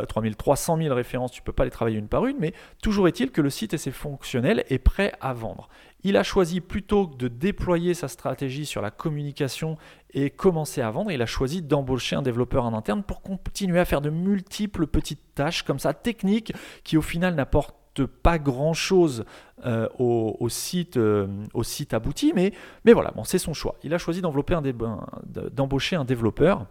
3300 0.09 0.79
euh, 0.79 0.83
000 0.85 0.95
références, 0.95 1.33
tu 1.33 1.41
ne 1.41 1.45
peux 1.45 1.53
pas 1.53 1.65
les 1.65 1.71
travailler 1.71 1.99
une 1.99 2.09
par 2.09 2.27
une, 2.27 2.37
mais 2.39 2.53
toujours 2.83 3.09
est-il 3.09 3.31
que 3.31 3.41
le 3.41 3.51
site 3.51 3.75
est 3.75 3.91
fonctionnel 3.91 4.65
et 4.69 4.79
prêt 4.79 5.13
à 5.21 5.33
vendre. 5.33 5.69
Il 6.03 6.17
a 6.17 6.23
choisi 6.23 6.61
plutôt 6.61 7.07
que 7.07 7.17
de 7.17 7.29
déployer 7.29 7.95
sa 7.95 8.09
stratégie 8.09 8.67
sur 8.67 8.83
la 8.83 8.91
communication 8.91 9.79
et 10.13 10.31
commencer 10.31 10.81
à 10.81 10.91
vendre, 10.91 11.11
il 11.11 11.23
a 11.23 11.27
choisi 11.27 11.63
d'embaucher 11.63 12.17
un 12.17 12.23
développeur 12.23 12.65
en 12.65 12.75
interne 12.75 13.03
pour 13.03 13.23
continuer 13.23 13.81
à 13.81 13.85
faire 13.85 14.01
de 14.01 14.11
multiples 14.11 14.87
petites 14.87 15.35
tâches 15.35 15.63
comme 15.63 15.79
ça, 15.79 15.95
techniques, 15.95 16.53
qui 16.85 16.97
au 16.97 17.03
final 17.03 17.35
n'apportent 17.35 18.07
pas 18.07 18.39
grand 18.39 18.75
chose 18.75 19.25
euh, 19.65 19.89
au, 19.99 20.49
site, 20.49 20.97
euh, 20.97 21.27
au 21.55 21.63
site 21.63 21.95
abouti, 21.95 22.33
mais, 22.35 22.53
voilà, 22.93 23.13
c'est 23.25 23.39
son 23.39 23.55
choix. 23.55 23.77
Il 23.83 23.95
a 23.95 23.99
choisi 23.99 24.21
d'embaucher 24.21 25.97
un 25.97 26.05
développeur 26.05 26.67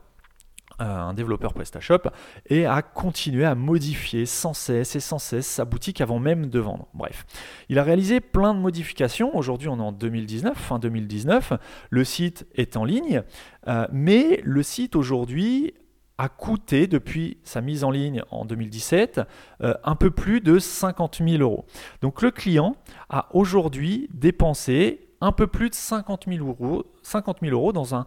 un 0.79 1.13
développeur 1.13 1.53
PrestaShop 1.53 2.09
et 2.49 2.65
à 2.65 2.81
continuer 2.81 3.45
à 3.45 3.55
modifier 3.55 4.25
sans 4.25 4.53
cesse 4.53 4.95
et 4.95 4.99
sans 4.99 5.19
cesse 5.19 5.47
sa 5.47 5.65
boutique 5.65 6.01
avant 6.01 6.19
même 6.19 6.47
de 6.47 6.59
vendre. 6.59 6.87
Bref, 6.93 7.25
il 7.69 7.79
a 7.79 7.83
réalisé 7.83 8.19
plein 8.19 8.53
de 8.53 8.59
modifications. 8.59 9.35
Aujourd'hui, 9.35 9.69
on 9.69 9.77
est 9.77 9.81
en 9.81 9.91
2019, 9.91 10.57
fin 10.57 10.79
2019. 10.79 11.53
Le 11.89 12.03
site 12.03 12.45
est 12.55 12.77
en 12.77 12.85
ligne, 12.85 13.23
euh, 13.67 13.87
mais 13.91 14.41
le 14.43 14.63
site 14.63 14.95
aujourd'hui 14.95 15.73
a 16.17 16.29
coûté 16.29 16.87
depuis 16.87 17.37
sa 17.43 17.61
mise 17.61 17.83
en 17.83 17.91
ligne 17.91 18.23
en 18.29 18.45
2017 18.45 19.21
euh, 19.61 19.73
un 19.83 19.95
peu 19.95 20.11
plus 20.11 20.41
de 20.41 20.59
50 20.59 21.21
000 21.27 21.41
euros. 21.41 21.65
Donc 22.01 22.21
le 22.21 22.31
client 22.31 22.75
a 23.09 23.29
aujourd'hui 23.33 24.09
dépensé 24.13 25.09
un 25.21 25.31
peu 25.31 25.47
plus 25.47 25.69
de 25.69 25.75
50 25.75 26.25
000 26.27 26.45
euros, 26.45 26.83
50 27.01 27.37
000 27.41 27.53
euros 27.53 27.71
dans 27.71 27.95
un 27.95 28.05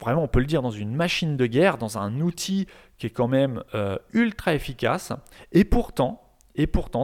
vraiment 0.00 0.22
on 0.22 0.28
peut 0.28 0.40
le 0.40 0.46
dire, 0.46 0.62
dans 0.62 0.70
une 0.70 0.94
machine 0.94 1.36
de 1.36 1.46
guerre, 1.46 1.78
dans 1.78 1.98
un 1.98 2.20
outil 2.20 2.66
qui 2.98 3.06
est 3.06 3.10
quand 3.10 3.28
même 3.28 3.62
euh, 3.74 3.96
ultra 4.12 4.54
efficace. 4.54 5.12
Et 5.52 5.64
pourtant, 5.64 6.26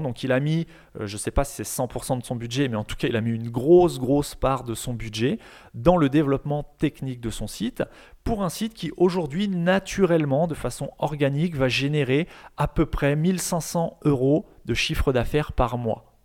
donc 0.00 0.22
il 0.22 0.32
a 0.32 0.40
mis, 0.40 0.66
euh, 0.98 1.06
je 1.06 1.14
ne 1.14 1.18
sais 1.18 1.30
pas 1.30 1.44
si 1.44 1.62
c'est 1.62 1.82
100% 1.82 2.20
de 2.20 2.24
son 2.24 2.36
budget, 2.36 2.68
mais 2.68 2.76
en 2.76 2.84
tout 2.84 2.96
cas 2.96 3.08
il 3.08 3.16
a 3.16 3.20
mis 3.20 3.32
une 3.32 3.50
grosse, 3.50 3.98
grosse 3.98 4.34
part 4.34 4.64
de 4.64 4.74
son 4.74 4.94
budget 4.94 5.38
dans 5.74 5.96
le 5.96 6.08
développement 6.08 6.62
technique 6.78 7.20
de 7.20 7.30
son 7.30 7.46
site, 7.46 7.82
pour 8.24 8.42
un 8.42 8.48
site 8.48 8.72
qui 8.72 8.92
aujourd'hui, 8.96 9.48
naturellement, 9.48 10.46
de 10.46 10.54
façon 10.54 10.90
organique, 10.98 11.56
va 11.56 11.68
générer 11.68 12.28
à 12.56 12.68
peu 12.68 12.86
près 12.86 13.16
1500 13.16 13.98
euros 14.04 14.46
de 14.64 14.74
chiffre 14.74 15.12
d'affaires 15.12 15.52
par 15.52 15.76
mois. 15.76 16.16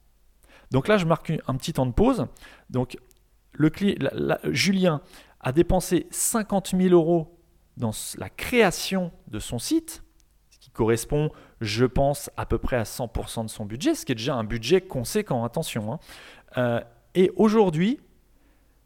Donc 0.71 0.87
là, 0.87 0.97
je 0.97 1.05
marque 1.05 1.33
un 1.47 1.55
petit 1.55 1.73
temps 1.73 1.85
de 1.85 1.93
pause. 1.93 2.27
Donc 2.69 2.97
le 3.53 3.71
Julien 4.51 5.01
a 5.47 5.53
dépensé 5.53 6.07
50 6.11 6.75
000 6.77 6.93
euros 6.93 7.39
dans 7.77 7.91
la 8.17 8.29
création 8.29 9.13
de 9.29 9.39
son 9.39 9.59
site, 9.59 10.03
ce 10.49 10.59
qui 10.59 10.71
correspond, 10.71 11.31
je 11.61 11.85
pense, 11.85 12.29
à 12.35 12.45
peu 12.45 12.57
près 12.57 12.75
à 12.75 12.83
100% 12.83 13.45
de 13.45 13.49
son 13.49 13.63
budget, 13.63 13.95
ce 13.95 14.05
qui 14.05 14.11
est 14.11 14.15
déjà 14.15 14.35
un 14.35 14.43
budget 14.43 14.81
conséquent, 14.81 15.45
attention. 15.45 15.93
Hein. 15.93 15.99
Euh, 16.57 16.81
et 17.15 17.31
aujourd'hui, 17.37 18.01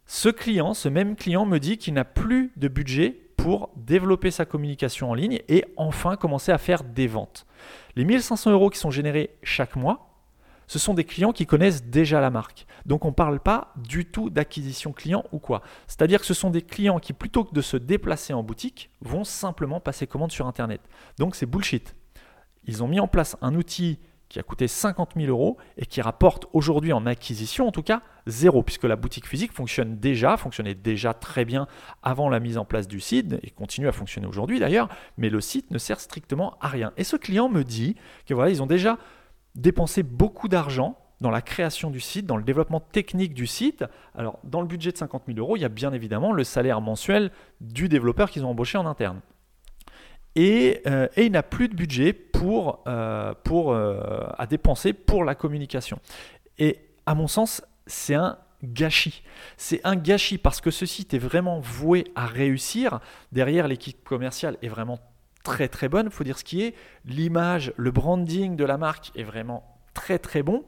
ce 0.05 0.29
client, 0.29 0.75
ce 0.75 0.87
même 0.87 1.15
client 1.15 1.47
me 1.47 1.57
dit 1.57 1.79
qu'il 1.79 1.95
n'a 1.95 2.05
plus 2.05 2.51
de 2.57 2.67
budget 2.67 3.09
pour 3.37 3.71
développer 3.75 4.29
sa 4.29 4.45
communication 4.45 5.09
en 5.09 5.15
ligne 5.15 5.39
et 5.47 5.65
enfin 5.77 6.15
commencer 6.15 6.51
à 6.51 6.59
faire 6.59 6.83
des 6.83 7.07
ventes. 7.07 7.47
Les 7.95 8.05
1500 8.05 8.51
euros 8.51 8.69
qui 8.69 8.77
sont 8.77 8.91
générés 8.91 9.31
chaque 9.41 9.75
mois, 9.75 10.10
ce 10.71 10.79
sont 10.79 10.93
des 10.93 11.03
clients 11.03 11.33
qui 11.33 11.45
connaissent 11.45 11.83
déjà 11.83 12.21
la 12.21 12.29
marque. 12.29 12.65
Donc 12.85 13.03
on 13.03 13.09
ne 13.09 13.13
parle 13.13 13.41
pas 13.41 13.73
du 13.75 14.05
tout 14.05 14.29
d'acquisition 14.29 14.93
client 14.93 15.25
ou 15.33 15.37
quoi. 15.37 15.63
C'est-à-dire 15.85 16.21
que 16.21 16.25
ce 16.25 16.33
sont 16.33 16.49
des 16.49 16.61
clients 16.61 16.99
qui, 16.99 17.11
plutôt 17.11 17.43
que 17.43 17.53
de 17.53 17.59
se 17.59 17.75
déplacer 17.75 18.31
en 18.31 18.41
boutique, 18.41 18.89
vont 19.01 19.25
simplement 19.25 19.81
passer 19.81 20.07
commande 20.07 20.31
sur 20.31 20.47
Internet. 20.47 20.79
Donc 21.19 21.35
c'est 21.35 21.45
bullshit. 21.45 21.93
Ils 22.63 22.83
ont 22.83 22.87
mis 22.87 23.01
en 23.01 23.09
place 23.09 23.35
un 23.41 23.55
outil 23.55 23.99
qui 24.29 24.39
a 24.39 24.43
coûté 24.43 24.69
50 24.69 25.15
000 25.17 25.27
euros 25.27 25.57
et 25.75 25.85
qui 25.85 25.99
rapporte 25.99 26.45
aujourd'hui 26.53 26.93
en 26.93 27.05
acquisition 27.05 27.67
en 27.67 27.73
tout 27.73 27.83
cas 27.83 28.01
zéro, 28.25 28.63
puisque 28.63 28.85
la 28.85 28.95
boutique 28.95 29.27
physique 29.27 29.51
fonctionne 29.51 29.97
déjà, 29.97 30.37
fonctionnait 30.37 30.73
déjà 30.73 31.13
très 31.13 31.43
bien 31.43 31.67
avant 32.01 32.29
la 32.29 32.39
mise 32.39 32.57
en 32.57 32.63
place 32.63 32.87
du 32.87 33.01
site 33.01 33.35
et 33.43 33.49
continue 33.49 33.89
à 33.89 33.91
fonctionner 33.91 34.25
aujourd'hui 34.25 34.61
d'ailleurs, 34.61 34.87
mais 35.17 35.27
le 35.27 35.41
site 35.41 35.69
ne 35.71 35.77
sert 35.77 35.99
strictement 35.99 36.55
à 36.61 36.69
rien. 36.69 36.93
Et 36.95 37.03
ce 37.03 37.17
client 37.17 37.49
me 37.49 37.65
dit 37.65 37.97
que 38.25 38.33
voilà, 38.33 38.51
ils 38.51 38.63
ont 38.63 38.67
déjà 38.67 38.97
dépensé 39.55 40.03
beaucoup 40.03 40.47
d'argent 40.47 40.97
dans 41.21 41.31
la 41.31 41.41
création 41.41 41.91
du 41.91 41.99
site, 41.99 42.25
dans 42.25 42.37
le 42.37 42.43
développement 42.43 42.79
technique 42.79 43.33
du 43.33 43.45
site. 43.45 43.85
Alors, 44.15 44.39
dans 44.43 44.61
le 44.61 44.67
budget 44.67 44.91
de 44.91 44.97
50 44.97 45.23
000 45.27 45.37
euros, 45.37 45.55
il 45.55 45.61
y 45.61 45.65
a 45.65 45.69
bien 45.69 45.93
évidemment 45.93 46.31
le 46.31 46.43
salaire 46.43 46.81
mensuel 46.81 47.31
du 47.61 47.87
développeur 47.89 48.31
qu'ils 48.31 48.43
ont 48.43 48.49
embauché 48.49 48.77
en 48.77 48.87
interne. 48.87 49.21
Euh, 50.37 51.07
et, 51.15 51.25
il 51.25 51.31
n'a 51.31 51.43
plus 51.43 51.67
de 51.67 51.75
budget 51.75 52.13
pour, 52.13 52.83
euh, 52.87 53.33
pour, 53.43 53.73
euh, 53.73 54.27
à 54.37 54.47
dépenser 54.47 54.93
pour 54.93 55.23
la 55.23 55.35
communication. 55.35 55.99
Et 56.57 56.79
à 57.05 57.15
mon 57.15 57.27
sens, 57.27 57.61
c'est 57.85 58.15
un 58.15 58.37
gâchis. 58.63 59.23
C'est 59.57 59.81
un 59.83 59.95
gâchis 59.95 60.37
parce 60.37 60.61
que 60.61 60.71
ce 60.71 60.85
site 60.85 61.13
est 61.13 61.19
vraiment 61.19 61.59
voué 61.59 62.05
à 62.15 62.25
réussir. 62.25 62.99
Derrière, 63.31 63.67
l'équipe 63.67 64.03
commerciale 64.03 64.57
est 64.61 64.67
vraiment 64.67 64.99
très 65.43 65.67
très 65.67 65.89
bonne, 65.89 66.09
faut 66.09 66.23
dire 66.23 66.37
ce 66.37 66.43
qui 66.43 66.63
est. 66.63 66.75
L'image, 67.05 67.73
le 67.77 67.91
branding 67.91 68.55
de 68.55 68.65
la 68.65 68.77
marque 68.77 69.11
est 69.15 69.23
vraiment 69.23 69.63
très 69.93 70.19
très 70.19 70.43
bon. 70.43 70.63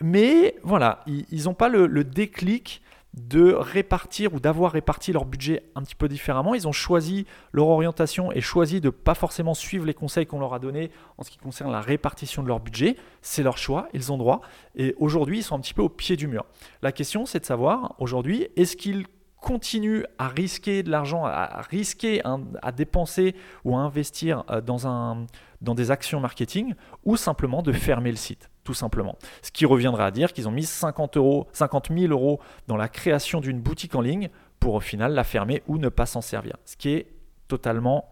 Mais 0.00 0.56
voilà, 0.62 1.04
ils 1.06 1.44
n'ont 1.44 1.54
pas 1.54 1.68
le 1.68 2.04
déclic 2.04 2.82
de 3.16 3.52
répartir 3.52 4.34
ou 4.34 4.40
d'avoir 4.40 4.72
réparti 4.72 5.12
leur 5.12 5.24
budget 5.24 5.62
un 5.76 5.82
petit 5.82 5.94
peu 5.94 6.08
différemment. 6.08 6.54
Ils 6.54 6.66
ont 6.66 6.72
choisi 6.72 7.26
leur 7.52 7.68
orientation 7.68 8.32
et 8.32 8.40
choisi 8.40 8.80
de 8.80 8.88
ne 8.88 8.90
pas 8.90 9.14
forcément 9.14 9.54
suivre 9.54 9.86
les 9.86 9.94
conseils 9.94 10.26
qu'on 10.26 10.40
leur 10.40 10.52
a 10.52 10.58
donnés 10.58 10.90
en 11.16 11.22
ce 11.22 11.30
qui 11.30 11.38
concerne 11.38 11.70
la 11.70 11.80
répartition 11.80 12.42
de 12.42 12.48
leur 12.48 12.60
budget. 12.60 12.96
C'est 13.22 13.42
leur 13.42 13.56
choix, 13.56 13.88
ils 13.94 14.12
ont 14.12 14.18
droit. 14.18 14.40
Et 14.74 14.94
aujourd'hui, 14.98 15.38
ils 15.38 15.42
sont 15.42 15.54
un 15.54 15.60
petit 15.60 15.74
peu 15.74 15.82
au 15.82 15.88
pied 15.88 16.16
du 16.16 16.26
mur. 16.26 16.44
La 16.82 16.90
question, 16.90 17.24
c'est 17.24 17.40
de 17.40 17.44
savoir 17.44 17.94
aujourd'hui, 17.98 18.48
est-ce 18.56 18.76
qu'ils 18.76 19.06
continuent 19.44 20.04
à 20.16 20.28
risquer 20.28 20.82
de 20.82 20.90
l'argent, 20.90 21.26
à 21.26 21.60
risquer, 21.68 22.22
à 22.62 22.72
dépenser 22.72 23.34
ou 23.64 23.76
à 23.76 23.80
investir 23.80 24.42
euh, 24.48 24.62
dans, 24.62 24.88
un, 24.88 25.26
dans 25.60 25.74
des 25.74 25.90
actions 25.90 26.18
marketing 26.18 26.72
ou 27.04 27.18
simplement 27.18 27.60
de 27.60 27.70
fermer 27.70 28.10
le 28.10 28.16
site 28.16 28.50
tout 28.64 28.72
simplement. 28.72 29.18
Ce 29.42 29.50
qui 29.50 29.66
reviendra 29.66 30.06
à 30.06 30.10
dire 30.10 30.32
qu'ils 30.32 30.48
ont 30.48 30.50
mis 30.50 30.64
50, 30.64 31.18
euros, 31.18 31.48
50 31.52 31.90
000 31.94 32.10
euros 32.10 32.40
dans 32.66 32.78
la 32.78 32.88
création 32.88 33.40
d'une 33.40 33.60
boutique 33.60 33.94
en 33.94 34.00
ligne 34.00 34.30
pour 34.58 34.72
au 34.72 34.80
final 34.80 35.12
la 35.12 35.22
fermer 35.22 35.62
ou 35.66 35.76
ne 35.76 35.90
pas 35.90 36.06
s'en 36.06 36.22
servir. 36.22 36.56
Ce 36.64 36.78
qui 36.78 36.88
est 36.88 37.08
totalement 37.46 38.10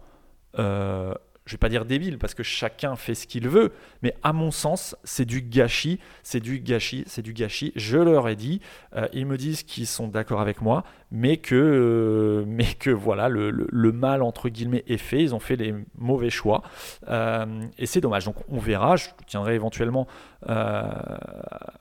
euh, 0.59 1.15
je 1.45 1.53
vais 1.53 1.59
pas 1.59 1.69
dire 1.69 1.85
débile 1.85 2.19
parce 2.19 2.35
que 2.35 2.45
chacun 2.45 2.95
fait 2.95 3.15
ce 3.15 3.27
qu'il 3.27 3.49
veut, 3.49 3.73
mais 4.03 4.15
à 4.23 4.33
mon 4.33 4.53
sens, 4.53 4.97
c'est 5.03 5.25
du 5.25 5.43
gâchis, 5.43 5.99
c'est 6.23 6.39
du 6.39 6.61
gâchis, 6.61 7.03
c'est 7.07 7.23
du 7.23 7.33
gâchis. 7.33 7.73
Je 7.75 7.99
leur 7.99 8.29
ai 8.29 8.37
dit, 8.37 8.61
euh, 8.95 9.09
ils 9.13 9.27
me 9.27 9.37
disent 9.37 9.65
qu'ils 9.65 9.89
sont 9.89 10.07
d'accord 10.07 10.41
avec 10.41 10.63
moi, 10.63 10.85
mais 11.11 11.39
que, 11.39 11.57
euh, 11.57 12.45
mais 12.47 12.67
que 12.79 12.91
voilà, 12.91 13.29
le, 13.29 13.93
mal 13.93 14.23
entre 14.23 14.49
guillemets 14.49 14.85
est 14.87 14.99
fait, 14.99 15.21
ils 15.21 15.35
ont 15.35 15.41
fait 15.41 15.57
les 15.57 15.75
mauvais 15.99 16.31
choix, 16.31 16.63
euh, 17.09 17.65
et 17.77 17.87
c'est 17.87 18.01
dommage. 18.01 18.25
Donc 18.25 18.37
on 18.49 18.59
verra, 18.59 18.95
je 18.95 19.09
tiendrai 19.27 19.55
éventuellement 19.55 20.07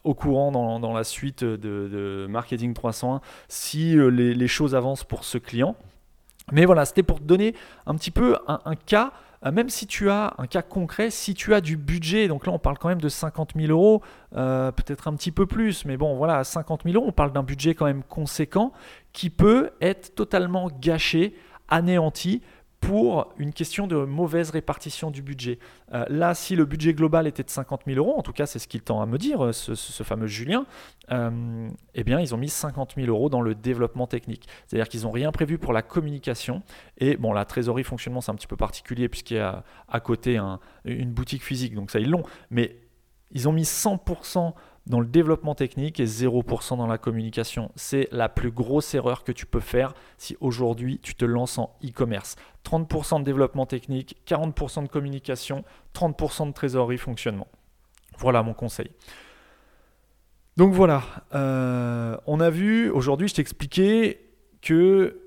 au 0.03 0.13
courant 0.13 0.51
dans, 0.79 0.93
la 0.93 1.03
suite 1.03 1.43
de, 1.43 2.27
Marketing 2.29 2.73
301 2.73 3.21
si 3.47 3.95
les, 3.95 4.47
choses 4.47 4.75
avancent 4.75 5.03
pour 5.03 5.23
ce 5.23 5.37
client. 5.37 5.75
Mais 6.51 6.65
voilà, 6.65 6.85
c'était 6.85 7.03
pour 7.03 7.19
te 7.19 7.23
donner 7.23 7.55
un 7.85 7.95
petit 7.95 8.11
peu 8.11 8.35
un 8.47 8.75
cas 8.75 9.13
euh, 9.45 9.51
même 9.51 9.69
si 9.69 9.87
tu 9.87 10.09
as 10.09 10.33
un 10.37 10.47
cas 10.47 10.61
concret, 10.61 11.09
si 11.09 11.33
tu 11.33 11.53
as 11.53 11.61
du 11.61 11.77
budget, 11.77 12.27
donc 12.27 12.45
là 12.45 12.53
on 12.53 12.59
parle 12.59 12.77
quand 12.77 12.89
même 12.89 13.01
de 13.01 13.09
50 13.09 13.53
000 13.55 13.71
euros, 13.71 14.01
euh, 14.35 14.71
peut-être 14.71 15.07
un 15.07 15.15
petit 15.15 15.31
peu 15.31 15.45
plus, 15.45 15.85
mais 15.85 15.97
bon 15.97 16.15
voilà, 16.15 16.43
50 16.43 16.83
000 16.83 16.95
euros, 16.95 17.05
on 17.07 17.11
parle 17.11 17.31
d'un 17.31 17.43
budget 17.43 17.73
quand 17.75 17.85
même 17.85 18.03
conséquent 18.03 18.71
qui 19.13 19.29
peut 19.29 19.71
être 19.81 20.15
totalement 20.15 20.69
gâché, 20.79 21.35
anéanti 21.69 22.41
pour 22.81 23.31
une 23.37 23.53
question 23.53 23.85
de 23.85 23.95
mauvaise 23.95 24.49
répartition 24.49 25.11
du 25.11 25.21
budget. 25.21 25.59
Euh, 25.93 26.03
là, 26.09 26.33
si 26.33 26.55
le 26.55 26.65
budget 26.65 26.93
global 26.93 27.27
était 27.27 27.43
de 27.43 27.49
50 27.49 27.83
000 27.85 27.97
euros, 27.97 28.17
en 28.17 28.23
tout 28.23 28.33
cas 28.33 28.47
c'est 28.47 28.59
ce 28.59 28.67
qu'il 28.67 28.81
tend 28.81 29.01
à 29.01 29.05
me 29.05 29.17
dire, 29.17 29.45
euh, 29.45 29.53
ce, 29.53 30.03
fameux 30.03 30.25
Julien, 30.25 30.65
euh, 31.11 31.69
eh 31.93 32.03
bien 32.03 32.19
ils 32.19 32.33
ont 32.33 32.37
mis 32.37 32.49
50 32.49 32.95
000 32.97 33.07
euros 33.07 33.29
dans 33.29 33.41
le 33.41 33.53
développement 33.53 34.07
technique. 34.07 34.47
C'est-à-dire 34.67 34.89
qu'ils 34.89 35.03
n'ont 35.03 35.11
rien 35.11 35.31
prévu 35.31 35.59
pour 35.59 35.73
la 35.73 35.83
communication. 35.83 36.63
Et 36.97 37.17
bon, 37.17 37.33
la 37.33 37.45
trésorerie 37.45 37.83
fonctionnement 37.83 38.19
c'est 38.19 38.31
un 38.31 38.35
petit 38.35 38.47
peu 38.47 38.57
particulier 38.57 39.07
puisqu'il 39.07 39.37
y 39.37 39.39
a 39.39 39.63
à 39.87 39.99
côté 39.99 40.39
une 40.83 41.11
boutique 41.11 41.43
physique, 41.43 41.75
donc 41.75 41.91
ça 41.91 41.99
ils 41.99 42.09
l'ont. 42.09 42.23
Mais 42.49 42.77
ils 43.31 43.47
ont 43.47 43.53
mis 43.53 43.63
100% 43.63 44.53
dans 44.87 44.99
le 44.99 45.05
développement 45.05 45.55
technique 45.55 45.99
et 45.99 46.05
0% 46.05 46.77
dans 46.77 46.87
la 46.87 46.97
communication. 46.97 47.71
C'est 47.75 48.07
la 48.11 48.29
plus 48.29 48.51
grosse 48.51 48.93
erreur 48.93 49.23
que 49.23 49.31
tu 49.31 49.45
peux 49.45 49.59
faire 49.59 49.93
si 50.17 50.35
aujourd'hui 50.41 50.99
tu 51.01 51.15
te 51.15 51.25
lances 51.25 51.57
en 51.57 51.75
e-commerce. 51.83 52.35
30% 52.65 53.19
de 53.19 53.23
développement 53.23 53.65
technique, 53.65 54.17
40% 54.27 54.83
de 54.83 54.87
communication, 54.87 55.63
30% 55.93 56.47
de 56.47 56.53
trésorerie 56.53 56.97
fonctionnement. 56.97 57.47
Voilà 58.17 58.43
mon 58.43 58.53
conseil. 58.53 58.91
Donc 60.57 60.73
voilà, 60.73 61.03
euh, 61.33 62.17
on 62.27 62.39
a 62.39 62.49
vu, 62.49 62.89
aujourd'hui 62.89 63.27
je 63.27 63.35
t'expliquais 63.35 64.21
que 64.61 65.17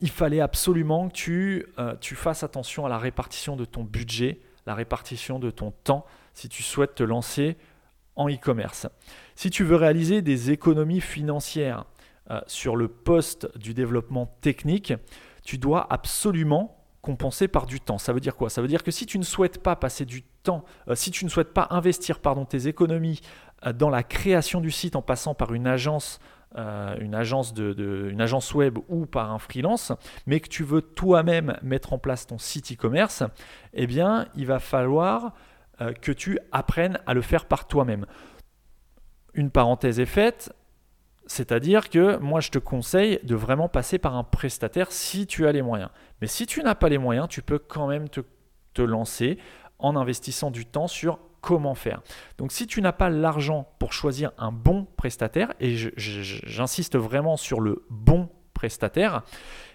il 0.00 0.10
fallait 0.10 0.40
absolument 0.40 1.08
que 1.08 1.66
euh, 1.78 1.94
tu 2.00 2.14
fasses 2.14 2.42
attention 2.42 2.84
à 2.84 2.88
la 2.88 2.98
répartition 2.98 3.56
de 3.56 3.64
ton 3.64 3.84
budget, 3.84 4.40
la 4.66 4.74
répartition 4.74 5.38
de 5.38 5.50
ton 5.50 5.70
temps 5.70 6.04
si 6.32 6.48
tu 6.48 6.62
souhaites 6.62 6.94
te 6.94 7.02
lancer 7.02 7.56
en 8.16 8.28
e-commerce. 8.28 8.86
Si 9.34 9.50
tu 9.50 9.64
veux 9.64 9.76
réaliser 9.76 10.22
des 10.22 10.50
économies 10.50 11.00
financières 11.00 11.84
euh, 12.30 12.40
sur 12.46 12.76
le 12.76 12.88
poste 12.88 13.56
du 13.58 13.74
développement 13.74 14.34
technique, 14.40 14.94
tu 15.44 15.58
dois 15.58 15.86
absolument 15.92 16.78
compenser 17.02 17.48
par 17.48 17.66
du 17.66 17.80
temps. 17.80 17.98
Ça 17.98 18.14
veut 18.14 18.20
dire 18.20 18.34
quoi? 18.34 18.48
Ça 18.48 18.62
veut 18.62 18.68
dire 18.68 18.82
que 18.82 18.90
si 18.90 19.04
tu 19.04 19.18
ne 19.18 19.24
souhaites 19.24 19.62
pas 19.62 19.76
passer 19.76 20.06
du 20.06 20.22
temps, 20.42 20.64
euh, 20.88 20.94
si 20.94 21.10
tu 21.10 21.24
ne 21.24 21.30
souhaites 21.30 21.52
pas 21.52 21.66
investir 21.70 22.20
pardon, 22.20 22.44
tes 22.44 22.66
économies 22.66 23.20
euh, 23.66 23.72
dans 23.72 23.90
la 23.90 24.02
création 24.02 24.60
du 24.60 24.70
site 24.70 24.96
en 24.96 25.02
passant 25.02 25.34
par 25.34 25.52
une 25.52 25.66
agence, 25.66 26.18
une, 26.56 27.16
agence 27.16 27.52
de, 27.52 28.08
une 28.12 28.20
agence 28.20 28.54
web 28.54 28.78
ou 28.88 29.06
par 29.06 29.32
un 29.32 29.40
freelance, 29.40 29.90
mais 30.24 30.38
que 30.38 30.48
tu 30.48 30.62
veux 30.62 30.82
toi-même 30.82 31.58
mettre 31.64 31.92
en 31.92 31.98
place 31.98 32.28
ton 32.28 32.38
site 32.38 32.70
e-commerce, 32.70 33.24
eh 33.72 33.88
bien, 33.88 34.28
il 34.36 34.46
va 34.46 34.60
falloir 34.60 35.32
euh, 35.80 35.92
que 35.92 36.12
tu 36.12 36.38
apprennes 36.52 36.98
à 37.06 37.14
le 37.14 37.22
faire 37.22 37.46
par 37.46 37.66
toi-même. 37.66 38.06
Une 39.34 39.50
parenthèse 39.50 39.98
est 39.98 40.06
faite, 40.06 40.54
c'est-à-dire 41.26 41.90
que 41.90 42.16
moi 42.18 42.40
je 42.40 42.50
te 42.50 42.58
conseille 42.58 43.18
de 43.24 43.34
vraiment 43.34 43.68
passer 43.68 43.98
par 43.98 44.14
un 44.14 44.24
prestataire 44.24 44.92
si 44.92 45.26
tu 45.26 45.46
as 45.46 45.52
les 45.52 45.62
moyens. 45.62 45.90
Mais 46.20 46.26
si 46.26 46.46
tu 46.46 46.62
n'as 46.62 46.74
pas 46.74 46.88
les 46.88 46.98
moyens, 46.98 47.28
tu 47.28 47.42
peux 47.42 47.58
quand 47.58 47.86
même 47.86 48.08
te, 48.08 48.20
te 48.74 48.82
lancer 48.82 49.38
en 49.78 49.96
investissant 49.96 50.50
du 50.50 50.66
temps 50.66 50.86
sur 50.86 51.18
comment 51.40 51.74
faire. 51.74 52.00
Donc 52.38 52.52
si 52.52 52.66
tu 52.66 52.80
n'as 52.80 52.92
pas 52.92 53.10
l'argent 53.10 53.68
pour 53.78 53.92
choisir 53.92 54.32
un 54.38 54.50
bon 54.50 54.86
prestataire, 54.96 55.52
et 55.60 55.76
j'insiste 55.96 56.96
vraiment 56.96 57.36
sur 57.36 57.60
le 57.60 57.84
bon 57.90 58.30
prestataire, 58.54 59.22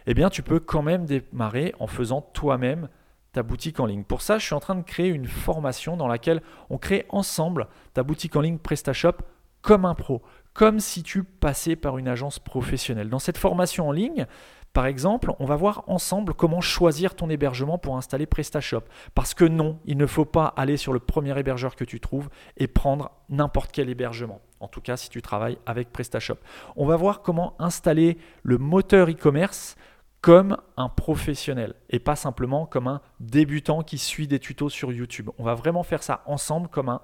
eh 0.07 0.13
bien 0.13 0.29
tu 0.29 0.41
peux 0.41 0.59
quand 0.59 0.81
même 0.81 1.05
démarrer 1.05 1.75
en 1.79 1.85
faisant 1.85 2.21
toi-même 2.21 2.89
ta 3.31 3.43
boutique 3.43 3.79
en 3.79 3.85
ligne. 3.85 4.03
Pour 4.03 4.21
ça, 4.21 4.37
je 4.37 4.45
suis 4.45 4.55
en 4.55 4.59
train 4.59 4.75
de 4.75 4.83
créer 4.83 5.09
une 5.09 5.27
formation 5.27 5.97
dans 5.97 6.07
laquelle 6.07 6.41
on 6.69 6.77
crée 6.77 7.05
ensemble 7.09 7.67
ta 7.93 8.03
boutique 8.03 8.35
en 8.35 8.41
ligne 8.41 8.57
PrestaShop 8.57 9.17
comme 9.61 9.85
un 9.85 9.95
pro, 9.95 10.21
comme 10.53 10.79
si 10.79 11.03
tu 11.03 11.23
passais 11.23 11.75
par 11.75 11.97
une 11.97 12.07
agence 12.07 12.39
professionnelle. 12.39 13.09
Dans 13.09 13.19
cette 13.19 13.37
formation 13.37 13.89
en 13.89 13.91
ligne, 13.91 14.25
par 14.73 14.85
exemple, 14.85 15.33
on 15.39 15.45
va 15.45 15.55
voir 15.55 15.83
ensemble 15.87 16.33
comment 16.33 16.61
choisir 16.61 17.15
ton 17.15 17.29
hébergement 17.29 17.77
pour 17.77 17.97
installer 17.97 18.25
PrestaShop. 18.25 18.83
Parce 19.15 19.33
que 19.33 19.45
non, 19.45 19.79
il 19.85 19.97
ne 19.97 20.05
faut 20.05 20.25
pas 20.25 20.45
aller 20.45 20.77
sur 20.77 20.93
le 20.93 20.99
premier 20.99 21.37
hébergeur 21.37 21.75
que 21.75 21.83
tu 21.83 21.99
trouves 21.99 22.29
et 22.57 22.67
prendre 22.67 23.11
n'importe 23.29 23.71
quel 23.71 23.89
hébergement. 23.89 24.41
En 24.59 24.67
tout 24.67 24.81
cas, 24.81 24.95
si 24.95 25.09
tu 25.09 25.21
travailles 25.21 25.57
avec 25.65 25.91
PrestaShop. 25.91 26.37
On 26.75 26.85
va 26.85 26.97
voir 26.97 27.21
comment 27.21 27.55
installer 27.59 28.17
le 28.43 28.57
moteur 28.57 29.09
e-commerce 29.09 29.75
comme 30.21 30.57
un 30.75 30.89
professionnel 30.89 31.75
et 31.89 31.99
pas 31.99 32.15
simplement 32.15 32.65
comme 32.65 32.87
un 32.87 33.01
débutant 33.19 33.83
qui 33.83 33.97
suit 33.97 34.27
des 34.27 34.39
tutos 34.39 34.69
sur 34.69 34.91
YouTube. 34.91 35.29
On 35.37 35.43
va 35.43 35.55
vraiment 35.55 35.83
faire 35.83 36.03
ça 36.03 36.23
ensemble 36.25 36.67
comme 36.67 36.89
un 36.89 37.01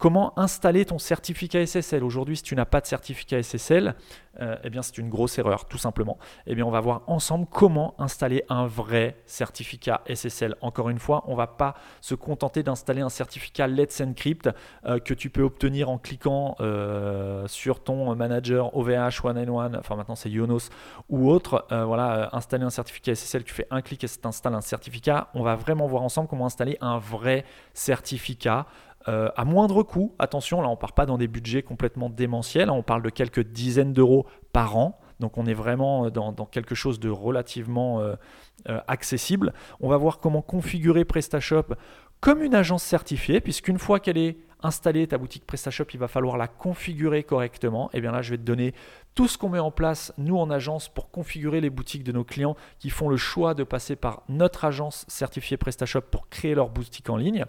Comment 0.00 0.38
installer 0.38 0.86
ton 0.86 0.98
certificat 0.98 1.66
SSL 1.66 2.02
Aujourd'hui, 2.02 2.38
si 2.38 2.42
tu 2.42 2.56
n'as 2.56 2.64
pas 2.64 2.80
de 2.80 2.86
certificat 2.86 3.42
SSL, 3.42 3.94
euh, 4.40 4.56
eh 4.64 4.70
bien 4.70 4.80
c'est 4.80 4.96
une 4.96 5.10
grosse 5.10 5.38
erreur, 5.38 5.66
tout 5.66 5.76
simplement. 5.76 6.18
Eh 6.46 6.54
bien, 6.54 6.64
on 6.64 6.70
va 6.70 6.80
voir 6.80 7.02
ensemble 7.06 7.46
comment 7.50 7.94
installer 7.98 8.42
un 8.48 8.66
vrai 8.66 9.16
certificat 9.26 10.00
SSL. 10.06 10.56
Encore 10.62 10.88
une 10.88 10.98
fois, 10.98 11.24
on 11.26 11.32
ne 11.32 11.36
va 11.36 11.46
pas 11.46 11.74
se 12.00 12.14
contenter 12.14 12.62
d'installer 12.62 13.02
un 13.02 13.10
certificat 13.10 13.66
Let's 13.66 14.00
Encrypt 14.00 14.48
euh, 14.86 14.98
que 15.00 15.12
tu 15.12 15.28
peux 15.28 15.42
obtenir 15.42 15.90
en 15.90 15.98
cliquant 15.98 16.56
euh, 16.60 17.46
sur 17.46 17.82
ton 17.82 18.14
manager 18.14 18.74
OVH, 18.74 19.22
One 19.24 19.38
and 19.38 19.54
One, 19.54 19.76
enfin 19.76 19.96
maintenant 19.96 20.16
c'est 20.16 20.30
Yonos 20.30 20.70
ou 21.10 21.30
autre. 21.30 21.66
voilà, 21.70 22.30
installer 22.32 22.64
un 22.64 22.70
certificat 22.70 23.14
SSL, 23.14 23.44
tu 23.44 23.52
fais 23.52 23.66
un 23.70 23.82
clic 23.82 24.02
et 24.04 24.06
ça 24.06 24.18
t'installe 24.20 24.54
un 24.54 24.60
certificat. 24.62 25.28
On 25.34 25.42
va 25.42 25.56
vraiment 25.56 25.86
voir 25.86 26.02
ensemble 26.02 26.28
comment 26.28 26.46
installer 26.46 26.78
un 26.80 26.98
vrai 26.98 27.44
certificat 27.74 28.66
euh, 29.08 29.30
à 29.36 29.44
moindre 29.44 29.82
coût. 29.82 30.14
Attention, 30.18 30.60
là 30.60 30.68
on 30.68 30.72
ne 30.72 30.76
part 30.76 30.92
pas 30.92 31.06
dans 31.06 31.18
des 31.18 31.28
budgets 31.28 31.62
complètement 31.62 32.10
démentiels, 32.10 32.70
on 32.70 32.82
parle 32.82 33.02
de 33.02 33.10
quelques 33.10 33.42
dizaines 33.42 33.92
d'euros 33.92 34.26
par 34.52 34.76
an. 34.76 35.00
Donc 35.20 35.38
on 35.38 35.46
est 35.46 35.54
vraiment 35.54 36.10
dans, 36.10 36.32
quelque 36.46 36.74
chose 36.74 36.98
de 36.98 37.10
relativement 37.10 38.00
euh, 38.00 38.14
euh, 38.68 38.80
accessible. 38.88 39.52
On 39.80 39.88
va 39.88 39.96
voir 39.96 40.18
comment 40.18 40.42
configurer 40.42 41.04
PrestaShop 41.04 41.74
comme 42.20 42.42
une 42.42 42.54
agence 42.54 42.82
certifiée, 42.82 43.40
puisqu'une 43.40 43.78
fois 43.78 44.00
qu'elle 44.00 44.18
est 44.18 44.36
installer 44.62 45.06
ta 45.06 45.16
boutique 45.16 45.46
PrestaShop, 45.46 45.86
il 45.94 45.98
va 45.98 46.08
falloir 46.08 46.36
la 46.36 46.48
configurer 46.48 47.22
correctement. 47.22 47.88
Et 47.92 47.98
eh 47.98 48.00
bien 48.02 48.12
là, 48.12 48.20
je 48.20 48.32
vais 48.32 48.36
te 48.36 48.42
donner 48.42 48.74
tout 49.20 49.28
ce 49.28 49.36
qu'on 49.36 49.50
met 49.50 49.58
en 49.58 49.70
place, 49.70 50.14
nous 50.16 50.38
en 50.38 50.48
agence, 50.48 50.88
pour 50.88 51.10
configurer 51.10 51.60
les 51.60 51.68
boutiques 51.68 52.04
de 52.04 52.10
nos 52.10 52.24
clients 52.24 52.56
qui 52.78 52.88
font 52.88 53.10
le 53.10 53.18
choix 53.18 53.52
de 53.52 53.64
passer 53.64 53.94
par 53.94 54.22
notre 54.30 54.64
agence 54.64 55.04
certifiée 55.08 55.58
PrestaShop 55.58 56.00
pour 56.10 56.30
créer 56.30 56.54
leur 56.54 56.70
boutique 56.70 57.10
en 57.10 57.18
ligne. 57.18 57.44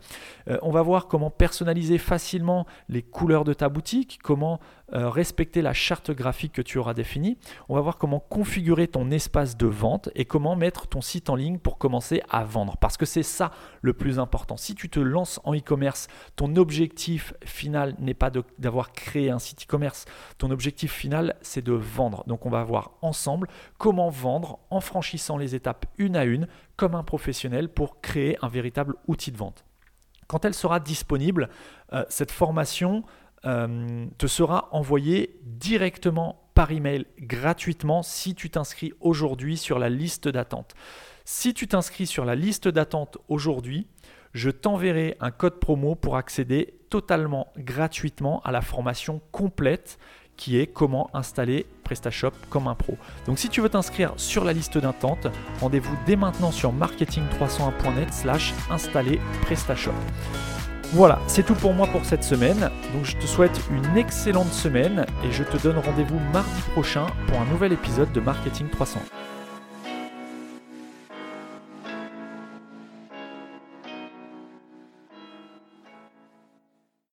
Euh, 0.49 0.57
on 0.63 0.71
va 0.71 0.81
voir 0.81 1.07
comment 1.07 1.29
personnaliser 1.29 1.97
facilement 1.97 2.65
les 2.89 3.01
couleurs 3.01 3.45
de 3.45 3.53
ta 3.53 3.69
boutique, 3.69 4.19
comment 4.21 4.59
euh, 4.93 5.09
respecter 5.09 5.61
la 5.61 5.71
charte 5.71 6.11
graphique 6.11 6.51
que 6.51 6.61
tu 6.61 6.77
auras 6.77 6.93
définie. 6.93 7.37
On 7.69 7.75
va 7.75 7.81
voir 7.81 7.97
comment 7.97 8.19
configurer 8.19 8.89
ton 8.89 9.09
espace 9.09 9.55
de 9.55 9.65
vente 9.65 10.09
et 10.15 10.25
comment 10.25 10.57
mettre 10.57 10.87
ton 10.87 10.99
site 10.99 11.29
en 11.29 11.35
ligne 11.35 11.59
pour 11.59 11.77
commencer 11.77 12.21
à 12.29 12.43
vendre. 12.43 12.75
Parce 12.75 12.97
que 12.97 13.05
c'est 13.05 13.23
ça 13.23 13.51
le 13.81 13.93
plus 13.93 14.19
important. 14.19 14.57
Si 14.57 14.75
tu 14.75 14.89
te 14.89 14.99
lances 14.99 15.39
en 15.45 15.55
e-commerce, 15.55 16.09
ton 16.35 16.57
objectif 16.57 17.33
final 17.45 17.95
n'est 17.99 18.13
pas 18.13 18.31
d'avoir 18.59 18.91
créé 18.91 19.29
un 19.29 19.39
site 19.39 19.63
e-commerce. 19.63 20.03
Ton 20.37 20.51
objectif 20.51 20.91
final, 20.91 21.37
de 21.61 21.73
vendre. 21.73 22.23
Donc 22.27 22.45
on 22.45 22.49
va 22.49 22.63
voir 22.63 22.91
ensemble 23.01 23.47
comment 23.77 24.09
vendre 24.09 24.59
en 24.69 24.81
franchissant 24.81 25.37
les 25.37 25.55
étapes 25.55 25.85
une 25.97 26.15
à 26.15 26.25
une 26.25 26.47
comme 26.75 26.95
un 26.95 27.03
professionnel 27.03 27.69
pour 27.69 28.01
créer 28.01 28.37
un 28.41 28.47
véritable 28.47 28.95
outil 29.07 29.31
de 29.31 29.37
vente. 29.37 29.65
Quand 30.27 30.45
elle 30.45 30.53
sera 30.53 30.79
disponible, 30.79 31.49
euh, 31.93 32.05
cette 32.09 32.31
formation 32.31 33.03
euh, 33.45 34.05
te 34.17 34.27
sera 34.27 34.69
envoyée 34.71 35.39
directement 35.43 36.49
par 36.53 36.71
email 36.71 37.05
gratuitement 37.19 38.03
si 38.03 38.35
tu 38.35 38.49
t'inscris 38.49 38.93
aujourd'hui 38.99 39.57
sur 39.57 39.79
la 39.79 39.89
liste 39.89 40.27
d'attente. 40.27 40.75
Si 41.25 41.53
tu 41.53 41.67
t'inscris 41.67 42.07
sur 42.07 42.25
la 42.25 42.35
liste 42.35 42.67
d'attente 42.67 43.17
aujourd'hui, 43.27 43.87
je 44.33 44.49
t'enverrai 44.49 45.17
un 45.19 45.31
code 45.31 45.59
promo 45.59 45.95
pour 45.95 46.17
accéder 46.17 46.79
totalement 46.89 47.47
gratuitement 47.57 48.41
à 48.43 48.51
la 48.51 48.61
formation 48.61 49.21
complète 49.31 49.97
qui 50.41 50.57
est 50.57 50.65
comment 50.65 51.11
installer 51.13 51.67
PrestaShop 51.83 52.31
comme 52.49 52.67
un 52.67 52.73
pro. 52.73 52.97
Donc 53.27 53.37
si 53.37 53.47
tu 53.47 53.61
veux 53.61 53.69
t'inscrire 53.69 54.13
sur 54.17 54.43
la 54.43 54.53
liste 54.53 54.79
d'attente, 54.79 55.27
rendez-vous 55.59 55.95
dès 56.07 56.15
maintenant 56.15 56.49
sur 56.49 56.73
marketing301.net 56.73 58.11
slash 58.11 58.51
installer 58.71 59.21
PrestaShop. 59.43 59.93
Voilà, 60.93 61.19
c'est 61.27 61.45
tout 61.45 61.53
pour 61.53 61.75
moi 61.75 61.85
pour 61.85 62.03
cette 62.05 62.23
semaine. 62.23 62.71
Donc 62.91 63.05
je 63.05 63.17
te 63.17 63.27
souhaite 63.27 63.61
une 63.69 63.95
excellente 63.95 64.51
semaine 64.51 65.05
et 65.23 65.31
je 65.31 65.43
te 65.43 65.57
donne 65.57 65.77
rendez-vous 65.77 66.19
mardi 66.33 66.61
prochain 66.71 67.05
pour 67.27 67.39
un 67.39 67.45
nouvel 67.45 67.73
épisode 67.73 68.11
de 68.11 68.19
Marketing 68.19 68.67
300. 68.67 68.99